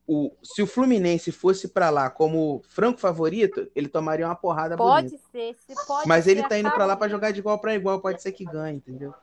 O, 0.06 0.32
se 0.44 0.62
o 0.62 0.68
Fluminense 0.68 1.32
fosse 1.32 1.70
pra 1.70 1.90
lá 1.90 2.10
como 2.10 2.62
franco 2.68 3.00
favorito, 3.00 3.72
ele 3.74 3.88
tomaria 3.88 4.26
uma 4.28 4.36
porrada 4.36 4.76
pode 4.76 5.08
bonita. 5.10 5.24
ser, 5.32 5.56
se 5.56 5.88
pode 5.88 6.08
Mas 6.08 6.28
ele 6.28 6.44
tá 6.44 6.58
indo 6.58 6.64
pra 6.64 6.72
acaba 6.72 6.86
lá 6.86 6.96
pra 6.98 7.08
de- 7.08 7.14
jogar 7.14 7.32
de 7.32 7.40
igual 7.40 7.58
pra 7.58 7.74
igual, 7.74 8.02
pode 8.02 8.22
ser 8.22 8.32
que 8.34 8.44
ganhe, 8.44 8.78
entendeu? 8.78 9.14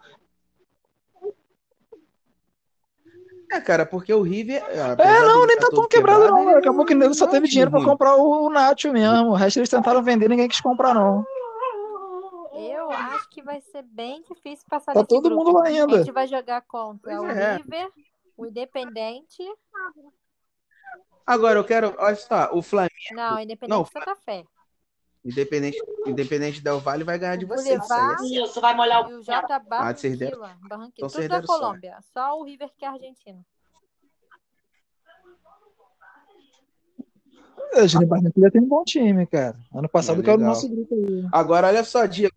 É, 3.53 3.61
cara, 3.61 3.85
porque 3.85 4.13
o 4.15 4.23
River. 4.23 4.63
É, 4.65 5.21
não, 5.23 5.45
nem 5.47 5.57
tá 5.59 5.69
tão 5.71 5.87
quebrado, 5.89 6.29
não. 6.29 6.51
ele 6.51 6.59
Acabou 6.61 6.87
que 6.87 6.95
o 6.95 6.97
nego 6.97 7.13
só 7.15 7.27
não 7.27 7.33
é 7.33 7.37
teve 7.37 7.49
dinheiro 7.49 7.71
pra 7.71 7.81
ruim. 7.81 7.89
comprar 7.89 8.15
o 8.17 8.49
Nacho 8.49 8.93
mesmo. 8.93 9.31
O 9.31 9.35
resto 9.35 9.59
eles 9.59 9.69
tentaram 9.69 10.03
vender, 10.03 10.29
ninguém 10.29 10.49
quis 10.49 10.61
comprar, 10.61 10.95
não. 10.95 11.25
Eu 12.53 12.91
acho 12.91 13.29
que 13.31 13.43
vai 13.43 13.61
ser 13.61 13.83
bem 13.83 14.23
difícil 14.23 14.67
passar 14.69 14.93
Tá 14.93 15.05
todo 15.05 15.23
grupo. 15.29 15.45
mundo 15.45 15.53
lá 15.59 15.65
A 15.65 15.69
ainda. 15.69 15.99
gente 15.99 16.13
vai 16.13 16.27
jogar 16.27 16.61
contra 16.63 17.17
Pois 17.17 17.21
o 17.37 17.39
é. 17.39 17.57
River, 17.57 17.91
o 18.37 18.47
Independente. 18.47 19.43
Agora, 21.27 21.59
eu 21.59 21.65
quero. 21.65 21.95
Olha 21.99 22.17
só, 22.17 22.51
o 22.53 22.61
Flamengo, 22.63 22.91
Não, 23.13 23.37
o 23.37 23.41
Independente 23.41 23.71
Não, 23.79 23.85
Santa 23.85 24.17
Fé. 24.17 24.45
Independente, 25.25 25.79
Independente 26.07 26.63
Del 26.63 26.81
Vale, 26.81 27.05
vai 27.05 27.19
ganhar 27.19 27.37
de 27.37 27.45
O 27.45 27.49
vocês. 27.49 27.79
Isso 27.83 27.93
é. 27.93 28.43
Isso, 28.43 28.61
vai 28.61 28.75
molhar 28.75 29.09
E 29.09 29.15
o 29.15 29.19
o 29.19 29.23
J 29.23 29.37
Ah, 29.55 29.59
Barranquilla. 29.59 30.57
Barranquilla. 30.63 30.89
então 30.97 31.09
Tudo 31.09 31.21
da 31.23 31.29
deram 31.29 31.47
sorte. 31.47 31.61
Colômbia. 31.61 31.99
Só 32.13 32.39
o 32.39 32.45
River 32.45 32.71
que 32.77 32.85
é 32.85 32.89
argentino. 32.89 33.45
O 37.75 37.87
Júnior 37.87 38.09
Barranquilla 38.09 38.51
tem 38.51 38.61
um 38.61 38.69
bom 38.69 38.85
time, 38.85 39.27
cara. 39.27 39.57
Ano 39.75 39.89
passado 39.89 40.21
É, 40.21 40.25
caiu 40.25 40.39
no 40.39 40.47
nosso 40.47 40.69
grupo 40.69 40.95
aí. 40.95 41.25
Agora, 41.33 41.69
olha 41.69 41.85
só, 41.85 42.05
Diego. 42.07 42.35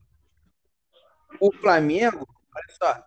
O 1.39 1.51
Flamengo, 1.51 2.27
olha 2.55 2.75
só. 2.77 3.03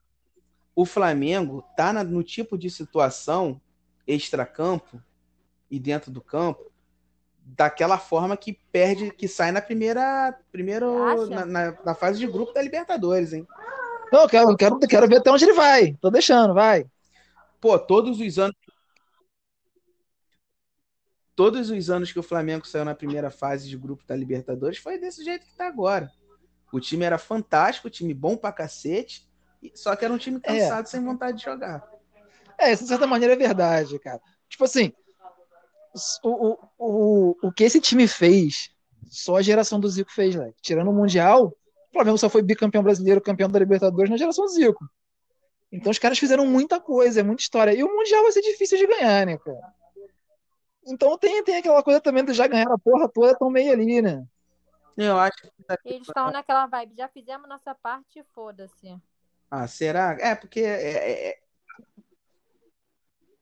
O 0.74 0.84
Flamengo 0.84 1.64
tá 1.76 1.92
na- 1.92 2.04
no 2.04 2.22
tipo 2.22 2.58
de 2.58 2.68
situação 2.68 3.60
extracampo 4.06 5.00
e 5.70 5.78
dentro 5.78 6.10
do 6.10 6.20
campo 6.20 6.70
daquela 7.44 7.96
forma 7.96 8.36
que 8.36 8.52
perde, 8.72 9.10
que 9.12 9.28
sai 9.28 9.52
na 9.52 9.62
primeira, 9.62 10.36
primeiro, 10.50 11.26
na, 11.30 11.46
na- 11.46 11.78
na 11.84 11.94
fase 11.94 12.18
de 12.18 12.26
grupo 12.26 12.52
da 12.52 12.60
Libertadores, 12.60 13.32
hein? 13.32 13.46
Não, 14.12 14.22
eu 14.22 14.28
quero, 14.28 14.56
quero, 14.56 14.78
quero 14.80 15.08
ver 15.08 15.18
até 15.18 15.30
onde 15.30 15.44
ele 15.44 15.52
vai. 15.54 15.94
Tô 16.00 16.10
deixando, 16.10 16.52
vai. 16.54 16.86
Pô, 17.60 17.78
todos 17.78 18.20
os 18.20 18.38
anos. 18.38 18.54
Todos 21.36 21.70
os 21.70 21.90
anos 21.90 22.10
que 22.10 22.18
o 22.18 22.22
Flamengo 22.22 22.66
saiu 22.66 22.84
na 22.84 22.94
primeira 22.94 23.30
fase 23.30 23.68
de 23.68 23.76
grupo 23.76 24.02
da 24.06 24.16
Libertadores 24.16 24.78
foi 24.78 24.98
desse 24.98 25.22
jeito 25.22 25.44
que 25.46 25.54
tá 25.54 25.66
agora. 25.68 26.10
O 26.72 26.80
time 26.80 27.04
era 27.04 27.18
fantástico, 27.18 27.90
time 27.90 28.14
bom 28.14 28.36
pra 28.36 28.50
cacete, 28.50 29.28
só 29.74 29.94
que 29.94 30.04
era 30.04 30.12
um 30.12 30.18
time 30.18 30.40
É. 30.42 30.60
cansado, 30.60 30.86
sem 30.86 31.04
vontade 31.04 31.38
de 31.38 31.44
jogar. 31.44 31.86
É, 32.58 32.72
isso 32.72 32.84
de 32.84 32.88
certa 32.88 33.06
maneira 33.06 33.34
é 33.34 33.36
verdade, 33.36 33.98
cara. 33.98 34.20
Tipo 34.48 34.64
assim, 34.64 34.92
o, 36.24 36.30
o, 36.30 36.58
o, 36.78 37.36
o 37.48 37.52
que 37.52 37.64
esse 37.64 37.80
time 37.80 38.08
fez, 38.08 38.70
só 39.06 39.36
a 39.36 39.42
geração 39.42 39.78
do 39.78 39.88
Zico 39.88 40.10
fez, 40.10 40.34
né? 40.34 40.52
Tirando 40.62 40.90
o 40.90 40.94
Mundial, 40.94 41.48
o 41.48 41.92
Flamengo 41.92 42.18
só 42.18 42.30
foi 42.30 42.42
bicampeão 42.42 42.82
brasileiro, 42.82 43.20
campeão 43.20 43.48
da 43.50 43.58
Libertadores 43.58 44.10
na 44.10 44.16
geração 44.16 44.48
Zico. 44.48 44.88
Então 45.70 45.90
os 45.90 45.98
caras 45.98 46.18
fizeram 46.18 46.46
muita 46.46 46.80
coisa, 46.80 47.20
é 47.20 47.22
muita 47.22 47.42
história. 47.42 47.72
E 47.74 47.82
o 47.84 47.94
Mundial 47.94 48.22
vai 48.22 48.32
ser 48.32 48.40
difícil 48.40 48.78
de 48.78 48.86
ganhar, 48.86 49.26
né, 49.26 49.36
cara? 49.36 49.75
Então 50.86 51.18
tem, 51.18 51.42
tem 51.42 51.56
aquela 51.56 51.82
coisa 51.82 52.00
também 52.00 52.24
de 52.24 52.32
já 52.32 52.46
ganhar 52.46 52.70
a 52.72 52.78
porra 52.78 53.08
toda, 53.08 53.32
estão 53.32 53.50
meio 53.50 53.72
ali, 53.72 54.00
né? 54.00 54.24
Eu 54.96 55.18
acho 55.18 55.36
que. 55.42 55.50
Eles 55.84 56.06
estão 56.08 56.30
naquela 56.30 56.66
vibe. 56.66 56.94
Já 56.96 57.08
fizemos 57.08 57.48
nossa 57.48 57.74
parte, 57.74 58.22
foda-se. 58.34 58.96
Ah, 59.50 59.66
será? 59.66 60.16
É, 60.20 60.34
porque. 60.34 60.60
É, 60.60 61.30
é- 61.30 61.38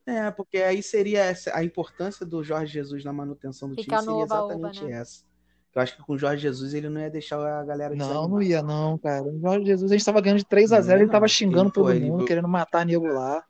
é, 0.06 0.30
porque 0.30 0.58
aí 0.58 0.82
seria 0.82 1.20
essa- 1.24 1.56
a 1.56 1.64
importância 1.64 2.26
do 2.26 2.42
Jorge 2.44 2.72
Jesus 2.72 3.02
na 3.04 3.12
manutenção 3.12 3.70
do 3.70 3.74
Ficar 3.74 4.00
time 4.00 4.10
seria 4.10 4.24
exatamente 4.24 4.84
né? 4.84 4.92
essa. 4.92 5.24
Eu 5.74 5.80
acho 5.82 5.96
que 5.96 6.02
com 6.02 6.12
o 6.12 6.18
Jorge 6.18 6.42
Jesus 6.42 6.74
ele 6.74 6.88
não 6.90 7.00
ia 7.00 7.10
deixar 7.10 7.38
a 7.38 7.64
galera 7.64 7.94
Não, 7.94 8.06
desanimar. 8.06 8.28
não 8.28 8.42
ia, 8.42 8.62
não, 8.62 8.98
cara. 8.98 9.22
O 9.24 9.40
Jorge 9.40 9.64
Jesus, 9.66 9.90
a 9.90 9.96
gente 9.96 10.04
tava 10.04 10.20
ganhando 10.20 10.38
de 10.38 10.44
3 10.44 10.72
a 10.72 10.80
0 10.80 10.98
Não 10.98 11.04
ele 11.06 11.12
tava 11.12 11.26
xingando 11.26 11.64
Ele, 11.64 11.72
todo 11.72 11.90
ele- 11.90 12.10
mundo, 12.10 12.24
querendo 12.26 12.46
matar 12.48 12.84
nego 12.84 13.06
lá. 13.06 13.42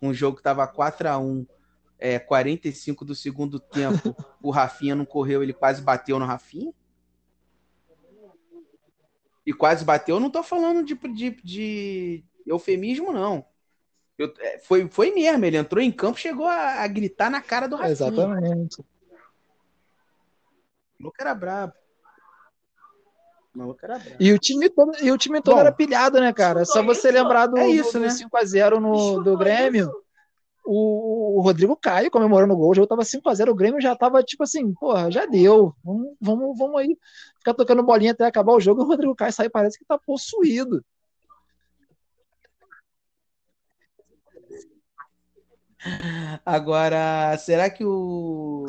Um 0.00 0.12
jogo 0.14 0.36
que 0.36 0.42
tava 0.42 0.66
4 0.66 1.08
a 1.08 1.18
1 1.18 1.46
é, 1.98 2.18
45 2.18 3.04
do 3.04 3.14
segundo 3.14 3.58
tempo, 3.58 4.14
o 4.42 4.50
Rafinha 4.50 4.94
não 4.94 5.04
correu, 5.04 5.42
ele 5.42 5.52
quase 5.52 5.82
bateu 5.82 6.18
no 6.18 6.24
Rafinha. 6.24 6.72
E 9.44 9.52
quase 9.52 9.84
bateu, 9.84 10.16
eu 10.16 10.20
não 10.20 10.30
tô 10.30 10.42
falando 10.42 10.84
de, 10.84 10.94
de, 10.94 11.30
de 11.42 12.24
eufemismo, 12.46 13.12
não. 13.12 13.44
Eu- 14.18 14.32
é, 14.40 14.58
foi, 14.58 14.88
foi 14.88 15.10
mesmo, 15.10 15.44
ele 15.44 15.56
entrou 15.56 15.82
em 15.82 15.90
campo, 15.90 16.18
chegou 16.18 16.46
a, 16.46 16.82
a 16.82 16.86
gritar 16.86 17.30
na 17.30 17.40
cara 17.40 17.66
do 17.66 17.76
Rafinha. 17.76 17.92
Exatamente. 17.92 18.80
O 18.80 18.84
maluco 20.98 21.16
era 21.20 21.34
brabo. 21.34 21.72
Maluco 23.58 23.80
era 23.82 23.98
brabo. 23.98 24.16
E 24.20 24.32
o 24.32 24.38
time 24.38 24.70
todo, 24.70 24.92
e 25.02 25.10
o 25.10 25.18
time 25.18 25.42
todo 25.42 25.54
Bom, 25.54 25.60
era 25.60 25.72
pilhado, 25.72 26.20
né, 26.20 26.32
cara? 26.32 26.64
Só 26.64 26.82
você 26.82 27.10
lembrar 27.10 27.46
do, 27.46 27.58
É 27.58 27.66
isso, 27.68 27.94
do, 27.94 28.00
né? 28.00 28.08
5x0 28.08 28.78
no, 28.78 29.22
do 29.22 29.36
Grêmio. 29.36 29.90
O, 30.64 31.38
o 31.38 31.40
Rodrigo 31.40 31.74
Caio 31.76 32.10
comemorando 32.10 32.52
o 32.52 32.56
gol, 32.56 32.70
o 32.70 32.74
jogo 32.74 32.86
tava 32.86 33.02
5x0, 33.02 33.50
o 33.50 33.54
Grêmio 33.54 33.80
já 33.80 33.96
tava 33.96 34.22
tipo 34.22 34.44
assim, 34.44 34.72
porra, 34.74 35.10
já 35.10 35.26
deu. 35.26 35.74
Vamos, 35.82 36.14
vamos, 36.20 36.58
vamos 36.58 36.80
aí 36.80 36.96
ficar 37.38 37.54
tocando 37.54 37.82
bolinha 37.82 38.12
até 38.12 38.26
acabar 38.26 38.52
o 38.52 38.60
jogo. 38.60 38.82
E 38.82 38.84
o 38.84 38.86
Rodrigo 38.86 39.14
Caio 39.16 39.32
sai, 39.32 39.48
parece 39.48 39.78
que 39.78 39.84
tá 39.84 39.98
possuído. 39.98 40.84
Agora, 46.44 47.36
será 47.38 47.70
que 47.70 47.84
o 47.84 48.64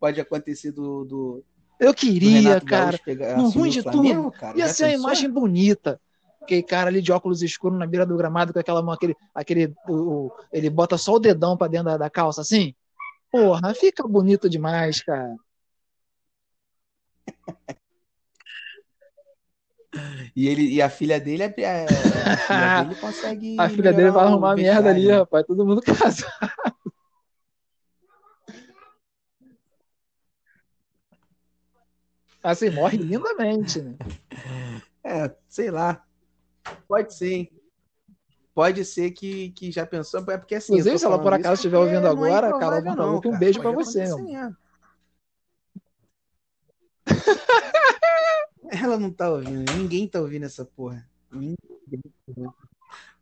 pode 0.00 0.20
acontecer 0.20 0.72
do, 0.72 1.04
do, 1.04 1.44
Eu 1.78 1.92
queria, 1.94 2.60
cara. 2.60 2.98
Pegar 2.98 3.36
No 3.36 3.44
assumir 3.46 3.60
ruim 3.62 3.70
de 3.70 3.82
Flamengo, 3.82 4.22
tudo, 4.30 4.32
cara? 4.32 4.58
Ia 4.58 4.66
Já 4.68 4.72
ser 4.74 4.84
uma 4.84 4.90
pensou? 4.92 5.04
imagem 5.04 5.30
bonita. 5.30 6.00
aquele 6.42 6.62
cara 6.62 6.88
ali 6.88 7.02
de 7.02 7.12
óculos 7.12 7.42
escuros 7.42 7.78
na 7.78 7.86
beira 7.86 8.06
do 8.06 8.16
gramado 8.16 8.52
com 8.52 8.58
aquela 8.58 8.80
mão, 8.82 8.94
aquele, 8.94 9.14
aquele 9.34 9.74
o, 9.88 9.94
o- 10.26 10.32
ele 10.52 10.70
bota 10.70 10.96
só 10.96 11.14
o 11.14 11.18
dedão 11.18 11.56
pra 11.56 11.66
dentro 11.68 11.86
da, 11.86 11.96
da 11.96 12.08
calça 12.10 12.40
assim. 12.40 12.74
Porra, 13.30 13.74
fica 13.74 14.06
bonito 14.06 14.48
demais, 14.48 15.02
cara. 15.02 15.34
E, 20.34 20.46
ele, 20.48 20.68
e 20.74 20.82
a 20.82 20.90
filha 20.90 21.18
dele 21.18 21.42
é, 21.42 21.54
é- 21.58 22.22
a 22.32 22.36
filha 22.36 22.68
dele 22.84 22.94
consegue. 23.00 23.56
A 23.58 23.68
filha 23.68 23.92
dele 23.92 24.10
vai 24.10 24.24
arrumar 24.26 24.54
merda 24.56 24.90
ali, 24.90 25.00
vestiário. 25.00 25.20
rapaz. 25.20 25.46
Todo 25.46 25.66
mundo 25.66 25.80
casado. 25.82 26.30
Assim, 32.46 32.70
morre 32.70 32.96
lindamente, 32.96 33.82
né? 33.82 33.96
É, 35.02 35.34
sei 35.48 35.68
lá. 35.70 36.04
Pode 36.86 37.12
ser. 37.12 37.32
hein? 37.32 37.50
Pode 38.54 38.84
ser 38.84 39.10
que, 39.10 39.50
que 39.50 39.72
já 39.72 39.84
pensou. 39.84 40.20
É 40.30 40.38
porque 40.38 40.54
assim. 40.54 40.72
eu 40.74 40.78
Inclusive, 40.78 40.98
se 41.00 41.04
ela 41.04 41.20
por 41.20 41.32
acaso 41.32 41.54
estiver 41.54 41.76
ouvindo 41.76 42.06
é 42.06 42.10
agora, 42.10 42.46
improvável, 42.48 42.94
Carol 42.94 43.14
Luke, 43.14 43.28
um 43.28 43.38
beijo 43.38 43.60
pra 43.60 43.72
Pode 43.72 43.84
você. 43.84 44.04
Ela 48.70 48.96
não 48.98 49.10
tá 49.10 49.30
ouvindo, 49.30 49.72
ninguém 49.76 50.08
tá 50.08 50.20
ouvindo 50.20 50.44
essa 50.46 50.64
porra. 50.64 51.04
Ninguém 51.30 51.56
tá 51.56 51.74
ouvindo. 52.28 52.54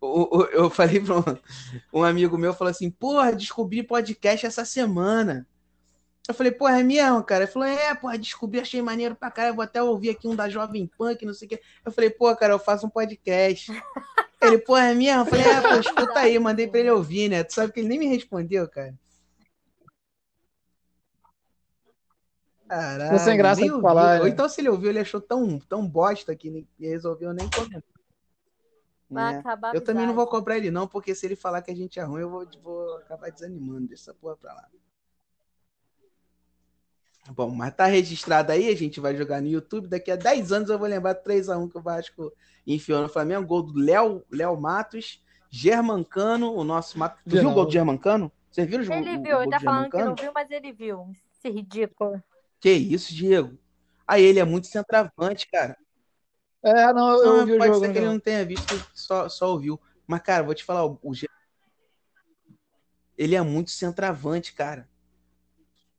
O- 0.01 0.43
Eu 0.53 0.69
falei 0.69 1.01
pra 1.01 1.19
um, 1.19 1.23
um 2.01 2.05
amigo 2.05 2.37
meu, 2.37 2.53
falou 2.55 2.71
assim, 2.71 2.91
porra, 2.91 3.35
descobri 3.35 3.83
podcast 3.83 4.45
essa 4.47 4.65
semana. 4.65 5.47
Eu 6.27 6.33
falei, 6.33 6.51
porra, 6.53 6.81
é 6.81 6.83
mesmo, 6.83 7.23
cara? 7.23 7.45
Ele 7.45 7.53
falou, 7.53 7.69
é, 7.69 7.95
porra, 7.95 8.17
descobri, 8.17 8.59
achei 8.59 8.81
maneiro 8.81 9.15
pra 9.15 9.31
caralho, 9.31 9.57
vou 9.57 9.65
até 9.65 9.83
ouvir 9.83 10.11
aqui 10.11 10.27
um 10.27 10.35
da 10.35 10.49
Jovem 10.49 10.87
Pan, 10.87 11.15
que 11.15 11.27
não 11.27 11.35
sei 11.35 11.47
o 11.47 11.49
quê. 11.51 11.61
Eu 11.85 11.93
falei, 11.93 12.09
pô, 12.09 12.35
cara, 12.35 12.55
eu 12.55 12.59
faço 12.59 12.87
um 12.87 12.91
podcast. 12.91 13.71
Ele, 14.41 14.59
porra, 14.59 14.91
é 14.91 14.95
mesmo? 14.95 15.23
Eu 15.23 15.27
falei, 15.27 15.45
é, 15.45 15.61
pô, 15.61 15.75
escuta 15.81 16.19
aí, 16.19 16.39
mandei 16.39 16.67
pra 16.67 16.81
ele 16.81 16.91
ouvir, 16.91 17.31
né? 17.31 17.43
Tu 17.43 17.55
sabe 17.55 17.73
que 17.73 17.81
ele 17.81 17.89
nem 17.89 17.99
me 17.99 18.07
respondeu, 18.07 18.69
cara. 18.69 18.95
Caralho, 22.69 23.05
Ficou 23.05 23.19
sem 23.21 23.37
graça 23.39 23.63
de 23.63 23.81
falar, 23.81 24.19
Ou 24.19 24.25
né? 24.25 24.31
então 24.31 24.47
se 24.47 24.61
ele 24.61 24.69
ouviu, 24.69 24.91
ele 24.91 24.99
achou 24.99 25.21
tão, 25.21 25.59
tão 25.61 25.87
bosta 25.87 26.35
que 26.37 26.67
resolveu 26.79 27.33
nem 27.33 27.49
comentar. 27.49 27.83
Vai 29.09 29.35
É. 29.35 29.39
acabar 29.39 29.75
Eu 29.75 29.81
também 29.83 30.07
não 30.07 30.15
vou 30.15 30.27
cobrar 30.27 30.59
ele, 30.59 30.71
não, 30.71 30.87
porque 30.87 31.15
se 31.15 31.25
ele 31.25 31.37
falar 31.37 31.63
que 31.63 31.71
a 31.71 31.77
gente 31.77 31.99
é 31.99 32.03
ruim, 32.03 32.23
eu 32.23 32.29
vou, 32.29 32.47
vou 32.63 32.97
acabar 32.99 33.31
desanimando. 33.31 33.87
Deixa 33.89 34.11
essa 34.11 34.15
porra 34.15 34.37
pra 34.37 34.53
lá. 34.53 34.69
Bom, 37.31 37.51
mas 37.51 37.75
tá 37.75 37.87
registrado 37.87 38.53
aí, 38.53 38.69
a 38.69 38.77
gente 38.77 39.01
vai 39.01 39.17
jogar 39.17 39.41
no 39.41 39.49
YouTube. 39.49 39.89
Daqui 39.89 40.11
a 40.11 40.17
10 40.17 40.53
anos 40.53 40.69
eu 40.69 40.79
vou 40.79 40.87
lembrar 40.87 41.15
3x1 41.15 41.69
que 41.71 41.79
o 41.79 41.83
Vasco 41.83 42.33
enfiou 42.67 43.01
no 43.03 43.09
Flamengo. 43.09 43.47
Gol 43.47 43.63
do 43.63 43.79
Léo, 43.79 44.23
Léo 44.31 44.61
Matos, 44.61 45.23
Germancano, 45.51 46.53
o 46.53 46.63
nosso 46.65 46.99
Matos. 46.99 47.21
Tu 47.25 47.31
Vi 47.31 47.37
viu 47.39 47.41
o 47.41 47.45
não. 47.49 47.55
gol 47.55 47.65
do 47.67 47.73
Germancano? 47.73 48.31
Você 48.51 48.67
viu 48.67 48.79
o, 48.81 48.83
Ele 48.93 49.17
o- 49.17 49.21
o 49.21 49.23
viu, 49.23 49.43
ele 49.43 49.51
tá 49.51 49.61
falando 49.61 49.91
que 49.91 49.97
não 49.97 50.15
viu, 50.15 50.33
mas 50.35 50.51
ele 50.51 50.73
viu. 50.73 51.13
Esse 51.33 51.49
ridículo. 51.51 52.23
Que 52.61 52.71
isso, 52.73 53.15
Diego? 53.15 53.59
Aí 54.07 54.23
ele 54.23 54.39
é 54.39 54.45
muito 54.45 54.67
centroavante, 54.67 55.49
cara. 55.51 55.77
É, 56.63 56.93
não, 56.93 57.11
eu 57.23 57.47
Não, 57.47 57.55
o 57.55 57.59
pode 57.59 57.75
jogo. 57.75 57.81
ser 57.87 57.93
que 57.93 57.99
ele 57.99 58.07
não. 58.07 58.13
não 58.15 58.21
tenha 58.21 58.45
visto, 58.45 58.75
só, 58.95 59.29
só 59.29 59.51
ouviu. 59.51 59.81
Mas, 60.07 60.21
cara, 60.21 60.43
vou 60.43 60.55
te 60.55 60.65
falar, 60.65 60.85
o, 60.87 60.99
o 61.03 61.13
ele 63.17 63.35
é 63.35 63.41
muito 63.43 63.71
centroavante, 63.71 64.53
cara. 64.53 64.89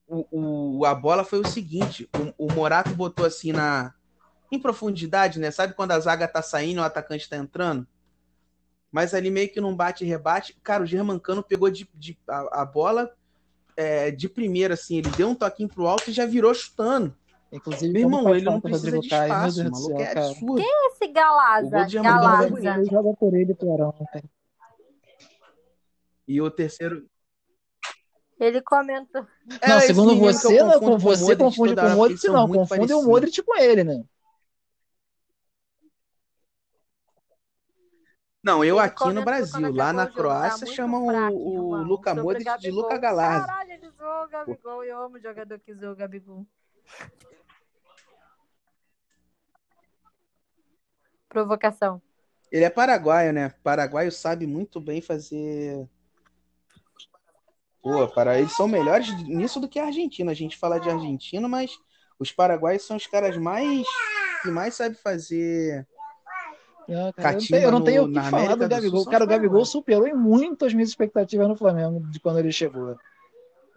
O, 0.08 0.80
o- 0.80 0.86
a 0.86 0.93
bola 0.93 1.24
foi 1.24 1.39
o 1.39 1.47
seguinte: 1.47 2.10
o, 2.38 2.45
o 2.47 2.53
Morato 2.53 2.93
botou 2.93 3.26
assim 3.26 3.51
na. 3.51 3.93
Em 4.51 4.60
profundidade, 4.60 5.39
né? 5.39 5.49
Sabe 5.51 5.74
quando 5.74 5.91
a 5.91 5.99
zaga 5.99 6.28
tá 6.28 6.41
saindo 6.41 6.78
e 6.78 6.82
o 6.82 6.84
atacante 6.84 7.28
tá 7.28 7.36
entrando? 7.36 7.86
Mas 8.91 9.14
ali 9.14 9.30
meio 9.32 9.51
que 9.51 9.60
não 9.60 9.76
bate 9.76 10.06
e 10.06 10.08
rebate. 10.08 10.56
Cara, 10.64 10.84
o 10.84 10.86
Germancano 10.86 11.41
pegou 11.43 11.70
de, 11.70 11.89
de- 11.93 12.18
a, 12.30 12.62
a 12.62 12.66
bola 12.66 13.12
é, 13.76 14.12
de 14.12 14.30
primeira, 14.30 14.76
assim. 14.76 14.97
Ele 14.99 15.10
deu 15.10 15.28
um 15.30 15.36
toquinho 15.36 15.68
pro 15.68 15.88
alto 15.88 16.10
e 16.10 16.14
já 16.14 16.26
virou 16.26 16.53
chutando. 16.53 17.14
Inclusive, 17.51 17.91
Meu 17.91 18.03
irmão, 18.03 18.36
ele 18.36 18.45
não 18.45 18.62
precisa 18.62 18.86
Rodrigo 18.95 19.03
de 19.03 19.10
Caio, 19.10 19.32
espaço. 19.34 19.56
Deus 19.56 19.68
O 19.68 19.70
do 19.70 19.72
maluco 19.72 19.97
céu, 19.97 20.06
é 20.06 20.14
cara. 20.14 20.26
absurdo. 20.28 20.62
Esse 20.62 21.06
O 21.06 21.08
gol 21.08 21.14
Galaza, 21.14 21.89
Galaza. 22.03 22.76
Ele 22.76 22.86
joga 22.89 23.14
por 23.18 23.34
ele, 23.34 23.53
Tuarão. 23.56 23.93
E 26.28 26.41
o 26.41 26.49
terceiro. 26.51 27.06
Ele 28.40 28.62
comentou. 28.62 29.26
É 29.62 29.70
Não, 29.70 29.78
esse 29.78 29.88
segundo 29.88 30.16
você, 30.18 30.62
não, 30.62 30.80
com 30.80 30.98
você 30.98 31.36
confunde 31.36 31.76
com 31.76 31.82
o 31.82 31.96
Modric, 31.96 32.28
não. 32.28 32.48
Confunde 32.48 32.94
o. 32.94 33.04
Modric 33.04 33.42
com 33.42 33.56
ele, 33.56 33.84
né? 33.84 34.04
Não, 38.44 38.64
eu 38.64 38.76
Ele 38.76 38.86
aqui 38.86 39.12
no 39.12 39.24
Brasil, 39.24 39.74
lá 39.74 39.92
na 39.92 40.06
Croácia, 40.06 40.68
chamam 40.68 41.08
fraco, 41.08 41.36
o, 41.36 41.72
o 41.72 42.16
Modric 42.16 42.60
de. 42.60 42.70
Luca 42.70 42.98
Galarza. 42.98 43.48
Caralho, 43.48 43.72
ele 43.72 43.90
zoou 43.90 44.24
o 44.24 44.28
Gabigol. 44.28 44.84
Eu 44.84 45.02
amo 45.02 45.16
o 45.16 45.20
jogador 45.20 45.60
que 45.60 45.74
zoou 45.74 45.94
o 45.94 45.96
Gabigol. 45.96 46.46
Provocação. 51.30 52.02
Ele 52.52 52.66
é 52.66 52.70
paraguaio, 52.70 53.34
né? 53.34 53.50
Paraguaio 53.64 54.12
sabe 54.12 54.46
muito 54.46 54.80
bem 54.80 55.02
fazer. 55.02 55.90
Pô, 57.86 58.08
para 58.08 58.40
eles 58.40 58.52
são 58.54 58.68
melhores 58.68 59.08
nisso 59.28 59.60
do 59.60 59.68
que 59.70 59.78
a 59.78 59.86
Argentina. 59.86 60.32
A 60.32 60.34
gente 60.34 60.58
fala 60.58 60.80
de 60.80 60.90
argentino, 60.90 61.48
mas 61.48 61.70
os 62.18 62.32
paraguaios 62.32 62.82
são 62.82 62.98
os 62.98 63.06
caras 63.06 63.38
mais 63.38 63.86
que 64.42 64.50
mais 64.50 64.74
sabem 64.74 64.98
fazer. 64.98 65.88
Não, 66.90 67.14
cara, 67.14 67.36
eu 67.36 67.40
não 67.42 67.48
tenho, 67.48 67.64
eu 67.64 67.72
não 67.72 67.82
tenho 67.84 68.02
no- 68.02 68.08
o 68.08 68.12
que 68.12 68.16
falar 68.22 68.28
América 68.38 68.56
do 68.56 68.64
do 68.64 68.70
Gabigol. 68.70 69.04
São 69.04 69.12
Cara, 69.12 69.24
o 69.24 69.28
Gabigol 69.28 69.66
superou 69.66 70.08
em 70.08 70.16
muito 70.16 70.66
as 70.66 70.74
minhas 70.74 70.90
expectativas 70.90 71.48
no 71.48 71.56
Flamengo 71.56 72.00
de 72.10 72.20
quando 72.20 72.40
ele 72.40 72.52
chegou. 72.52 72.98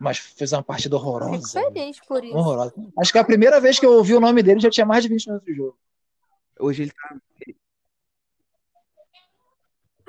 Mas 0.01 0.17
fez 0.17 0.55
uma 0.55 0.63
partida 0.63 0.97
Fico 0.97 1.07
horrorosa. 1.07 1.61
feliz 1.61 2.01
por 2.01 2.25
isso. 2.25 2.35
Horrorosa. 2.35 2.73
Acho 2.99 3.13
que 3.13 3.19
a 3.19 3.25
primeira 3.25 3.61
vez 3.61 3.79
que 3.79 3.85
eu 3.85 3.93
ouvi 3.93 4.15
o 4.15 4.21
nome 4.21 4.43
dele 4.43 4.59
já 4.61 4.71
tinha 4.71 4.87
mais 4.87 5.03
de 5.03 5.11
20 5.11 5.27
minutos 5.27 5.47
de 5.47 5.55
jogo. 5.55 5.77
Hoje 6.59 6.85
ele 6.85 6.93
tá. 6.93 7.15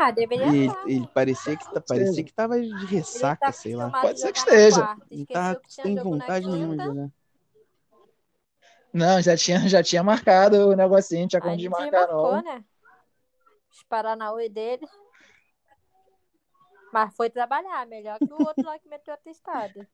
Ah, 0.02 0.12
deveria 0.12 0.48
Ele, 0.48 0.66
estar. 0.68 0.88
ele 0.88 1.08
parecia 1.14 1.58
que 1.58 1.74
tá, 1.74 1.82
parecia 1.82 2.24
que 2.24 2.34
tava 2.34 2.58
de 2.58 2.70
Ele 2.70 2.86
ressaca, 2.86 3.46
tá 3.48 3.52
sei 3.52 3.76
lá. 3.76 3.92
Pode 3.92 4.22
ser 4.22 4.32
que 4.32 4.40
esteja. 4.40 4.96
Não 5.12 5.26
tá 5.26 5.60
sem 5.68 5.96
vontade 5.98 6.48
nenhuma 6.48 6.78
de 6.78 6.84
jogar. 6.86 7.10
Não, 8.94 9.22
já 9.22 9.36
tinha, 9.36 9.60
já 9.68 9.84
tinha 9.84 10.02
marcado 10.02 10.70
o 10.70 10.76
negocinho, 10.76 11.28
tinha 11.28 11.42
como 11.42 11.52
Aí 11.52 11.60
ele 11.60 11.70
desmarcar, 11.70 12.08
marcou, 12.08 12.32
não. 12.32 12.42
né? 12.42 12.66
Os 13.70 13.84
Paranauê 13.84 14.48
dele. 14.48 14.88
Mas 16.94 17.14
foi 17.16 17.30
trabalhar, 17.30 17.86
melhor 17.86 18.18
que 18.18 18.34
o 18.34 18.42
outro 18.42 18.64
lá 18.64 18.80
que 18.80 18.88
meteu 18.88 19.14
atestado. 19.14 19.86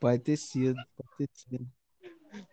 Pode 0.00 0.18
ter 0.18 0.36
sido, 0.36 0.76
pode 0.96 1.10
ter 1.16 1.28
sido. 1.32 1.66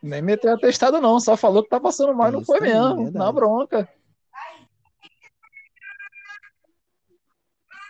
Nem 0.03 0.21
meteu 0.21 0.53
atestado, 0.53 1.01
não. 1.01 1.19
Só 1.19 1.35
falou 1.35 1.63
que 1.63 1.69
tá 1.69 1.79
passando 1.79 2.13
mal 2.15 2.27
e 2.27 2.29
É 2.29 2.31
não 2.33 2.45
foi 2.45 2.61
mesmo. 2.61 2.95
verdade. 2.95 3.17
Na 3.17 3.31
bronca. 3.31 3.89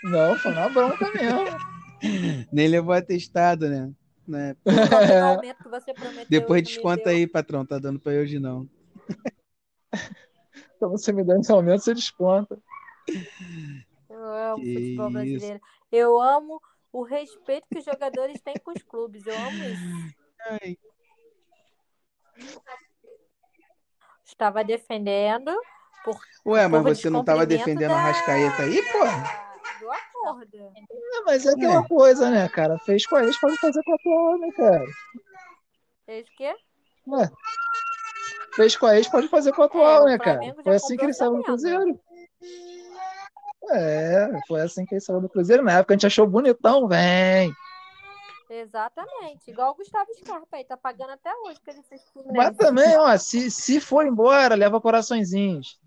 Não, 0.04 0.38
foi 0.38 0.54
na 0.54 0.70
bronca 0.70 1.10
mesmo. 1.12 1.58
Nem 2.52 2.68
levou 2.68 2.94
atestado, 2.94 3.70
né? 3.70 3.92
né? 4.28 4.56
Prometeu 4.64 6.26
Depois 6.30 6.64
desconta 6.64 7.10
aí, 7.10 7.26
patrão. 7.28 7.66
Tá 7.66 7.80
dando 7.80 8.00
pra 8.00 8.12
hoje 8.14 8.40
não. 8.40 8.70
Então 10.76 10.90
você 10.90 11.12
me 11.14 11.24
dá 11.24 11.38
esse 11.38 11.52
aumento, 11.52 11.84
você 11.84 11.94
desconta. 11.94 12.58
Eu 14.10 14.24
amo 14.24 14.62
Que 14.64 14.74
futebol 14.74 15.08
isso. 15.08 15.14
brasileiro. 15.14 15.62
Eu 15.92 16.20
amo 16.22 16.62
o 16.92 17.04
respeito 17.04 17.68
que 17.72 17.80
os 17.80 17.86
jogadores 17.86 18.42
têm 18.42 18.56
com 18.64 18.72
os 18.72 18.84
clubes. 18.84 19.26
Eu 19.26 19.36
amo 19.36 19.64
isso. 19.64 20.16
Ai, 20.50 20.78
Estava 24.26 24.64
defendendo 24.64 25.52
por 26.04 26.20
Ué, 26.46 26.68
mas 26.68 26.82
você 26.84 27.10
não 27.10 27.24
tava 27.24 27.46
descumprimento 27.46 27.80
defendendo 27.80 27.92
a 27.92 27.96
da- 27.96 28.02
Rascaeta 28.02 28.64
aí, 28.64 28.82
porra? 28.92 29.53
Acordo. 30.24 30.58
É, 30.58 31.22
mas 31.26 31.46
é 31.46 31.52
aquela 31.52 31.88
coisa, 31.88 32.30
né, 32.30 32.48
cara? 32.50 32.78
Fez 32.80 33.06
com 33.06 33.16
a 33.16 33.24
ex, 33.26 33.40
pode 33.40 33.58
fazer 33.58 33.82
com 33.84 33.92
a 33.92 33.96
atual, 33.96 34.38
né, 34.40 34.52
cara? 34.52 34.86
Fez 36.06 36.28
o 36.28 36.36
quê? 36.36 36.56
Ué. 37.08 37.32
Fez 38.56 38.76
com 38.76 38.86
a 38.86 38.98
ex, 38.98 39.08
pode 39.08 39.28
fazer 39.28 39.52
com 39.54 39.64
a 39.64 39.66
atual, 39.66 40.08
É, 40.08 40.12
né, 40.12 40.18
cara? 40.18 40.40
Foi 40.64 40.76
assim 40.76 40.98
que 40.98 41.04
ele 41.04 41.14
saiu 41.14 41.36
do 41.36 41.44
Cruzeiro. 41.44 42.00
É, 43.72 44.30
foi 44.48 44.62
assim 44.62 44.86
que 44.86 44.96
ele 44.96 45.02
saiu 45.02 45.22
do 45.22 45.30
Cruzeiro. 45.30 45.64
Na 45.64 45.74
época 45.74 45.94
a 45.94 45.96
gente 45.96 46.08
achou 46.08 46.28
bonitão, 46.28 46.88
vem. 46.88 47.54
Exatamente. 48.50 49.50
Igual 49.50 49.72
o 49.72 49.76
Gustavo 49.76 50.14
Scarpa 50.14 50.58
aí, 50.58 50.64
tá 50.64 50.78
pagando 50.78 51.12
até 51.12 51.34
hoje 51.34 51.60
que 51.60 51.72
ele 51.72 51.82
fez 51.84 52.02
com 52.14 52.20
o 52.20 52.34
Mas 52.34 52.56
também, 52.56 52.96
ó, 52.98 53.18
se, 53.18 53.50
se 53.50 53.80
for 53.80 54.06
embora, 54.06 54.54
leva 54.54 54.80
coraçõezinhos. 54.80 55.80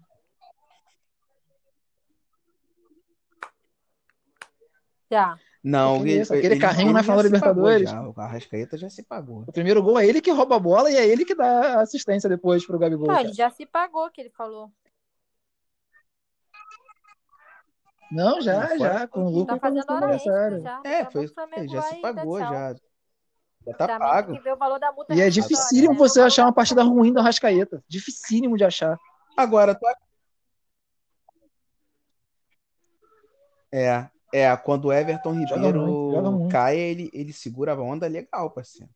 Já. 5.10 5.38
Não, 5.62 5.96
Aquele- 5.96 6.10
ele, 6.12 6.22
aquele 6.22 6.46
ele- 6.46 6.58
carrinho 6.60 6.86
ele 6.88 6.92
na 6.92 6.98
já 7.00 7.02
final 7.04 7.16
da 7.16 7.22
Libertadores. 7.24 7.90
já. 7.90 8.02
O 8.08 8.14
Arrascaeta 8.20 8.76
já 8.78 8.88
se 8.88 9.02
pagou. 9.02 9.42
O 9.46 9.52
primeiro 9.52 9.82
gol 9.82 9.98
é 9.98 10.06
ele 10.06 10.20
que 10.20 10.30
rouba 10.30 10.56
a 10.56 10.60
bola 10.60 10.90
e 10.90 10.96
é 10.96 11.04
ele 11.06 11.24
que 11.24 11.34
dá 11.34 11.78
a 11.78 11.80
assistência 11.80 12.28
depois 12.28 12.64
pro 12.64 12.78
Gabigol. 12.78 13.08
Não, 13.08 13.18
ele 13.18 13.32
já 13.32 13.50
se 13.50 13.66
pagou, 13.66 14.08
que 14.10 14.20
ele 14.20 14.30
falou. 14.30 14.70
Não, 18.12 18.40
já, 18.40 18.68
Não, 18.68 18.78
já, 18.78 19.08
com 19.08 19.24
o 19.24 19.28
lucro 19.30 19.46
Tá 19.46 19.54
com 19.54 19.74
fazendo 19.74 19.92
hora 19.92 20.14
extra 20.14 20.60
já. 20.60 20.80
É, 20.84 21.02
Daqui 21.02 21.06
a 21.08 21.10
foi 21.10 21.24
isso 21.24 21.34
Flamengo 21.34 21.72
já 21.72 21.82
se 21.82 21.96
pagou, 21.96 22.38
já. 22.38 22.76
Já 23.66 23.74
tá 23.74 23.98
pago. 23.98 24.28
tem 24.30 24.38
que 24.38 24.44
ver 24.44 24.52
o 24.52 24.56
valor 24.56 24.78
da 24.78 24.92
multa 24.92 25.12
E 25.12 25.20
é 25.20 25.28
dificílimo 25.28 25.92
né? 25.94 25.98
você 25.98 26.20
achar 26.20 26.44
uma 26.44 26.52
partida 26.52 26.84
ruim 26.84 27.12
do 27.12 27.18
Arrascaeta. 27.18 27.82
Dificílimo 27.88 28.56
de 28.56 28.62
achar. 28.64 28.96
Agora, 29.36 29.74
tu... 29.74 29.84
É, 33.72 34.08
é, 34.32 34.56
quando 34.56 34.86
o 34.86 34.92
Everton 34.92 35.32
Ribeiro 35.32 35.80
muito, 35.80 36.10
joga 36.12 36.30
muito. 36.30 36.50
cai, 36.52 36.78
ele, 36.78 37.10
ele 37.12 37.32
segura 37.32 37.72
a 37.72 37.80
onda 37.80 38.06
legal, 38.06 38.50
parceiro. 38.50 38.90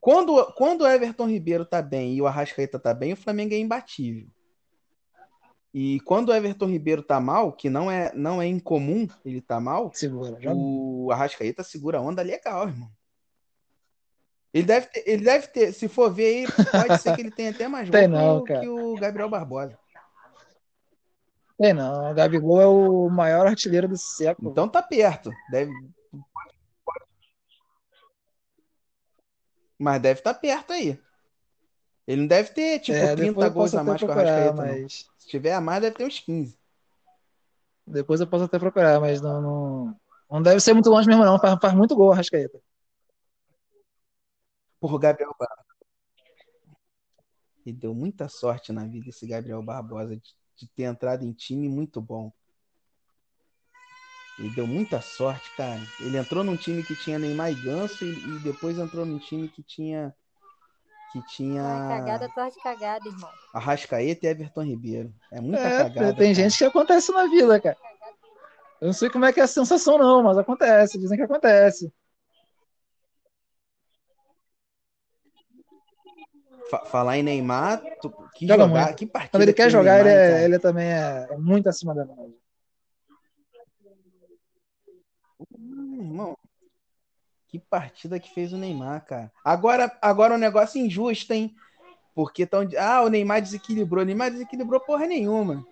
Quando, 0.00 0.52
quando 0.54 0.82
o 0.82 0.86
Everton 0.88 1.28
Ribeiro 1.28 1.64
tá 1.64 1.80
bem 1.80 2.14
e 2.14 2.20
o 2.22 2.26
Arrascaeta 2.26 2.78
tá 2.78 2.92
bem, 2.92 3.12
o 3.12 3.16
Flamengo 3.16 3.54
é 3.54 3.58
imbatível. 3.58 4.28
E 5.72 6.00
quando 6.00 6.28
o 6.28 6.34
Everton 6.34 6.66
Ribeiro 6.66 7.02
tá 7.02 7.18
mal, 7.20 7.52
que 7.52 7.70
não 7.70 7.90
é, 7.90 8.12
não 8.14 8.42
é 8.42 8.46
incomum 8.46 9.06
ele 9.24 9.40
tá 9.40 9.58
mal, 9.60 9.92
Segura, 9.94 10.38
o 10.54 11.10
Arrascaeta 11.12 11.62
segura 11.62 11.98
a 11.98 12.00
onda 12.00 12.20
legal, 12.20 12.68
irmão. 12.68 12.90
Ele 14.52 14.66
deve 14.66 14.86
ter, 14.88 15.02
ele 15.06 15.24
deve 15.24 15.46
ter, 15.46 15.72
se 15.72 15.88
for 15.88 16.12
ver 16.12 16.26
aí, 16.26 16.46
pode 16.72 16.98
ser 17.00 17.14
que 17.14 17.22
ele 17.22 17.30
tenha 17.30 17.50
até 17.50 17.66
mais 17.68 17.88
gol 17.88 17.98
o- 18.42 18.44
que 18.60 18.68
o 18.68 18.98
Gabriel 18.98 19.30
Barbosa. 19.30 19.78
Tem 21.62 21.72
não, 21.72 22.10
o 22.10 22.14
Gabigol 22.14 22.60
é 22.60 22.66
o 22.66 23.08
maior 23.08 23.46
artilheiro 23.46 23.86
do 23.86 23.96
século. 23.96 24.50
Então 24.50 24.68
tá 24.68 24.82
perto. 24.82 25.30
Deve... 25.48 25.72
Mas 29.78 30.02
deve 30.02 30.18
estar 30.18 30.34
perto 30.34 30.72
aí. 30.72 31.00
Ele 32.04 32.22
não 32.22 32.26
deve 32.26 32.50
ter, 32.52 32.80
tipo, 32.80 32.98
É, 32.98 33.14
30 33.14 33.28
depois 33.28 33.46
eu 33.46 33.52
gols 33.52 33.74
a 33.76 33.84
mais 33.84 34.00
que 34.00 34.04
o 34.04 34.10
Arrascaeta, 34.10 34.52
mas. 34.54 35.08
Se 35.16 35.28
tiver 35.28 35.52
a 35.52 35.60
mais, 35.60 35.80
deve 35.82 35.94
ter 35.94 36.04
uns 36.04 36.18
15. 36.18 36.58
Depois 37.86 38.20
eu 38.20 38.26
posso 38.26 38.42
até 38.42 38.58
procurar, 38.58 38.98
mas 38.98 39.20
não, 39.20 39.40
não, 39.40 40.00
não 40.28 40.42
deve 40.42 40.58
ser 40.58 40.74
muito 40.74 40.90
longe 40.90 41.06
mesmo, 41.06 41.24
não. 41.24 41.38
Faz, 41.38 41.56
faz 41.62 41.74
muito 41.74 41.94
gol 41.94 42.08
o 42.08 42.12
Arrascaeta. 42.12 42.60
Porra, 44.80 44.96
o 44.96 44.98
Gabriel 44.98 45.36
Barbosa. 45.38 45.62
E 47.64 47.72
deu 47.72 47.94
muita 47.94 48.28
sorte 48.28 48.72
na 48.72 48.84
vida 48.84 49.10
esse 49.10 49.28
Gabriel 49.28 49.62
Barbosa 49.62 50.16
de, 50.16 50.41
de 50.56 50.68
ter 50.68 50.84
entrado 50.84 51.24
em 51.24 51.32
time 51.32 51.68
muito 51.68 52.00
bom. 52.00 52.32
Ele 54.38 54.50
deu 54.50 54.66
muita 54.66 55.00
sorte, 55.00 55.52
cara. 55.52 55.90
Ele 55.98 56.16
entrou 56.16 56.42
num 56.42 56.56
time 56.56 56.82
que 56.84 56.96
tinha 56.96 57.18
Neymar 57.18 57.52
e 57.52 57.54
Ganso 57.54 58.04
e, 58.04 58.36
e 58.36 58.40
depois 58.40 58.78
entrou 58.78 59.04
num 59.06 59.18
time 59.18 59.48
que 59.48 59.62
tinha 59.62 60.14
que 61.08 61.22
Ai, 61.62 61.80
tinha 61.80 61.86
cagada 61.88 62.26
atrás 62.26 62.52
de 62.54 62.60
cagada, 62.60 63.08
irmão. 63.08 63.32
Arrascaeta 63.52 64.26
e 64.26 64.30
Everton 64.30 64.62
Ribeiro. 64.64 65.14
É 65.30 65.40
muita 65.40 65.70
É, 65.70 65.70
cagada. 65.70 66.14
tem 66.14 66.34
cara. 66.34 66.34
gente 66.34 66.56
que 66.58 66.64
acontece 66.64 67.12
na 67.12 67.26
vida, 67.26 67.60
cara. 67.60 67.78
Eu 68.80 68.86
não 68.86 68.92
sei 68.92 69.08
como 69.10 69.24
é 69.24 69.32
que 69.32 69.40
é 69.40 69.44
a 69.44 69.46
sensação, 69.46 69.96
não, 69.98 70.22
mas 70.22 70.36
acontece. 70.38 70.98
Dizem 70.98 71.16
que 71.16 71.24
acontece. 71.24 71.92
Fa- 76.72 76.86
falar 76.86 77.18
em 77.18 77.22
Neymar, 77.22 77.82
tu, 78.00 78.10
que 78.34 78.48
Joga 78.48 78.66
jogar, 78.66 78.86
muito. 78.86 78.96
que 78.96 79.04
partida 79.06 79.30
Quando 79.32 79.42
ele 79.42 79.52
que 79.52 79.56
quer 79.60 79.66
o 79.66 79.70
jogar, 79.70 80.00
ele, 80.00 80.08
Neymar, 80.08 80.24
é, 80.24 80.28
cara. 80.30 80.44
ele 80.44 80.58
também 80.58 80.86
é, 80.86 81.26
é 81.30 81.36
muito 81.36 81.68
acima 81.68 81.94
da 81.94 82.06
média. 82.06 82.32
Hum, 85.54 85.98
irmão, 86.00 86.38
que 87.46 87.58
partida 87.58 88.18
que 88.18 88.32
fez 88.32 88.54
o 88.54 88.56
Neymar, 88.56 89.04
cara. 89.04 89.30
Agora, 89.44 89.94
agora 90.00 90.32
um 90.34 90.38
negócio 90.38 90.80
injusto, 90.80 91.30
hein? 91.34 91.54
Porque 92.14 92.46
tão, 92.46 92.66
ah, 92.78 93.02
o 93.02 93.08
Neymar 93.10 93.42
desequilibrou. 93.42 94.02
O 94.02 94.06
Neymar 94.06 94.30
desequilibrou 94.30 94.80
porra 94.80 95.06
nenhuma. 95.06 95.66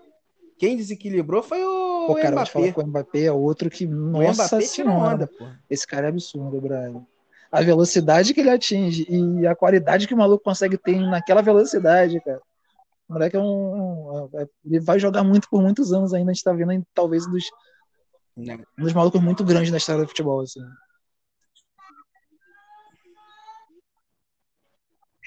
Quem 0.59 0.77
desequilibrou 0.77 1.43
foi 1.43 1.65
o 1.65 2.09
Pô, 2.09 2.15
cara, 2.17 2.33
eu 2.33 2.37
vou 2.37 2.45
te 2.45 2.53
falar 2.53 2.67
Mbappé. 2.67 2.75
que 2.75 2.81
o 2.81 2.87
Mbappé 2.87 3.23
é 3.23 3.33
outro 3.33 3.71
que, 3.71 3.87
O 3.87 3.89
nossa 3.89 4.45
Mbappé 4.45 4.69
tirou 4.69 4.93
senhora, 4.93 5.15
onda, 5.15 5.27
pô. 5.27 5.47
esse 5.71 5.87
cara 5.87 6.09
é 6.09 6.11
absurdo, 6.11 6.61
Brian. 6.61 7.07
A 7.53 7.63
velocidade 7.63 8.33
que 8.33 8.41
ele 8.41 8.51
atinge 8.51 9.05
e 9.09 9.47
a 9.47 9.57
qualidade 9.57 10.07
que 10.07 10.15
o 10.15 10.17
maluco 10.17 10.45
consegue 10.45 10.79
ter 10.79 11.01
naquela 11.01 11.43
velocidade, 11.43 12.21
cara. 12.21 12.41
O 13.09 13.13
moleque 13.15 13.37
é 13.37 13.41
um. 13.41 14.25
um- 14.25 14.31
é- 14.35 14.47
ele 14.65 14.79
vai 14.81 14.99
jogar 15.01 15.25
muito 15.25 15.49
por 15.51 15.61
muitos 15.61 15.93
anos 15.93 16.15
ainda. 16.15 16.31
A 16.31 16.35
gente 16.35 16.45
tá 16.45 16.53
vendo 16.53 16.85
talvez 16.95 17.27
dos, 17.29 17.45
Né? 18.37 18.57
um 18.79 18.85
dos 18.85 18.93
malucos 18.93 19.21
muito 19.21 19.43
grandes 19.45 19.71
da 19.73 19.79
história 19.79 20.03
do 20.03 20.09
futebol. 20.09 20.41
Assim. 20.43 20.61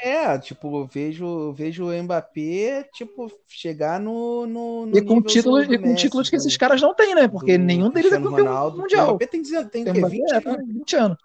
É, 0.01 0.38
tipo, 0.38 0.80
eu 0.80 0.86
vejo, 0.86 1.24
eu 1.26 1.53
vejo 1.53 1.86
o 1.89 2.03
Mbappé, 2.03 2.89
tipo, 2.93 3.32
chegar 3.47 3.99
no, 4.01 4.45
no, 4.45 4.86
no 4.88 4.97
E 4.97 5.01
com 5.01 5.15
nível 5.15 5.30
títulos, 5.30 5.63
e 5.65 5.78
com 5.78 5.88
Messi, 5.88 5.95
títulos 6.03 6.30
que 6.30 6.36
do- 6.36 6.39
esses 6.41 6.57
caras 6.57 6.82
não 6.82 6.93
têm, 6.93 7.15
né? 7.15 7.28
Porque 7.28 7.57
do 7.57 7.63
nenhum 7.63 7.89
deles 7.89 8.11
é 8.11 8.17
campeão 8.17 8.32
Ronaldo. 8.45 8.78
O 8.78 8.82
mundial. 8.82 9.07
Mbappé 9.09 9.28
tem, 9.28 9.41
19 9.41 9.69
tem, 9.69 9.84
O 9.88 9.91
o? 9.91 9.97
Mbappé 9.97 10.09
20 10.09 10.32
é, 10.32 10.36
anos. 10.36 10.43
tem 10.57 10.65
20 10.74 10.95
anos. 10.97 11.17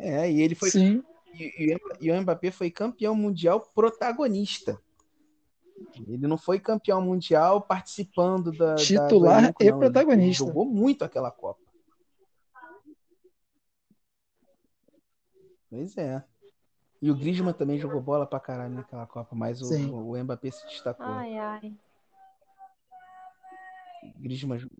É, 0.00 0.30
e 0.30 0.40
ele 0.40 0.54
foi 0.54 0.70
Sim. 0.70 1.04
E, 1.34 1.76
e- 2.00 2.10
o 2.10 2.20
Mbappé 2.20 2.50
foi 2.50 2.70
campeão 2.70 3.14
mundial 3.14 3.60
protagonista. 3.74 4.80
Ele 6.06 6.26
não 6.26 6.36
foi 6.36 6.58
campeão 6.60 7.00
mundial 7.00 7.60
participando 7.62 8.52
da, 8.52 8.74
da- 8.74 8.76
Titular 8.76 9.42
elenco, 9.44 9.62
e 9.62 9.70
não. 9.70 9.78
Protagonista. 9.78 10.42
Ele 10.42 10.48
jogou 10.50 10.66
muito 10.66 11.04
aquela 11.04 11.30
Copa. 11.30 11.60
Pois 15.70 15.96
é. 15.96 16.22
E 17.00 17.10
o 17.10 17.14
Griezmann 17.14 17.54
também 17.54 17.78
jogou 17.78 18.00
bola 18.00 18.26
pra 18.26 18.38
caralho 18.40 18.74
naquela 18.74 19.06
Copa, 19.06 19.34
mas 19.34 19.62
o, 19.62 19.66
Sim. 19.66 19.90
o 19.90 20.22
Mbappé 20.22 20.50
se 20.50 20.66
destacou. 20.66 21.06
Ai, 21.06 21.38
ai. 21.38 21.72
O 24.16 24.18
Griezmann 24.18 24.58
jogou. 24.58 24.76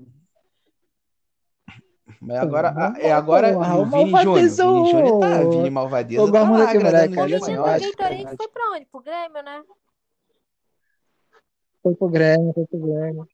Mas 2.21 2.37
agora, 2.39 2.71
Vamos 2.73 2.99
é 2.99 3.13
agora 3.13 3.57
o 3.57 3.83
o 3.83 3.85
Vini 3.87 4.11
Júnior. 4.23 4.35
Vini 4.35 4.91
Júnior 4.91 5.21
tá, 5.21 5.39
Vini 5.51 5.71
Malvadeza 5.71 6.23
tá 6.23 6.29
O 6.29 6.33
olha 7.23 7.29
menino 7.29 7.39
só, 7.39 7.51
espanhóis. 7.51 7.83
acho 7.83 7.91
que- 7.91 7.97
Gatorade 7.97 8.37
foi 8.37 8.49
pra 8.49 8.71
onde? 8.71 8.87
Pro 8.87 9.01
Grêmio, 9.03 9.43
né? 9.43 9.63
Foi 11.83 11.95
pro 11.95 12.09
Grêmio, 12.09 12.53
foi 12.55 12.67
pro 12.67 12.79
Grêmio. 12.79 13.29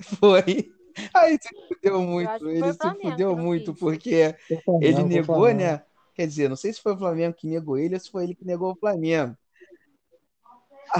Foi. 0.00 0.72
Aí 1.14 1.38
se 1.40 1.48
fudeu 1.68 1.94
Eu 1.94 2.02
muito. 2.02 2.48
Ele 2.48 2.62
o 2.62 2.72
se 2.72 2.78
Flamengo 2.78 3.10
fudeu 3.10 3.36
muito, 3.36 3.74
porque 3.74 4.36
Flamengo, 4.64 4.84
ele 4.84 5.02
negou, 5.04 5.52
né? 5.52 5.82
Quer 6.14 6.26
dizer, 6.26 6.48
não 6.48 6.56
sei 6.56 6.72
se 6.72 6.80
foi 6.80 6.92
o 6.94 6.98
Flamengo 6.98 7.34
que 7.34 7.48
negou 7.48 7.76
ele 7.78 7.94
ou 7.94 8.00
se 8.00 8.10
foi 8.10 8.24
ele 8.24 8.34
que 8.34 8.44
negou 8.44 8.72
o 8.72 8.76
Flamengo. 8.76 9.36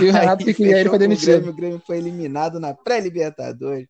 E 0.00 0.08
o 0.08 0.12
Renato 0.12 0.44
que 0.44 0.54
queria 0.54 0.72
ele 0.72 0.78
fechou 0.78 0.90
foi 0.90 0.90
com 0.90 0.96
o 0.96 0.98
demitido. 0.98 1.26
Grêmio, 1.26 1.50
o 1.50 1.54
Grêmio 1.54 1.82
foi 1.86 1.98
eliminado 1.98 2.58
na 2.58 2.74
pré-Libertadores. 2.74 3.86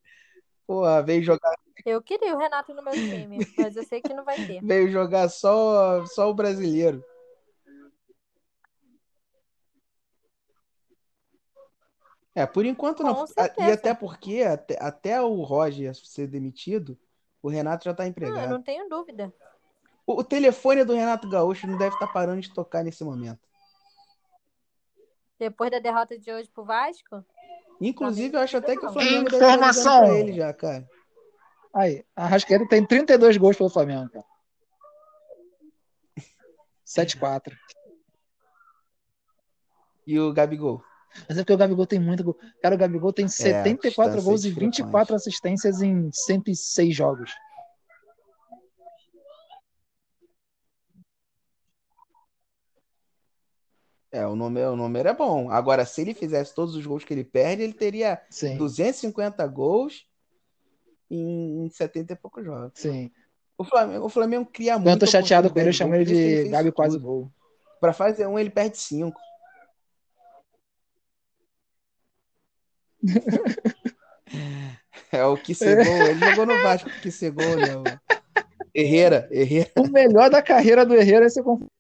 Porra, 0.67 1.03
veio 1.03 1.23
jogar, 1.23 1.55
Eu 1.85 2.03
queria 2.03 2.35
o 2.35 2.39
Renato 2.39 2.75
no 2.75 2.83
meu 2.83 2.99
time, 2.99 3.47
mas 3.57 3.77
eu 3.77 3.85
sei 3.85 4.03
que 4.03 4.15
não 4.15 4.25
vai 4.25 4.39
ter. 4.39 4.63
veio 4.63 4.91
jogar 4.91 5.29
só, 5.29 6.05
só 6.07 6.31
o 6.31 6.35
brasileiro. 6.35 7.05
É, 12.35 12.47
por 12.47 12.67
enquanto 12.67 13.03
não. 13.05 13.15
Com 13.15 13.27
E 13.27 13.31
certeza. 13.33 13.71
até 13.71 13.95
porque, 13.95 14.43
até, 14.43 14.77
até 14.81 15.21
o 15.21 15.43
Roger 15.43 15.95
ser 15.95 16.27
demitido, 16.27 16.99
o 17.43 17.49
Renato 17.49 17.85
já 17.85 17.95
tá 17.95 18.05
Não, 18.05 18.09
eu 18.09 18.11
empregado. 18.11 18.51
não 18.51 18.63
tenho 18.63 18.89
dúvida. 18.89 19.33
O, 20.07 20.21
o 20.21 20.25
telefone 20.25 20.85
do 20.85 20.95
Renato 20.95 21.29
Gaúcho 21.29 21.67
não 21.67 21.77
deve 21.79 21.95
estar 21.95 22.07
parando 22.09 22.41
de 22.41 22.53
tocar 22.53 22.83
nesse 22.83 23.05
momento. 23.05 23.41
Depois 25.39 25.71
da 25.71 25.79
derrota 25.79 26.19
de 26.19 26.33
hoje 26.33 26.49
pro 26.51 26.65
Vasco, 26.65 27.25
Inclusive, 27.89 28.37
eu 28.37 28.41
acho 28.41 28.57
até 28.57 28.77
que 28.77 28.87
o. 28.87 28.93
Flamengo 28.93 29.31
deve 29.31 29.37
Informação. 29.37 30.07
pra 30.07 30.15
ele 30.15 30.33
já, 30.33 30.53
cara. 30.53 30.89
Aí, 31.75 32.05
a 32.15 32.27
Rascaeta 32.27 32.67
tem 32.69 32.87
32 32.87 33.37
gols 33.37 33.57
pelo 33.57 33.69
Flamengo, 33.69 34.09
cara. 34.11 34.25
7-4. 36.87 37.53
E 40.07 40.19
o 40.21 40.33
Gabigol. 40.33 40.83
Mas 41.29 41.39
é 41.39 41.41
porque 41.43 41.53
o 41.53 41.57
Gabigol 41.57 41.87
tem 41.87 41.99
muito 41.99 42.23
gol. 42.25 42.39
Cara, 42.63 42.75
o 42.75 42.79
Gabigol 42.79 43.13
tem 43.13 43.27
74 43.29 43.89
distância 43.89 44.21
gols 44.23 44.45
e 44.45 44.49
discrepante. 44.49 44.83
24 44.83 45.17
assistências 45.17 45.83
em 45.83 46.11
106 46.13 46.95
jogos. 46.95 47.33
É, 54.15 54.25
o 54.25 54.37
número, 54.37 54.71
o 54.71 54.77
número 54.77 55.09
é 55.09 55.13
bom. 55.13 55.51
Agora, 55.51 55.85
se 55.85 56.01
ele 56.01 56.15
fizesse 56.15 56.55
todos 56.55 56.77
os 56.77 56.87
gols 56.87 57.03
que 57.03 57.13
ele 57.13 57.25
perde, 57.25 57.65
ele 57.65 57.73
teria 57.73 58.23
Sim, 58.31 58.57
250 58.57 59.45
gols 59.49 60.07
em 61.11 61.69
70 61.69 62.13
e 62.13 62.17
poucos 62.17 62.45
jogos. 62.45 62.71
sim. 62.75 63.11
O 63.59 63.65
Flamengo, 63.65 64.07
o 64.07 64.09
Flamengo 64.09 64.47
cria 64.47 64.75
Quando 64.75 64.87
eu 64.87 64.91
muito 64.91 65.01
tô 65.01 65.07
chateado 65.07 65.51
com 65.51 65.59
ele, 65.59 65.71
eu 65.71 65.73
chamo 65.73 65.95
ele 65.97 66.05
de 66.05 66.49
Gabi 66.49 66.71
quase 66.71 66.97
gol. 66.97 67.29
Pra 67.81 67.93
fazer 67.93 68.27
um, 68.29 68.39
ele 68.39 68.51
perde 68.51 68.79
cinco. 68.79 69.21
É 75.13 75.25
o 75.25 75.37
que 75.37 75.55
gol. 75.55 76.07
Ele 76.09 76.19
jogou 76.19 76.47
no 76.47 76.61
Vasco, 76.61 76.91
que 77.01 77.31
gol, 77.31 77.57
né? 77.57 78.01
Herrera, 78.75 79.29
Herrera, 79.31 79.71
O 79.77 79.87
melhor 79.87 80.29
da 80.29 80.43
carreira 80.43 80.85
do 80.85 80.95
Herrera 80.95 81.27
é 81.27 81.29
ser 81.29 81.45
confundido, 81.45 81.71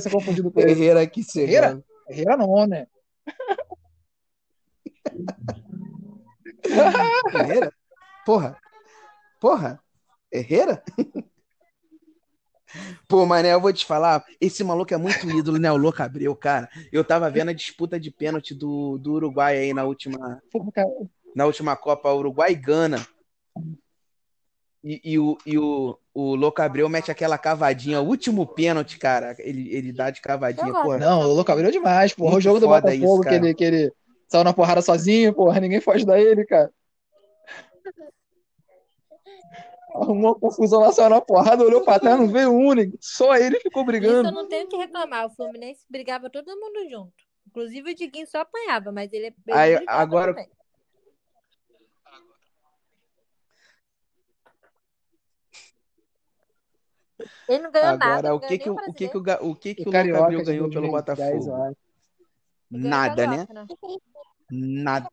ser 0.00 0.10
confundido 0.10 0.50
com 0.50 0.60
ele. 0.60 0.72
Herrera 0.72 1.06
que 1.06 1.22
Herrera? 1.36 1.82
Herrera 2.08 2.36
não, 2.36 2.66
né? 2.66 2.86
Herrera? 7.34 7.72
Porra. 8.24 8.56
Porra. 9.40 9.82
Herrera? 10.30 10.82
Pô, 13.06 13.26
mané, 13.26 13.52
eu 13.52 13.60
vou 13.60 13.72
te 13.72 13.84
falar, 13.84 14.24
esse 14.40 14.64
maluco 14.64 14.94
é 14.94 14.96
muito 14.96 15.28
ídolo, 15.30 15.58
né? 15.58 15.70
O 15.70 15.76
Louco 15.76 16.02
Abreu, 16.02 16.34
cara. 16.34 16.70
Eu 16.90 17.04
tava 17.04 17.30
vendo 17.30 17.50
a 17.50 17.54
disputa 17.54 18.00
de 18.00 18.10
pênalti 18.10 18.54
do, 18.54 18.96
do 18.98 19.12
Uruguai 19.12 19.58
aí 19.58 19.74
na 19.74 19.84
última, 19.84 20.42
na 21.34 21.44
última 21.44 21.76
Copa 21.76 22.12
Uruguai 22.12 22.52
e 22.52 22.56
Gana. 22.56 23.06
E, 24.82 25.00
e 25.04 25.18
o, 25.18 25.36
e 25.44 25.58
o, 25.58 25.98
o 26.14 26.34
Louco 26.34 26.60
Abreu 26.60 26.88
mete 26.88 27.10
aquela 27.10 27.38
cavadinha, 27.38 28.00
o 28.00 28.06
último 28.06 28.46
pênalti, 28.46 28.98
cara. 28.98 29.34
Ele, 29.38 29.74
ele 29.74 29.92
dá 29.92 30.10
de 30.10 30.20
cavadinha, 30.20 30.72
porra. 30.72 30.98
Não, 30.98 31.20
o 31.20 31.32
Louco 31.34 31.50
Abreu 31.50 31.68
é 31.68 31.72
demais, 31.72 32.12
porra. 32.12 32.28
O 32.28 32.32
Muito 32.32 32.44
jogo 32.44 32.60
do 32.60 32.66
foda 32.66 32.80
Botafogo, 32.90 33.04
isso, 33.14 33.22
que, 33.22 33.24
cara. 33.28 33.36
ele, 33.36 33.54
que 33.54 33.64
ele 33.64 33.92
saiu 34.28 34.44
na 34.44 34.52
porrada 34.52 34.82
sozinho, 34.82 35.32
porra. 35.34 35.60
Ninguém 35.60 35.80
foge 35.80 36.04
da 36.04 36.20
ele, 36.20 36.44
cara. 36.44 36.70
Arrumou 39.94 40.32
uma 40.32 40.34
confusão 40.40 40.80
lá, 40.80 40.90
saiu 40.90 41.10
na 41.10 41.20
porrada, 41.20 41.62
olhou 41.62 41.82
pra 41.84 41.98
trás, 42.00 42.18
não 42.18 42.26
veio 42.28 42.50
um 42.50 42.66
único. 42.66 42.96
Só 43.00 43.34
ele 43.36 43.60
ficou 43.60 43.82
Isso 43.82 43.86
brigando. 43.86 44.28
eu 44.28 44.32
não 44.32 44.48
tenho 44.48 44.64
o 44.64 44.68
que 44.68 44.76
reclamar. 44.76 45.26
O 45.26 45.30
Fluminense 45.30 45.84
brigava 45.90 46.30
todo 46.30 46.46
mundo 46.48 46.88
junto. 46.90 47.12
Inclusive 47.46 47.90
o 47.90 47.94
Diguinho 47.94 48.26
só 48.26 48.38
apanhava, 48.40 48.90
mas 48.90 49.12
ele, 49.12 49.26
ele 49.26 49.34
Aí, 49.50 49.84
agora- 49.86 50.32
também. 50.32 50.48
Ele 57.52 57.62
não 57.64 57.70
ganhou 57.70 57.98
nada. 57.98 58.06
Agora, 58.06 58.34
o 58.34 58.40
que 58.40 58.58
que, 58.58 58.70
o, 58.70 58.74
o 58.74 58.92
que 58.94 59.08
que 59.08 59.16
o, 59.16 59.50
o 59.50 59.54
que 59.54 59.74
que 59.74 59.82
O 59.82 59.88
o 59.90 59.92
de 59.92 60.44
ganhou 60.44 60.70
pelo 60.70 60.90
2010, 60.90 61.46
eu 61.46 61.52
Botafogo? 61.52 61.76
Nada, 62.70 63.26
né? 63.26 63.46
Carioca, 63.46 63.76
Nada. 64.50 65.10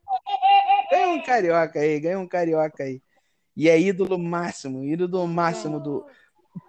Ganhou 0.90 1.14
um 1.16 1.22
carioca 1.22 1.80
aí, 1.80 2.00
ganhou 2.00 2.22
um 2.24 2.28
carioca 2.28 2.84
aí. 2.84 3.02
E 3.58 3.68
é 3.68 3.78
ídolo 3.78 4.18
máximo, 4.18 4.86
ídolo 4.86 5.28
máximo 5.28 5.82
do. 5.82 6.06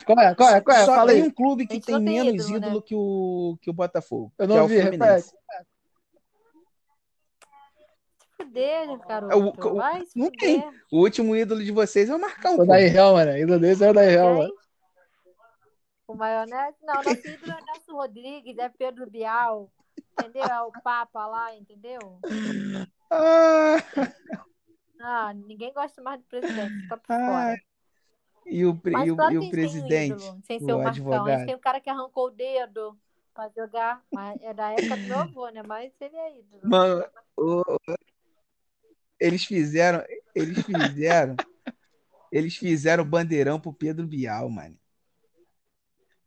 Qual 0.04 0.18
é? 0.18 0.34
Qual 0.34 0.48
é? 0.50 0.60
Qual 0.60 0.76
é? 0.76 0.84
Só 0.84 0.94
Fala 0.96 1.12
tem 1.12 1.22
aí. 1.22 1.28
um 1.28 1.30
clube 1.30 1.66
que 1.66 1.80
tem 1.80 1.94
tem 1.96 2.00
menos 2.00 2.34
ídolo, 2.34 2.50
né? 2.50 2.56
ídolo 2.56 2.82
que, 2.82 2.94
o, 2.96 3.56
que 3.62 3.70
o 3.70 3.72
Botafogo, 3.72 4.32
Eu 4.36 4.46
que 4.46 4.52
não 4.52 4.58
é 4.58 4.62
o 4.64 4.66
vi, 4.68 4.80
Fluminense. 4.80 5.32
Fuder, 8.36 8.98
garoto. 9.06 9.32
É 9.32 9.36
o- 9.36 9.76
o- 9.78 9.82
não 10.16 10.30
tem. 10.32 10.64
O 10.90 10.98
último 10.98 11.36
ídolo 11.36 11.62
de 11.62 11.70
vocês 11.70 12.10
é 12.10 12.14
o 12.14 12.20
Marcão, 12.20 12.54
O 12.54 12.58
pô. 12.58 12.66
Daí 12.66 12.88
Real, 12.88 13.14
mano. 13.14 13.36
Ídolo 13.38 13.60
desse 13.60 13.84
é 13.84 13.90
o 13.90 13.94
Daí 13.94 14.10
Real, 14.10 14.28
Quem? 14.28 14.38
mano. 14.38 14.54
O 16.10 16.16
maionese? 16.16 16.76
Não, 16.82 17.02
nosso 17.04 17.28
ídolo 17.28 17.52
é 17.52 17.60
Nelson 17.62 17.92
Rodrigues, 17.92 18.58
é 18.58 18.68
Pedro 18.68 19.08
Bial, 19.08 19.70
entendeu? 20.18 20.42
É 20.42 20.62
o 20.62 20.72
Papa 20.72 21.24
lá, 21.26 21.54
entendeu? 21.56 22.20
Ah, 23.08 23.76
Ah, 25.00 25.32
ninguém 25.32 25.72
gosta 25.72 26.02
mais 26.02 26.20
do 26.20 26.26
presidente, 26.26 26.74
tá 26.88 26.96
por 26.96 27.12
Ah, 27.14 27.26
fora. 27.26 27.62
e 28.44 28.66
o, 28.66 28.76
pre- 28.76 28.92
Mas 28.92 29.06
e 29.06 29.12
o, 29.12 29.14
e 29.30 29.38
o 29.38 29.42
a 29.42 29.44
um 29.46 29.50
presidente, 29.50 30.12
ídolo, 30.12 30.40
sem 30.44 30.58
ser 30.58 30.72
o 30.72 30.78
Marcão. 30.78 30.84
A 30.84 30.88
gente 30.88 30.88
advogado. 30.88 31.46
tem 31.46 31.54
um 31.54 31.60
cara 31.60 31.80
que 31.80 31.88
arrancou 31.90 32.26
o 32.26 32.30
dedo 32.30 32.98
pra 33.32 33.48
jogar, 33.56 34.04
mas 34.12 34.38
é 34.42 34.52
da 34.52 34.70
época 34.72 34.96
do 34.96 35.06
meu 35.06 35.18
avô, 35.18 35.48
né? 35.48 35.62
Mas 35.62 35.92
ele 36.00 36.16
é 36.16 36.38
ídolo. 36.40 36.60
Mano, 36.64 37.04
o- 37.36 37.62
eles 39.18 39.44
fizeram, 39.44 40.04
eles 40.34 40.58
fizeram, 40.64 41.36
eles 42.32 42.56
fizeram 42.56 43.04
bandeirão 43.04 43.60
pro 43.60 43.72
Pedro 43.72 44.06
Bial, 44.06 44.50
mano. 44.50 44.76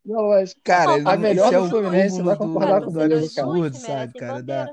Não, 0.06 0.22
lógico. 0.22 0.62
Cara, 0.64 0.98
Não, 0.98 1.12
a 1.12 1.18
melhor 1.18 1.54
é 1.54 1.58
do 1.58 1.64
o 1.64 1.70
Fluminense 1.70 2.22
vai 2.22 2.36
do, 2.36 2.40
concordar 2.40 2.82
do 2.82 2.86
com 2.86 2.92
o 2.92 2.94
do 2.94 3.00
torcedores 3.00 3.34
cara. 3.34 3.48
absurdo, 3.48 3.78
sabe, 3.78 4.14
cara? 4.14 4.44
Da... 4.44 4.72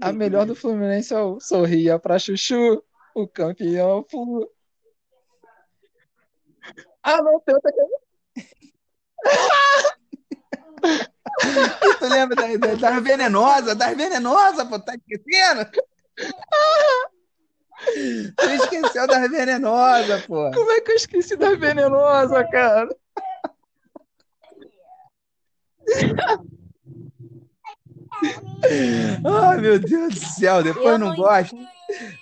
A 0.00 0.12
melhor 0.12 0.46
do 0.46 0.54
Fluminense 0.54 1.12
é 1.12 1.20
o 1.20 1.40
Sorria 1.40 1.98
pra 1.98 2.18
Chuchu, 2.18 2.82
o 3.14 3.26
campeão 3.26 4.04
Flu. 4.08 4.48
Ah, 7.02 7.22
não, 7.22 7.40
tem 7.40 7.54
outra 7.54 7.72
que 7.72 7.80
Tu 11.98 12.08
lembra 12.08 12.36
da, 12.36 12.56
da, 12.56 12.74
das 12.74 13.02
venenosas? 13.02 13.76
Das 13.76 13.96
venenosas, 13.96 14.68
pô, 14.68 14.78
tá 14.78 14.94
esquecendo? 14.94 15.68
Tu 18.36 18.50
esqueceu 18.50 19.06
das 19.06 19.30
venenosas, 19.30 20.26
pô. 20.26 20.50
Como 20.52 20.70
é 20.72 20.80
que 20.80 20.92
eu 20.92 20.96
esqueci 20.96 21.36
da 21.36 21.54
venenosa, 21.54 22.44
cara? 22.50 22.88
Ai, 29.24 29.60
meu 29.60 29.78
Deus 29.78 30.14
do 30.14 30.20
céu, 30.26 30.62
depois 30.62 30.86
Eu 30.86 30.98
não 30.98 31.08
não 31.10 31.16
gosta. 31.16 31.56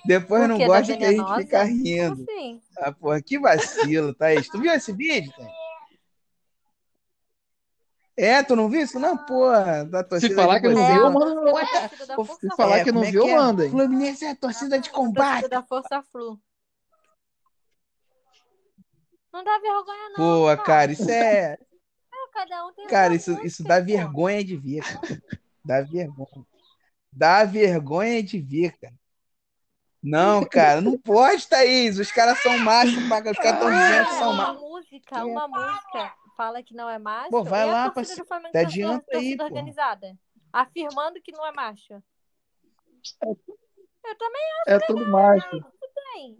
Depois 0.04 0.48
não 0.48 0.58
gosta 0.58 0.96
que 0.96 1.04
a 1.04 1.08
gente 1.10 1.16
venenosa? 1.16 1.40
fica 1.42 1.62
rindo. 1.64 2.22
Assim? 2.22 2.62
Ah, 2.78 2.92
porra, 2.92 3.20
que 3.22 3.38
vacilo, 3.38 4.14
Thaís. 4.14 4.48
Tu 4.48 4.60
viu 4.60 4.72
esse 4.72 4.92
vídeo, 4.92 5.32
Thaís? 5.36 5.50
É, 8.18 8.42
tu 8.42 8.56
não 8.56 8.68
viu 8.70 8.80
isso? 8.80 8.98
Não, 8.98 9.16
porra, 9.16 9.84
da 9.84 10.02
torcida 10.02 10.30
Se 10.30 10.34
falar 10.40 10.58
que 10.60 10.68
não 10.68 10.86
viu, 10.86 10.94
É, 10.94 10.98
eu 10.98 11.06
a 11.06 11.10
mando 11.10 11.20
torcida 11.34 11.40
no 11.40 11.44
da 11.46 11.52
WhatsApp. 11.52 11.88
torcida 11.88 12.06
da 12.06 12.14
Pô, 12.16 12.24
Força 12.24 12.40
Se 12.40 12.56
falar 12.56 12.78
É, 12.78 12.84
que 12.84 12.92
não 12.92 13.00
como 13.00 13.04
é 13.04 13.10
viu, 13.10 13.22
que 13.24 13.28
é? 13.30 13.36
manda, 13.36 13.64
hein? 13.64 13.70
Fluminense 13.70 14.24
é 14.24 14.30
a 14.30 14.36
torcida 14.36 14.78
de 14.78 14.90
combate. 14.90 15.28
torcida 15.28 15.48
da 15.48 15.62
Força 15.62 16.02
Flu. 16.10 16.40
Não 19.32 19.44
dá 19.44 19.58
vergonha, 19.58 20.08
não. 20.10 20.16
Pô, 20.16 20.64
cara, 20.64 20.92
isso 20.92 21.10
é. 21.10 21.58
Cada 22.36 22.66
um 22.66 22.72
tem 22.74 22.86
Cara, 22.86 23.14
isso, 23.14 23.32
isso 23.44 23.64
dá 23.64 23.80
vergonha 23.80 24.44
de 24.44 24.56
ver, 24.56 24.82
cara. 24.82 25.22
Dá 25.64 25.80
vergonha. 25.82 26.46
Dá 27.10 27.44
vergonha 27.44 28.22
de 28.22 28.38
ver, 28.40 28.76
cara. 28.78 28.94
Não, 30.02 30.44
cara, 30.46 30.80
não 30.82 30.98
pode, 30.98 31.48
Thaís. 31.48 31.98
Os 31.98 32.12
caras 32.12 32.38
são 32.42 32.58
machos, 32.58 32.94
pra- 33.08 33.30
os 33.30 33.38
caras 33.38 33.54
estão 33.54 33.70
dizendo 33.72 34.06
que 34.06 34.14
são 34.14 34.32
Uma 34.32 34.46
machos. 34.52 34.60
música, 34.60 35.24
uma 35.24 35.48
música 35.48 36.14
fala 36.36 36.62
que 36.62 36.74
não 36.74 36.90
é 36.90 36.98
macho. 36.98 37.30
Pô, 37.30 37.42
vai 37.42 37.66
e 37.66 37.72
lá, 37.72 37.84
a 37.86 37.90
torcida 37.90 37.94
parceiro. 37.94 38.24
do 38.24 38.28
Flamengo 38.28 38.48
Te 38.48 38.52
que 38.52 38.58
é 38.58 38.62
tor- 38.62 38.70
adianta 38.70 39.16
aí, 39.16 39.36
pô. 39.36 39.44
organizada. 39.44 40.18
Afirmando 40.52 41.20
que 41.22 41.32
não 41.32 41.46
é 41.46 41.52
macho. 41.52 42.02
Eu 43.24 44.16
também 44.18 44.42
É 44.66 44.78
tudo 44.80 45.10
macho. 45.10 45.64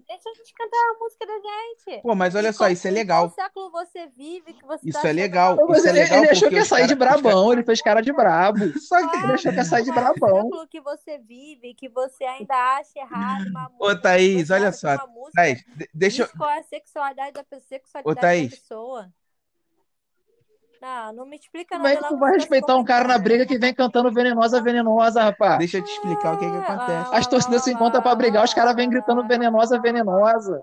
Deixa 0.09 0.31
a 0.31 0.35
gente 0.35 0.55
cantar 0.55 0.77
a 0.77 0.99
música 0.99 1.27
da 1.27 1.35
gente. 1.35 2.03
Pô, 2.03 2.15
mas 2.15 2.35
olha 2.35 2.49
Em 2.49 2.53
só, 2.53 2.69
isso 2.69 2.87
é 2.89 2.91
legal. 2.91 3.31
Qual 3.31 3.35
século 3.35 3.71
você 3.71 4.07
vive 4.09 4.53
que 4.55 4.65
você 4.67 4.89
Isso 4.89 5.01
tá 5.03 5.09
é 5.09 5.13
legal. 5.13 5.57
Mas 5.69 5.79
Isso 5.79 5.87
é 5.87 5.91
ele, 5.91 5.99
legal 6.01 6.19
ele 6.23 6.31
achou 6.31 6.49
que 6.49 6.55
ia 6.55 6.65
sair 6.65 6.87
de 6.87 6.97
caras- 6.97 7.17
os 7.17 7.23
brabão, 7.23 7.53
ele 7.53 7.63
fez 7.65 7.83
cara 7.83 8.01
de 8.01 8.13
brabo. 8.13 8.79
Só 8.81 8.97
que. 9.11 9.17
Ele 9.17 9.33
achou 9.33 9.53
que 9.53 9.59
ia 9.59 9.65
sair 9.65 9.85
de 9.85 9.93
brabão. 9.93 10.43
século 10.45 10.67
que 10.69 10.81
você 10.81 11.19
vive 11.19 11.75
que 11.75 11.89
você 11.89 12.25
ainda 12.25 12.55
acha 12.79 12.99
errado 12.99 13.47
uma 13.49 13.69
música? 13.69 13.85
Ô, 13.85 14.01
Thaís, 14.01 14.51
olha 14.51 14.71
que 14.71 14.77
só. 14.79 14.97
Thaís, 15.35 15.65
de- 15.77 15.91
deixa 15.93 16.23
eu. 16.23 16.29
qual 16.37 16.51
é 16.51 16.59
a 16.59 16.63
sexualidade 16.63 17.33
da 17.33 17.45
pessoa, 17.45 17.67
sexualidade 17.69 18.19
Ô, 18.19 18.21
Thaís. 18.21 18.51
da 18.51 18.57
pessoa. 18.57 19.13
Não, 20.81 21.13
não 21.13 21.27
me 21.27 21.37
explica 21.37 21.77
Como 21.77 21.87
é 21.87 21.95
nada 21.95 22.07
que 22.07 22.15
tu 22.15 22.19
vai 22.19 22.33
respeitar 22.33 22.77
um 22.77 22.85
cara 22.85 23.09
na 23.09 23.19
briga 23.19 23.47
que 23.47 23.59
vem 23.59 23.75
cantando 23.75 24.13
venenosa, 24.13 24.61
venenosa, 24.61 25.23
rapaz? 25.23 25.59
Deixa 25.59 25.79
eu 25.79 25.85
te 25.85 25.91
explicar 25.91 26.35
o 26.35 26.39
que 26.39 26.51
que 26.51 26.57
acontece. 26.57 27.15
As 27.15 27.27
torcidas 27.27 27.65
se 27.65 27.73
encontram 27.73 28.03
pra 28.03 28.15
brigar, 28.15 28.45
os 28.45 28.55
caras 28.55 28.75
vêm 28.77 28.91
gritando 28.91 29.27
venenosa, 29.27 29.81
venenosa. 29.81 30.63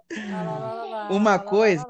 Uma 1.09 1.39
coisa-. 1.39 1.85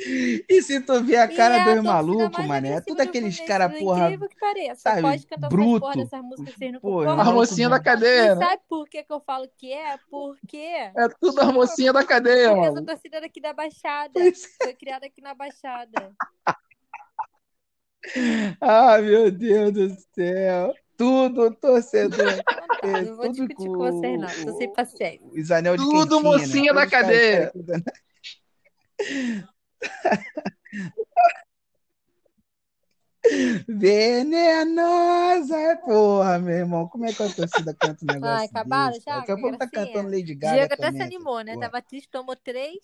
E 0.00 0.62
se 0.62 0.80
tu 0.80 1.02
ver 1.02 1.16
a 1.16 1.24
E 1.24 1.34
cara 1.34 1.56
é 1.56 1.64
torcida 1.64 1.82
malucos, 1.82 2.30
mais 2.38 2.46
mané, 2.46 2.74
é 2.74 2.80
tudo 2.80 2.98
do 2.98 3.02
aqueles 3.02 3.34
Fluminense, 3.36 3.44
cara, 3.46 3.68
por 3.68 3.78
porra, 3.80 4.04
incrível 4.06 4.28
que 4.28 4.38
pareça. 4.38 4.80
sabe, 4.80 5.02
Pode 5.02 5.26
cantar 5.26 5.48
bruto. 5.48 5.80
porra 5.80 5.96
dessas 5.96 6.22
músicas 6.22 6.54
vocês 6.54 6.72
não 6.72 6.80
Porra, 6.80 6.92
concordam. 6.94 7.12
A 7.14 7.16
Maluco 7.16 7.36
mocinha 7.40 7.68
da 7.68 7.80
cadeia, 7.80 8.34
né? 8.36 8.46
sabe 8.46 8.62
por 8.68 8.88
que, 8.88 9.02
que 9.02 9.12
eu 9.12 9.20
falo 9.20 9.48
que 9.56 9.72
é? 9.72 9.98
Porque, 10.08 10.56
É 10.56 11.08
tudo 11.20 11.40
a 11.40 11.52
mocinha 11.52 11.92
da 11.92 12.04
cadeia, 12.04 12.50
porque 12.50 12.62
essa 12.66 12.74
mano. 12.74 12.86
torcida 12.86 13.20
daqui 13.20 13.40
da 13.40 13.52
Baixada 13.52 14.20
foi 14.62 14.74
criada 14.74 15.06
aqui 15.06 15.20
na 15.20 15.34
Baixada. 15.34 16.12
Ah, 18.60 18.98
meu 19.02 19.30
Deus 19.30 19.72
do 19.72 19.90
céu. 20.14 20.72
Tudo 20.96 21.50
torcedor. 21.56 22.28
Então 22.30 22.42
tá, 22.44 22.78
É, 22.88 23.02
não 23.02 23.16
vou 23.16 23.26
tudo 23.26 23.32
discutir 23.48 23.66
com 23.66 23.72
com 23.74 23.78
vocês, 23.78 24.20
não. 24.20 24.44
Tô 24.52 24.56
sem 24.58 24.72
paciência. 24.72 25.20
Os 25.32 25.50
anel 25.50 25.76
de 25.76 25.82
Tudo 25.82 26.16
quentinha, 26.16 26.22
né? 26.22 26.38
mocinha 26.38 26.74
da 26.74 26.84
os 26.84 26.90
caras- 26.90 27.06
cadeia. 27.08 27.52
Venenosa, 33.68 35.76
porra, 35.84 36.38
meu 36.38 36.56
irmão. 36.56 36.88
Como 36.88 37.04
é 37.04 37.12
que 37.12 37.22
a 37.22 37.32
torcida 37.32 37.74
canta 37.74 38.04
um 38.04 38.08
negócio 38.16 38.38
Ai, 38.38 38.46
acabaram 38.46 38.92
desse? 38.92 39.04
já? 39.04 39.18
Daqui 39.18 39.32
a 39.32 39.36
pouco 39.36 39.58
tá 39.58 39.68
cantando 39.68 40.10
Lady 40.10 40.34
Gaga 40.34 40.56
Diego 40.56 40.74
até 40.74 40.92
se 40.92 41.02
animou, 41.02 41.40
né? 41.40 41.54
porra. 41.54 41.70
Tava 41.70 41.82
triste, 41.82 42.08
tomou 42.08 42.36
três. 42.36 42.78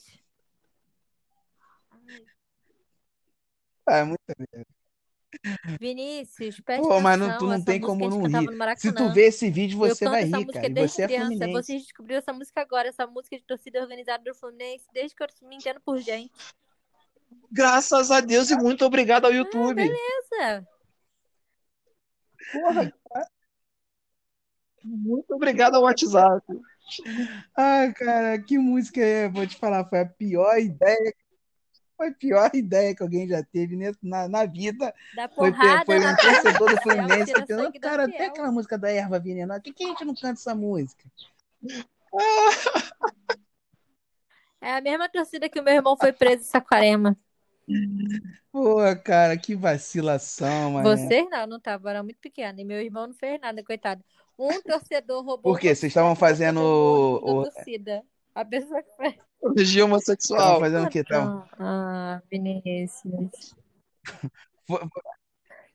Ah, 3.86 3.98
é 3.98 4.04
muito... 4.04 4.20
Vinícius, 5.80 6.60
presta 6.60 6.86
Pô, 6.86 7.00
mas 7.00 7.18
não- 7.18 7.36
tu 7.36 7.46
não 7.46 7.62
tem 7.62 7.80
como 7.80 8.08
não 8.08 8.22
rir. 8.22 8.48
Se 8.76 8.92
tu 8.92 9.12
ver 9.12 9.26
esse 9.26 9.50
vídeo, 9.50 9.78
você 9.78 10.04
vai 10.04 10.24
rir, 10.24 10.46
cara. 10.46 10.66
E 10.66 10.88
você 10.88 11.02
é 11.02 11.06
criança. 11.06 11.26
Fluminense. 11.26 11.52
Vocês 11.52 11.82
descobriram 11.82 12.18
essa 12.18 12.32
música 12.32 12.60
agora, 12.60 12.88
essa 12.88 13.06
música 13.06 13.36
de 13.36 13.44
torcida 13.44 13.80
organizada 13.80 14.24
do 14.24 14.34
Fluminense, 14.34 14.86
desde 14.92 15.14
que 15.14 15.22
eu 15.22 15.28
me 15.42 15.56
entendo 15.56 15.80
por 15.80 15.98
gente. 15.98 16.32
Graças 17.54 18.10
a 18.10 18.18
Deus 18.18 18.50
e 18.50 18.56
muito 18.56 18.84
obrigado 18.84 19.26
ao 19.26 19.32
YouTube. 19.32 19.76
Beleza. 19.76 20.66
Porra, 22.52 22.92
cara. 23.08 23.28
Muito 24.82 25.32
obrigado 25.32 25.76
ao 25.76 25.82
WhatsApp. 25.82 26.44
Ai, 27.56 27.92
cara, 27.92 28.42
que 28.42 28.58
música 28.58 29.00
é? 29.00 29.28
Vou 29.28 29.46
te 29.46 29.56
falar, 29.56 29.88
foi 29.88 30.00
a 30.00 30.06
pior 30.06 30.58
ideia. 30.58 31.14
Foi 31.96 32.08
a 32.08 32.12
pior 32.12 32.50
ideia 32.54 32.92
que 32.92 33.04
alguém 33.04 33.28
já 33.28 33.40
teve 33.44 33.78
na, 34.02 34.28
na 34.28 34.44
vida. 34.46 34.92
Foi, 35.36 35.52
porrada 35.52 35.84
foi 35.86 36.00
na 36.00 36.12
um 36.12 36.16
torcedor 36.16 36.70
do 36.74 36.82
Fluminense. 36.82 37.32
sangue 37.46 37.78
da 37.78 37.88
Cara, 37.88 38.04
até 38.06 38.16
Fiel. 38.16 38.30
aquela 38.30 38.50
música 38.50 38.76
da 38.76 38.90
erva 38.90 39.20
venenosa. 39.20 39.60
Por 39.60 39.72
que, 39.72 39.74
que 39.74 39.84
a 39.84 39.88
gente 39.90 40.04
não 40.04 40.14
canta 40.16 40.40
essa 40.40 40.56
música? 40.56 41.04
É 44.60 44.74
a 44.74 44.80
mesma 44.80 45.08
torcida 45.08 45.48
que 45.48 45.60
o 45.60 45.62
meu 45.62 45.74
irmão 45.74 45.96
foi 45.96 46.12
preso 46.12 46.42
em 46.42 46.46
Saquarema. 46.46 47.16
Pô, 48.52 48.76
cara, 49.04 49.36
que 49.36 49.54
vacilação, 49.54 50.72
mano. 50.72 50.88
Vocês 50.88 51.26
não, 51.30 51.46
não 51.46 51.60
tava, 51.60 51.90
era 51.90 52.02
muito 52.02 52.18
pequeno. 52.20 52.60
E 52.60 52.64
meu 52.64 52.80
irmão 52.80 53.06
não 53.06 53.14
fez 53.14 53.40
nada, 53.40 53.62
coitado. 53.64 54.02
Um 54.38 54.60
torcedor 54.62 55.24
roubou. 55.24 55.52
Por 55.52 55.58
quê? 55.60 55.68
Vocês 55.74 55.90
estavam 55.90 56.14
fazendo 56.16 56.60
do 56.60 57.20
o- 57.22 57.42
da 57.44 57.50
torcida. 57.50 58.02
A 58.34 58.44
pessoa 58.44 58.82
que. 58.82 58.88
Orgia 59.40 59.64
Estavam 59.64 59.84
homossexual. 59.92 60.60
fazendo 60.60 60.86
o 60.86 60.90
quê? 60.90 61.04
Tavam- 61.04 61.44
Ah, 61.58 62.20
Vinícius. 62.30 63.54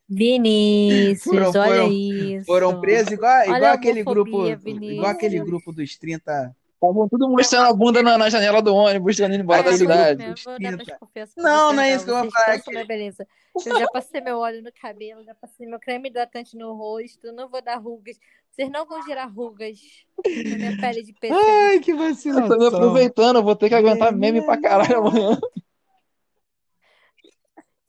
Vinícius, 0.07 1.23
Foram- 1.23 1.47
olha 1.49 1.53
foram- 1.53 1.91
isso. 1.91 2.45
Foram 2.45 2.81
presos 2.81 3.11
igual, 3.11 3.43
igual 3.43 3.63
aquele 3.73 4.03
grupo, 4.03 4.47
igual 4.47 5.11
aquele 5.11 5.39
grupo 5.39 5.71
dos 5.71 5.95
30. 5.97 6.55
Estavam 6.81 7.09
tudo 7.09 7.27
mostrando 7.27 7.67
a 7.67 7.73
bunda 7.73 8.01
na, 8.01 8.17
na 8.17 8.29
janela 8.29 8.61
do 8.61 8.73
ônibus, 8.73 9.19
indo 9.19 9.35
embora 9.35 9.63
da 9.63 9.73
cidade. 9.73 10.41
vou 10.45 10.57
dar. 10.57 10.87
Não, 11.35 11.73
não 11.73 11.83
é 11.83 11.93
isso 11.93 12.05
que 12.05 12.11
eu 12.11 12.21
vou 12.21 12.31
falar, 12.31 12.55
é 12.55 12.61
mas 12.73 12.87
beleza. 12.87 13.27
Eu 13.53 13.79
já 13.79 13.87
passei 13.87 14.21
meu 14.21 14.37
óleo 14.37 14.63
no 14.63 14.71
cabelo, 14.71 15.21
já 15.25 15.35
passei 15.35 15.67
meu 15.67 15.77
creme 15.77 16.07
hidratante 16.07 16.55
no 16.55 16.73
rosto, 16.73 17.33
não 17.33 17.49
vou 17.49 17.61
dar 17.61 17.75
rugas. 17.75 18.17
Vocês 18.49 18.71
não 18.71 18.85
vão 18.85 19.05
gerar 19.05 19.25
rugas 19.25 19.77
na 20.25 20.55
minha 20.55 20.77
pele 20.77 21.03
de 21.03 21.11
pêssego. 21.11 21.37
Ai, 21.37 21.79
que 21.81 21.91
Eu 21.91 22.47
tô 22.47 22.57
me 22.57 22.67
aproveitando, 22.67 23.35
eu 23.35 23.43
vou 23.43 23.57
ter 23.57 23.67
que 23.67 23.75
aguentar 23.75 24.13
meme 24.13 24.41
pra 24.45 24.55
caralho 24.55 24.99
amanhã. 24.99 25.37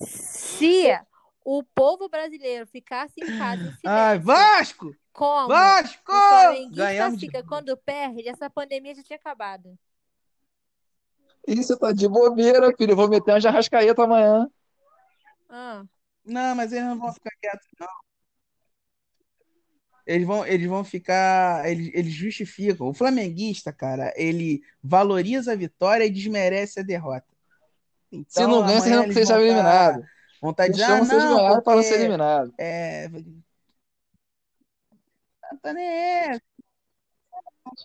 Se 0.01 0.99
o 1.45 1.63
povo 1.63 2.09
brasileiro 2.09 2.67
ficasse 2.67 3.15
em 3.19 3.39
casa 3.39 3.79
em 3.85 3.89
Ai, 3.89 4.19
Vasco! 4.19 4.93
Como 5.21 5.49
Vasco! 5.49 6.13
Ganhamos 6.73 7.21
de... 7.21 7.27
fica 7.27 7.43
quando 7.43 7.77
perde, 7.77 8.27
essa 8.27 8.49
pandemia 8.49 8.95
já 8.95 9.03
tinha 9.03 9.19
acabado. 9.19 9.79
Isso, 11.47 11.77
tá 11.79 11.93
de 11.93 12.09
bobeira, 12.09 12.73
filho. 12.75 12.93
Eu 12.93 12.97
vou 12.97 13.07
meter 13.09 13.33
uma 13.33 13.41
jarrascaeta 13.41 14.03
amanhã. 14.03 14.49
Ah, 15.51 15.85
Não, 16.25 16.55
mas 16.55 16.73
eles 16.73 16.85
não 16.87 16.99
vão 16.99 17.13
ficar 17.13 17.31
quietos, 17.39 17.67
não. 17.79 17.89
Eles 20.07 20.27
vão, 20.27 20.47
eles 20.47 20.67
vão 20.67 20.83
ficar. 20.85 21.69
Eles, 21.71 21.91
eles 21.93 22.13
justificam. 22.15 22.89
O 22.89 22.95
flamenguista, 22.95 23.73
cara, 23.73 24.13
ele 24.17 24.63
valoriza 24.83 25.53
a 25.53 25.57
vitória 25.57 26.05
e 26.05 26.11
desmerece 26.11 26.81
a 26.81 26.83
derrota. 26.83 27.27
Se 28.27 28.43
Então, 28.43 28.49
não 28.49 28.65
ganha, 28.65 28.81
você 28.81 28.89
amanhã 28.89 29.07
não 29.07 29.13
seja 29.13 29.35
vão 29.35 29.37
tá- 29.37 29.43
eliminado. 29.43 30.11
Eles 30.65 30.77
dizendo, 30.79 31.03
ah, 31.03 31.05
não, 31.05 31.37
ganhados 31.37 31.63
para 31.63 31.77
não 31.77 31.83
ser 31.83 31.95
porque 31.95 31.95
eliminado. 31.97 32.55
é, 32.59 33.09
nem 35.75 35.87
é. 35.87 36.41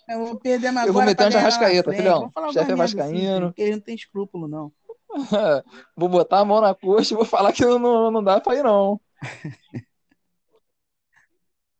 Eu 0.10 0.26
vou 0.26 0.40
perder 0.40 0.72
mais 0.72 0.88
Eu 0.88 0.94
vou 0.94 1.04
meter 1.04 1.24
uma 1.24 1.30
na 1.30 1.32
jarrascaeta, 1.32 1.84
frente. 1.84 1.98
filhão. 1.98 2.32
Falar 2.32 2.48
Chefe 2.52 2.60
é 2.60 2.64
assim, 2.64 2.76
vascaíno. 2.76 3.48
porque 3.48 3.62
ele 3.62 3.72
não 3.74 3.82
tem 3.82 3.96
escrúpulo, 3.96 4.48
não. 4.48 4.72
Vou 5.96 6.10
botar 6.10 6.40
a 6.40 6.46
mão 6.46 6.60
na 6.60 6.76
coxa 6.76 7.14
e 7.14 7.18
vou 7.18 7.26
falar 7.26 7.54
que 7.54 7.64
não, 7.64 7.80
não, 7.80 8.12
não 8.12 8.24
dá 8.24 8.42
pra 8.42 8.56
ir, 8.56 8.64
não. 8.64 9.00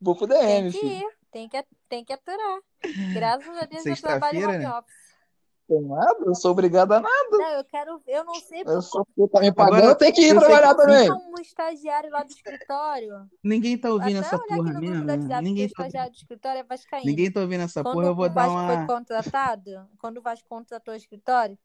Vou 0.00 0.16
pro 0.16 0.26
tem 0.26 0.38
DM, 0.38 0.72
que 0.72 0.78
filho. 0.78 0.92
ir, 0.92 1.04
tem 1.30 1.48
que, 1.48 1.64
tem 1.88 2.04
que 2.04 2.12
aturar. 2.12 2.60
Graças 3.12 3.56
a 3.58 3.66
Deus 3.66 3.84
eu 3.84 3.96
trabalho 3.96 4.48
home 4.48 4.58
né? 4.58 4.70
office. 4.70 5.05
Tem 5.68 5.80
nada, 5.82 6.16
eu 6.24 6.34
sou 6.36 6.52
obrigado 6.52 6.92
a 6.92 7.00
nada. 7.00 7.28
Não, 7.32 7.50
eu 7.50 7.64
quero, 7.64 8.00
eu 8.06 8.24
não 8.24 8.34
sei 8.36 8.62
Eu 8.64 8.80
sou 8.80 9.04
você 9.16 9.28
tá 9.28 9.40
me 9.40 9.52
pagando, 9.52 9.74
Agora, 9.78 9.92
eu 9.92 9.96
tenho 9.96 10.14
que 10.14 10.20
ir 10.22 10.38
trabalhar 10.38 10.74
que- 10.76 10.80
também. 10.82 11.10
um 11.10 11.34
estagiário 11.40 12.08
lá 12.10 12.22
do 12.22 12.30
escritório. 12.30 13.28
Ninguém 13.42 13.76
tá 13.76 13.90
ouvindo 13.90 14.18
Até 14.18 14.26
essa 14.28 14.38
porra 14.38 14.80
mesmo. 14.80 15.04
né? 15.04 15.14
O 15.14 15.42
Ninguém 15.42 15.68
tá, 15.68 15.82
estagiário 15.82 16.12
do 16.12 16.16
escritório 16.16 16.60
é 16.60 16.62
vascaíno. 16.62 17.06
ninguém 17.06 17.32
tá 17.32 17.40
ouvindo 17.40 17.62
essa 17.64 17.82
Quando 17.82 17.94
porra. 17.94 18.06
Eu 18.06 18.14
vou 18.14 18.26
o 18.26 18.28
dar 18.28 18.46
Vasco 18.46 18.66
foi 18.66 18.76
uma. 18.76 18.86
contratado, 18.86 19.88
quando 19.98 20.18
o 20.18 20.22
Vasco 20.22 20.48
contratou 20.48 20.94
o 20.94 20.96
escritório, 20.96 21.58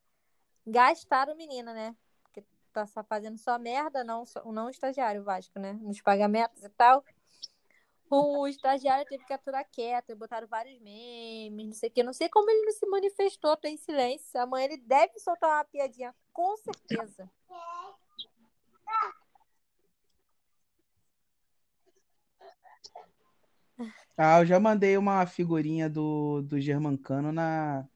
gastaram 0.66 1.34
o 1.34 1.38
menino, 1.38 1.72
né? 1.72 1.96
Porque 2.24 2.44
tá 2.74 2.88
só 2.88 3.04
fazendo 3.04 3.38
só 3.38 3.60
merda, 3.60 4.04
não, 4.04 4.26
só- 4.26 4.44
não 4.52 4.66
o 4.66 4.70
estagiário 4.72 5.22
o 5.22 5.24
Vasco, 5.24 5.60
né? 5.60 5.74
Nos 5.80 6.02
pagamentos 6.02 6.64
e 6.64 6.70
tal. 6.70 7.04
O 8.14 8.46
estagiário 8.46 9.06
teve 9.08 9.24
que 9.24 9.32
aturar 9.32 9.66
quieto, 9.72 10.14
botaram 10.18 10.46
vários 10.46 10.78
memes, 10.82 11.66
não 11.66 11.74
sei 11.74 11.88
o 11.88 11.92
que. 11.94 12.04
Não 12.04 12.12
sei 12.12 12.28
como 12.28 12.50
ele 12.52 12.66
não 12.66 12.74
se 12.74 12.86
manifestou, 12.86 13.56
tá 13.56 13.70
em 13.70 13.78
silêncio. 13.78 14.38
Amanhã 14.38 14.66
ele 14.66 14.78
deve 14.78 15.18
soltar 15.18 15.50
uma 15.50 15.64
piadinha, 15.64 16.14
com 16.34 16.58
certeza. 16.58 17.30
Ah, 24.18 24.42
eu 24.42 24.46
já 24.46 24.60
mandei 24.60 24.98
uma 24.98 25.26
figurinha 25.26 25.90
do, 25.90 26.42
do 26.42 26.60
Germancano 26.60 27.32
na, 27.32 27.88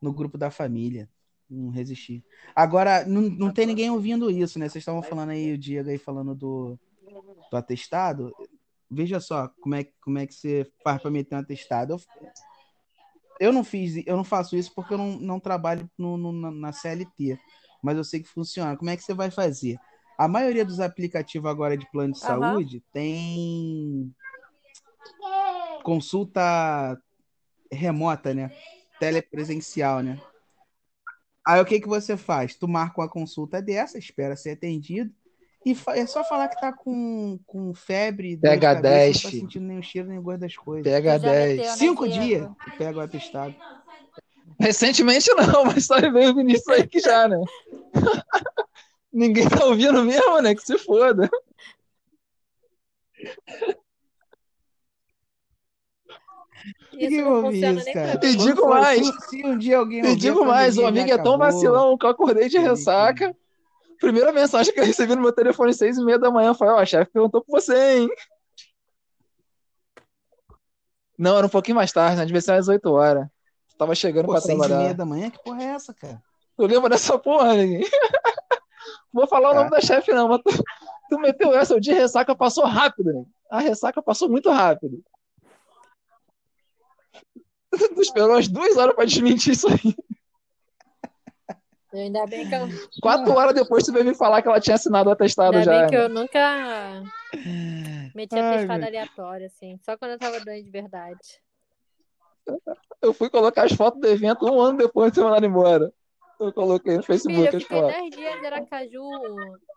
no 0.00 0.14
grupo 0.14 0.38
da 0.38 0.50
família. 0.50 1.10
Não 1.48 1.68
resisti. 1.68 2.24
Agora, 2.56 3.04
não, 3.04 3.20
não 3.20 3.52
tem 3.52 3.66
ninguém 3.66 3.90
ouvindo 3.90 4.30
isso, 4.30 4.58
né? 4.58 4.66
Vocês 4.66 4.80
estavam 4.80 5.02
falando 5.02 5.30
aí, 5.30 5.52
o 5.52 5.58
Diego 5.58 5.90
aí 5.90 5.98
falando 5.98 6.34
do, 6.34 6.78
do 7.50 7.56
atestado. 7.56 8.34
Veja 8.94 9.18
só 9.20 9.48
como 9.60 9.74
é, 9.74 9.84
como 10.02 10.18
é 10.18 10.26
que 10.26 10.34
você 10.34 10.70
faz 10.84 11.00
para 11.00 11.10
meter 11.10 11.34
um 11.34 11.38
atestado. 11.38 11.94
Eu, 11.94 12.00
eu 13.40 13.52
não 13.52 13.64
fiz, 13.64 14.02
eu 14.06 14.16
não 14.16 14.24
faço 14.24 14.54
isso 14.56 14.72
porque 14.74 14.92
eu 14.92 14.98
não, 14.98 15.18
não 15.18 15.40
trabalho 15.40 15.90
no, 15.98 16.16
no- 16.16 16.50
na- 16.50 16.72
CLT, 16.72 17.38
mas 17.82 17.96
eu 17.96 18.04
sei 18.04 18.20
que 18.22 18.28
funciona. 18.28 18.76
Como 18.76 18.90
é 18.90 18.96
que 18.96 19.02
você 19.02 19.14
vai 19.14 19.30
fazer? 19.30 19.78
A 20.18 20.28
maioria 20.28 20.64
dos 20.64 20.78
aplicativos 20.78 21.50
agora 21.50 21.76
de 21.76 21.86
plano 21.90 22.12
de 22.12 22.22
Aham. 22.24 22.26
saúde 22.28 22.84
tem 22.92 24.14
consulta 25.82 26.96
remota, 27.72 28.34
né? 28.34 28.52
Telepresencial, 29.00 30.00
né? 30.00 30.20
Aí 31.44 31.60
o 31.60 31.64
que 31.64 31.80
que 31.80 31.88
você 31.88 32.16
faz? 32.16 32.54
Tu 32.54 32.68
marca 32.68 33.00
uma 33.00 33.08
consulta 33.08 33.60
dessa, 33.60 33.98
espera 33.98 34.36
ser 34.36 34.50
atendido, 34.50 35.12
e 35.64 35.76
é 35.90 36.06
só 36.06 36.24
falar 36.24 36.48
que 36.48 36.60
tá 36.60 36.72
com, 36.72 37.38
com 37.46 37.72
febre, 37.72 38.36
Pega 38.36 38.74
cabeça, 38.74 38.82
10, 38.82 39.16
não 39.16 39.22
tá 39.22 39.30
sentindo 39.30 39.66
nenhum 39.66 39.82
cheiro 39.82 40.08
nem 40.08 40.20
gosto 40.20 40.40
das 40.40 40.56
coisas. 40.56 40.84
Pega 40.84 41.18
Tu 41.18 41.22
já 41.22 41.30
10. 41.30 41.48
meteu, 41.56 41.70
né, 41.70 41.76
Cinco 41.76 42.08
dias 42.08 42.48
tu 42.64 42.72
pega 42.76 42.98
o 42.98 43.00
atestado. 43.00 43.54
Recentemente 44.60 45.30
não, 45.34 45.64
mas 45.66 45.86
só 45.86 46.00
veio 46.00 46.30
o 46.30 46.34
Vinícius 46.34 46.68
aí 46.68 46.86
que 46.86 46.98
já, 46.98 47.28
né? 47.28 47.38
Ninguém 49.12 49.48
tá 49.48 49.66
ouvindo 49.66 50.02
mesmo, 50.04 50.40
né? 50.40 50.54
Que 50.54 50.62
se 50.62 50.78
foda. 50.78 51.28
Isso 56.92 57.10
Ninguém 57.10 57.22
não 57.22 57.42
funciona 57.42 57.72
isso, 57.74 57.84
nem 57.84 57.94
cara. 57.94 58.20
E 58.26 58.36
digo 58.36 58.68
mais. 58.68 59.06
Se, 59.06 59.28
se 59.28 59.46
um 59.46 59.58
dia 59.58 59.78
alguém 59.78 60.04
E 60.04 60.16
digo 60.16 60.44
mais, 60.44 60.78
o 60.78 60.86
amigo 60.86 61.08
já 61.08 61.14
é 61.14 61.18
tão 61.18 61.38
vacilão 61.38 61.96
que 61.96 62.06
eu 62.06 62.10
acordei 62.10 62.48
de 62.48 62.58
ressaca. 62.58 63.36
Primeira 64.02 64.32
mensagem 64.32 64.74
que 64.74 64.80
eu 64.80 64.84
recebi 64.84 65.14
no 65.14 65.22
meu 65.22 65.32
telefone 65.32 65.70
às 65.70 65.76
seis 65.76 65.96
e 65.96 66.04
meia 66.04 66.18
da 66.18 66.28
manhã 66.28 66.52
foi, 66.52 66.66
ó, 66.66 66.76
a 66.80 66.84
chefe 66.84 67.12
perguntou 67.12 67.40
por 67.40 67.60
você, 67.60 67.98
hein? 67.98 68.08
Não, 71.16 71.38
era 71.38 71.46
um 71.46 71.50
pouquinho 71.50 71.76
mais 71.76 71.92
tarde, 71.92 72.16
né? 72.16 72.24
Devia 72.26 72.40
ser 72.40 72.50
às 72.54 72.66
8 72.66 72.90
horas. 72.90 73.28
Tava 73.78 73.94
chegando 73.94 74.24
Pô, 74.26 74.32
pra 74.32 74.40
seis 74.40 74.56
e 74.56 74.58
meia 74.58 74.68
trabalhar. 74.68 74.94
da 74.94 75.04
manhã? 75.06 75.30
Que 75.30 75.40
porra 75.40 75.62
é 75.62 75.66
essa, 75.66 75.94
cara? 75.94 76.20
Tu 76.56 76.66
lembra 76.66 76.90
dessa 76.90 77.16
porra, 77.16 77.54
ninguém? 77.54 77.88
Vou 79.12 79.28
falar 79.28 79.52
o 79.52 79.54
nome 79.54 79.70
da 79.70 79.80
chefe, 79.80 80.12
não, 80.12 80.26
mas 80.26 80.40
tu, 80.42 80.50
tu 81.08 81.18
meteu 81.20 81.54
essa, 81.54 81.76
o 81.76 81.80
de 81.80 81.92
ressaca 81.92 82.34
passou 82.34 82.64
rápido, 82.64 83.12
né? 83.12 83.24
A 83.52 83.60
ressaca 83.60 84.02
passou 84.02 84.28
muito 84.28 84.50
rápido. 84.50 85.00
Tu 87.94 88.02
esperou 88.02 88.34
as 88.36 88.48
duas 88.48 88.76
horas 88.76 88.96
pra 88.96 89.04
desmentir 89.04 89.52
isso 89.52 89.68
aí. 89.68 89.94
Ainda 91.92 92.26
bem 92.26 92.48
que 92.48 92.54
eu, 92.54 92.68
Quatro 93.02 93.32
horas 93.36 93.54
depois 93.54 93.84
tu 93.84 93.92
veio 93.92 94.04
me 94.04 94.14
falar 94.14 94.40
que 94.42 94.48
ela 94.48 94.60
tinha 94.60 94.76
assinado 94.76 95.10
o 95.10 95.12
atestado 95.12 95.56
ainda 95.56 95.64
já. 95.72 95.80
bem 95.80 95.90
que 95.90 95.96
né? 95.96 96.04
eu 96.04 96.08
nunca 96.08 97.02
meti 98.14 98.34
Ai, 98.34 98.54
atestado 98.54 98.78
meu- 98.80 98.88
aleatório, 98.88 99.46
assim. 99.46 99.78
Só 99.82 99.96
quando 99.96 100.12
eu 100.12 100.18
tava 100.18 100.40
doente 100.40 100.64
de 100.64 100.70
verdade. 100.70 101.18
Eu 103.00 103.12
fui 103.12 103.28
colocar 103.30 103.64
as 103.64 103.72
fotos 103.72 104.00
do 104.00 104.06
evento 104.08 104.46
um 104.46 104.60
ano 104.60 104.78
depois 104.78 105.12
de 105.12 105.16
ser 105.16 105.24
mandado 105.24 105.44
embora. 105.46 105.92
Eu 106.40 106.52
coloquei 106.52 106.96
no 106.96 107.02
Filho, 107.02 107.18
Facebook 107.18 107.52
eu 107.52 107.56
as 107.56 107.62
fiquei 107.62 107.78
fotos. 107.80 107.96
10 107.96 108.10
dias 108.16 108.42
em 108.42 108.46
Aracaju 108.46 109.02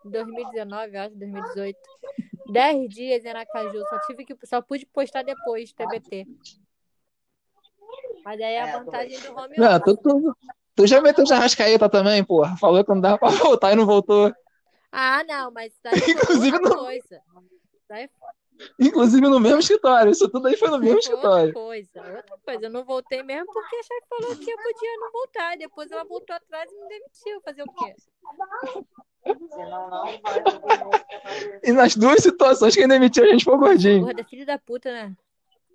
em 0.04 0.10
2019, 0.10 0.96
eu 0.96 1.00
acho, 1.02 1.14
2018. 1.16 1.78
10 2.48 2.88
dias 2.88 3.24
em 3.24 3.28
Aracaju, 3.28 3.78
só 3.88 3.98
tive 4.06 4.24
que 4.24 4.36
só 4.46 4.60
pude 4.62 4.86
postar 4.86 5.22
depois, 5.22 5.72
TBT. 5.72 6.26
Mas 8.24 8.40
aí 8.40 8.54
é 8.54 8.62
a 8.62 8.78
vantagem 8.78 9.20
do 9.20 9.32
home 9.32 9.54
Não, 9.58 9.76
office. 9.76 9.96
tu, 10.02 10.36
tu, 10.76 10.86
já 10.86 11.00
meteu 11.00 11.24
de 11.24 11.32
Arrascaeta 11.32 11.88
também, 11.88 12.22
porra. 12.22 12.56
Falou 12.58 12.84
que 12.84 12.90
não 12.90 13.00
dava 13.00 13.18
pra 13.18 13.28
voltar 13.58 13.72
e 13.72 13.76
não 13.76 13.86
voltou. 13.86 14.32
Ah, 14.92 15.24
não, 15.26 15.50
mas 15.50 15.72
daí 15.82 15.98
foi 16.00 16.12
Inclusive, 16.14 16.56
outra 16.56 16.70
não- 16.70 16.84
coisa. 16.84 17.20
Daí 17.88 18.08
Inclusive 18.80 19.28
no 19.28 19.38
mesmo 19.38 19.58
escritório. 19.60 20.10
Isso 20.12 20.28
tudo 20.30 20.48
aí 20.48 20.56
foi 20.56 20.70
no 20.70 20.78
mesmo 20.78 21.02
foi 21.02 21.12
outra 21.12 21.42
escritório. 21.42 21.52
coisa. 21.52 22.16
Outra 22.16 22.38
coisa. 22.42 22.64
Eu 22.66 22.70
não 22.70 22.84
voltei 22.86 23.22
mesmo 23.22 23.52
porque 23.52 23.76
a 23.76 23.82
chefe 23.82 24.06
falou 24.08 24.34
que 24.36 24.50
eu 24.50 24.56
podia 24.56 24.96
não 24.98 25.12
voltar. 25.12 25.54
E 25.54 25.58
depois 25.58 25.90
ela 25.90 26.04
voltou 26.04 26.34
atrás 26.34 26.70
e 26.72 26.74
me 26.74 26.88
demitiu. 26.88 27.40
Fazer 27.42 27.62
o 27.62 27.72
quê? 27.74 27.94
E 31.62 31.72
nas 31.72 31.96
duas 31.96 32.22
situações 32.22 32.74
quem 32.74 32.88
demitiu 32.88 33.24
a 33.24 33.28
gente 33.28 33.44
foi 33.44 33.54
o 33.54 33.58
gordinho. 33.58 34.04
Gorda, 34.04 34.24
filho 34.24 34.46
da 34.46 34.58
puta, 34.58 34.90
né? 34.90 35.12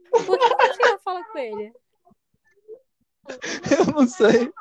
Por 0.09 0.37
que 0.37 0.47
você 0.47 0.91
não 0.91 0.99
fala 0.99 1.23
com 1.23 1.37
ele? 1.37 1.73
Eu 3.79 3.85
não 3.93 4.07
sei. 4.07 4.51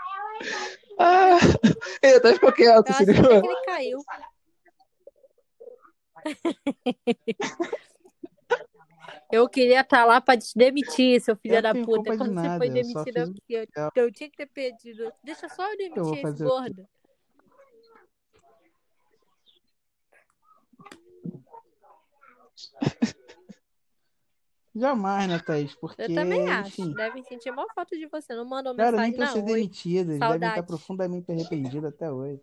Ah, 0.99 1.39
ele 2.03 2.17
até 2.17 2.35
ficou 2.35 2.49
Eu 2.51 2.55
quieto, 2.55 3.05
ligou? 3.05 3.41
que 3.41 3.47
ele 3.47 3.65
caiu. 3.65 4.05
Eu 9.33 9.49
queria 9.49 9.81
estar 9.81 10.05
lá 10.05 10.21
pra 10.21 10.37
te 10.37 10.53
demitir, 10.57 11.21
seu 11.21 11.37
filho 11.37 11.55
Eu 11.57 11.63
da 11.63 11.73
puta. 11.73 12.17
Quando 12.17 12.35
você 12.35 12.49
nada, 12.49 12.59
foi 12.59 12.67
eu 12.67 12.85
só 12.85 13.05
demitido, 13.05 13.35
fiz 13.35 13.41
eu, 13.49 13.67
eu, 13.77 13.91
eu 14.05 14.13
tinha 14.13 14.29
que 14.29 14.37
ter 14.37 14.47
pedido. 14.47 15.13
Deixa 15.23 15.49
só 15.49 15.65
eu 15.65 15.71
Eu 15.71 15.77
demitir 15.79 16.27
esse 16.27 16.43
gordo. 16.43 16.89
Jamais, 24.81 25.29
né, 25.29 25.39
Thaís? 25.39 25.75
Porque, 25.75 26.01
Eu 26.01 26.15
também 26.15 26.49
acho. 26.49 26.69
enfim, 26.69 26.95
Devem 26.95 27.23
sentir 27.23 27.51
maior 27.51 27.69
falta 27.75 27.95
de 27.97 28.07
você. 28.07 28.35
Não 28.35 28.47
mandam 28.47 28.75
cara, 28.75 28.97
nem 28.97 29.11
mensagem, 29.11 29.17
pra 29.17 29.27
não. 29.27 29.33
ser 29.35 29.43
demitido, 29.43 30.11
eles 30.13 30.21
devem 30.21 30.49
estar 30.49 30.63
profundamente 30.63 31.31
arrependidos 31.31 31.85
até 31.85 32.11
hoje. 32.11 32.41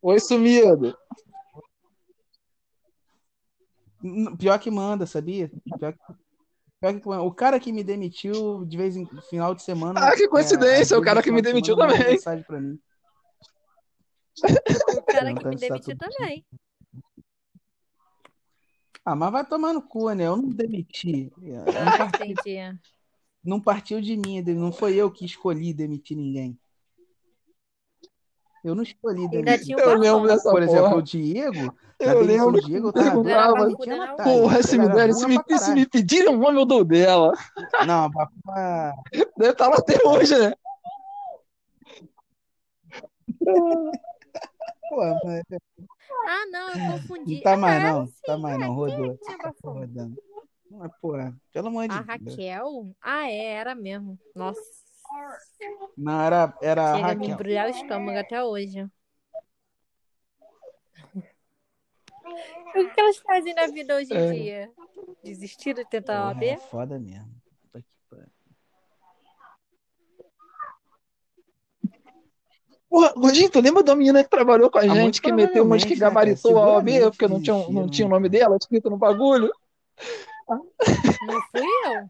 Oi, 0.00 0.20
sumido. 0.20 0.96
Pior 4.38 4.58
que 4.60 4.70
manda, 4.70 5.06
sabia? 5.06 5.50
Pior 5.76 5.92
que, 5.92 5.98
pior 6.80 7.00
que. 7.00 7.08
O 7.08 7.32
cara 7.32 7.58
que 7.58 7.72
me 7.72 7.82
demitiu, 7.82 8.64
de 8.64 8.76
vez 8.76 8.96
em 8.96 9.04
final 9.22 9.56
de 9.56 9.64
semana. 9.64 9.98
Ah, 10.00 10.14
que 10.14 10.24
é, 10.24 10.28
coincidência, 10.28 10.96
às 10.96 11.02
o 11.02 11.04
cara 11.04 11.20
que 11.20 11.32
me 11.32 11.42
demitiu 11.42 11.76
também. 11.76 11.98
mensagem 11.98 12.44
pra 12.44 12.60
mim. 12.60 12.78
O 14.96 15.02
cara 15.02 15.34
que 15.34 15.48
me 15.48 15.56
tá 15.56 15.66
demitiu 15.66 15.96
tudo 15.98 16.10
também. 16.12 16.46
Ah, 19.08 19.14
mas 19.14 19.30
vai 19.30 19.46
tomar 19.46 19.72
no 19.72 19.80
cu, 19.80 20.10
né? 20.10 20.26
Eu 20.26 20.36
não 20.36 20.48
demiti. 20.48 21.32
Eu 21.40 21.64
não, 21.72 21.88
Ah, 21.88 21.96
parti- 21.96 22.24
entendi. 22.24 22.78
não 23.44 23.60
partiu 23.60 24.00
de 24.00 24.16
mim, 24.16 24.42
não 24.42 24.72
foi 24.72 24.96
eu 24.96 25.08
que 25.12 25.24
escolhi 25.24 25.72
demitir 25.72 26.16
ninguém. 26.16 26.58
Eu 28.64 28.74
não 28.74 28.82
escolhi 28.82 29.20
Ainda 29.22 29.30
demitir. 29.42 29.64
tinha 29.66 29.76
o 29.76 29.80
Eu 29.80 29.96
lembro 29.96 30.26
dessa 30.26 30.50
Por 30.50 30.60
exemplo, 30.60 30.82
porra. 30.88 30.96
o 30.96 31.02
Diego, 31.02 31.78
Eu 32.00 32.20
lembro 32.20 32.52
do 32.60 32.60
Diego, 32.66 32.88
eu 32.88 32.92
tava 32.92 33.22
Natália. 33.96 34.40
Porra, 34.40 34.62
se 34.64 34.76
me 34.76 34.88
derem, 34.88 35.14
se 35.14 35.26
me, 35.28 35.38
se 35.56 35.72
me 35.72 35.86
pedirem 35.88 36.28
o 36.34 36.36
nome, 36.38 36.58
eu 36.60 36.66
dou 36.66 36.84
dela. 36.84 37.32
Não, 37.86 38.04
a 38.06 38.08
Bafuma- 38.08 38.92
Deve 39.38 39.52
estar 39.52 39.68
lá 39.68 39.76
até 39.76 40.04
hoje, 40.04 40.36
né? 40.36 40.52
Pô, 44.88 44.96
mas 45.24 45.42
Ah, 46.28 46.46
não, 46.50 46.70
eu 46.70 46.92
confundi. 46.92 47.34
não 47.34 47.42
tá 47.42 47.56
mais 47.56 47.76
Ah, 47.84 47.92
não, 47.92 48.06
sim, 48.06 48.14
tá 48.24 48.38
mais 48.38 48.58
não, 48.58 48.72
rodou. 48.72 49.18
tinha 49.18 49.38
Tá 49.38 49.52
rodando. 49.64 50.16
Mas, 50.70 50.90
pô, 51.00 51.12
pelo 51.52 51.68
amor 51.68 51.88
de 51.88 51.94
A 51.94 52.02
Deus. 52.02 52.06
Raquel? 52.08 52.96
Ah, 53.00 53.30
é, 53.30 53.44
era 53.54 53.74
mesmo. 53.74 54.18
Nossa. 54.34 54.60
Não, 55.96 56.20
era, 56.20 56.56
era 56.60 56.92
a 56.92 56.96
Chega 56.96 57.12
a 57.12 57.14
me 57.14 57.26
Raquel. 57.26 57.34
embrulhar 57.34 57.66
o 57.66 57.70
estômago 57.70 58.18
até 58.18 58.42
hoje. 58.42 58.82
O 62.74 62.90
que 62.92 63.00
elas 63.00 63.16
fazem 63.18 63.54
na 63.54 63.66
vida 63.68 63.94
hoje 63.96 64.12
em 64.12 64.16
É. 64.16 64.32
dia? 64.32 64.72
Desistir 65.22 65.74
de 65.74 65.84
tentar 65.84 66.32
Porra, 66.34 66.44
é 66.44 66.50
OAB? 66.54 66.60
foda 66.68 66.98
mesmo. 66.98 67.30
Puta 67.62 67.80
que 67.80 67.88
pariu. 68.10 68.26
Porra, 72.96 73.12
Gordinho, 73.14 73.50
tu 73.50 73.60
lembra 73.60 73.82
da 73.82 73.94
menina 73.94 74.24
que 74.24 74.30
trabalhou 74.30 74.70
com 74.70 74.78
a 74.78 74.80
Ah, 74.80 74.88
gente, 74.88 75.20
que 75.20 75.30
meteu 75.30 75.64
umas 75.64 75.84
que 75.84 75.92
né, 75.94 76.00
gabaritou 76.00 76.56
a 76.58 76.76
OAB 76.76 76.88
porque 77.10 77.28
não 77.28 77.42
tinha, 77.42 77.68
não 77.68 77.86
tinha 77.90 78.06
o 78.06 78.10
nome 78.10 78.26
dela 78.26 78.56
escrito 78.56 78.88
no 78.88 78.96
bagulho? 78.96 79.52
Não 80.48 80.62
fui 81.52 81.66
eu. 81.92 82.08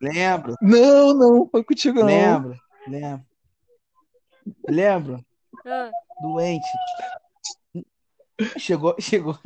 Lembro, 0.00 0.56
Não, 0.60 1.14
não, 1.14 1.48
foi 1.48 1.62
contigo 1.62 2.00
não. 2.00 2.06
lembro, 2.06 2.56
lembro. 2.88 3.24
Lembro, 4.68 5.24
Ah, 5.64 5.90
doente. 6.20 6.66
Chegou, 8.58 8.96
chegou. 8.98 9.38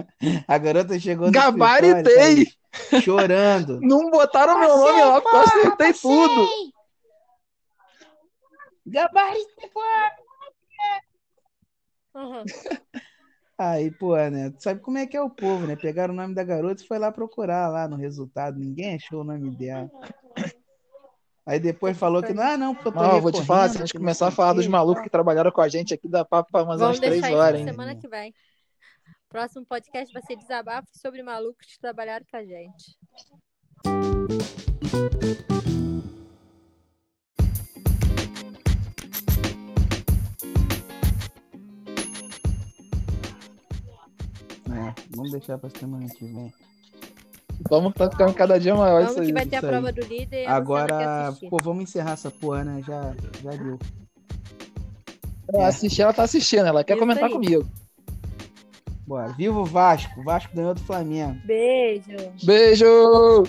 A 0.49 0.57
garota 0.57 0.99
chegou 0.99 1.27
no 1.27 1.33
Gabaritei. 1.33 2.47
chorando. 3.03 3.79
Não 3.83 4.11
botaram 4.11 4.59
meu 4.59 4.75
nome 4.75 5.03
lá 5.03 5.21
porque 5.21 5.37
eu 5.37 5.41
acertei 5.43 5.93
tudo. 5.93 6.72
Gabaritei, 8.87 9.69
pô. 9.69 9.81
aham. 12.15 12.45
Aí, 13.59 13.91
pô, 13.93 14.17
né? 14.17 14.51
Tu 14.51 14.63
sabe 14.63 14.81
como 14.81 14.99
é 14.99 15.07
que 15.07 15.17
é 15.17 15.23
o 15.23 15.31
povo, 15.31 15.67
né? 15.67 15.77
Pegaram 15.77 16.13
o 16.13 16.17
nome 16.17 16.35
da 16.35 16.43
garota 16.43 16.83
e 16.83 16.87
foi 16.87 16.99
lá 16.99 17.13
procurar 17.13 17.69
lá 17.69 17.87
no 17.87 17.97
resultado. 17.97 18.59
Ninguém 18.59 18.97
achou 18.97 19.21
o 19.21 19.25
nome 19.25 19.51
dela. 19.51 19.89
Aí 21.45 21.59
depois 21.59 21.99
falou 21.99 22.23
que 22.23 22.33
não, 22.33 22.43
ah, 22.43 22.57
não, 22.57 22.75
porque 22.75 22.89
eu 22.89 22.93
tô 22.93 23.01
Não, 23.01 23.21
vou 23.21 23.33
te 23.33 23.45
falar, 23.45 23.69
se 23.69 23.77
a 23.77 23.81
gente 23.81 23.95
começar 23.95 24.29
a 24.29 24.31
falar 24.31 24.53
dos 24.53 24.67
malucos 24.67 25.03
que 25.03 25.11
trabalharam 25.11 25.51
com 25.51 25.61
a 25.61 25.69
gente 25.69 25.93
aqui, 25.93 26.09
dá 26.09 26.25
papo 26.25 26.51
pra 26.53 26.65
mais 26.65 26.81
Vamos 26.81 26.99
umas 26.99 27.01
três 27.01 27.21
deixar 27.21 27.31
isso 27.31 27.41
horas, 27.41 27.61
hein? 27.61 27.67
semana 27.67 27.95
que 27.97 28.09
vem. 28.09 28.33
Próximo 29.29 29.67
podcast 29.67 30.13
vai 30.13 30.23
ser 30.23 30.37
desabafo 30.37 30.89
sobre 30.93 31.23
malucos 31.23 31.67
que 31.67 31.81
trabalharam 31.81 32.25
com 32.31 32.37
a 32.37 32.45
gente. 32.45 32.99
É, 44.89 44.95
vamos 45.15 45.31
deixar 45.33 45.59
pra 45.59 45.71
semana 45.71 46.07
que 46.09 46.25
vem. 46.25 46.53
Vamos 47.71 47.93
tá 47.95 48.11
ficando 48.11 48.35
cada 48.35 48.59
dia 48.59 48.75
maior 48.75 49.03
isso 49.05 49.15
Vamos 49.15 49.21
que 49.21 49.27
aí. 49.29 49.33
vai 49.33 49.47
ter 49.47 49.57
a 49.57 49.59
isso 49.59 49.67
aí. 49.67 49.73
prova 49.73 49.93
do 49.93 50.01
líder 50.03 50.47
Agora, 50.49 51.33
pô, 51.49 51.59
vamos 51.63 51.85
encerrar 51.85 52.13
essa 52.13 52.31
porra, 52.31 52.65
né? 52.65 52.83
Já, 52.87 53.15
já 53.43 53.51
deu. 53.51 53.79
Ela 55.53 55.69
assistir, 55.69 56.03
ela 56.03 56.13
tá 56.13 56.23
assistindo, 56.23 56.67
ela 56.67 56.83
quer 56.83 56.95
Isso 56.95 57.01
comentar 57.01 57.25
aí. 57.25 57.33
comigo. 57.33 57.65
Bora. 59.07 59.33
Viva 59.35 59.59
o 59.61 59.65
Vasco. 59.65 60.21
O 60.21 60.25
Vasco 60.25 60.55
ganhou 60.55 60.75
do 60.75 60.81
Flamengo. 60.81 61.39
Beijo. 61.45 62.17
Beijo! 62.43 63.45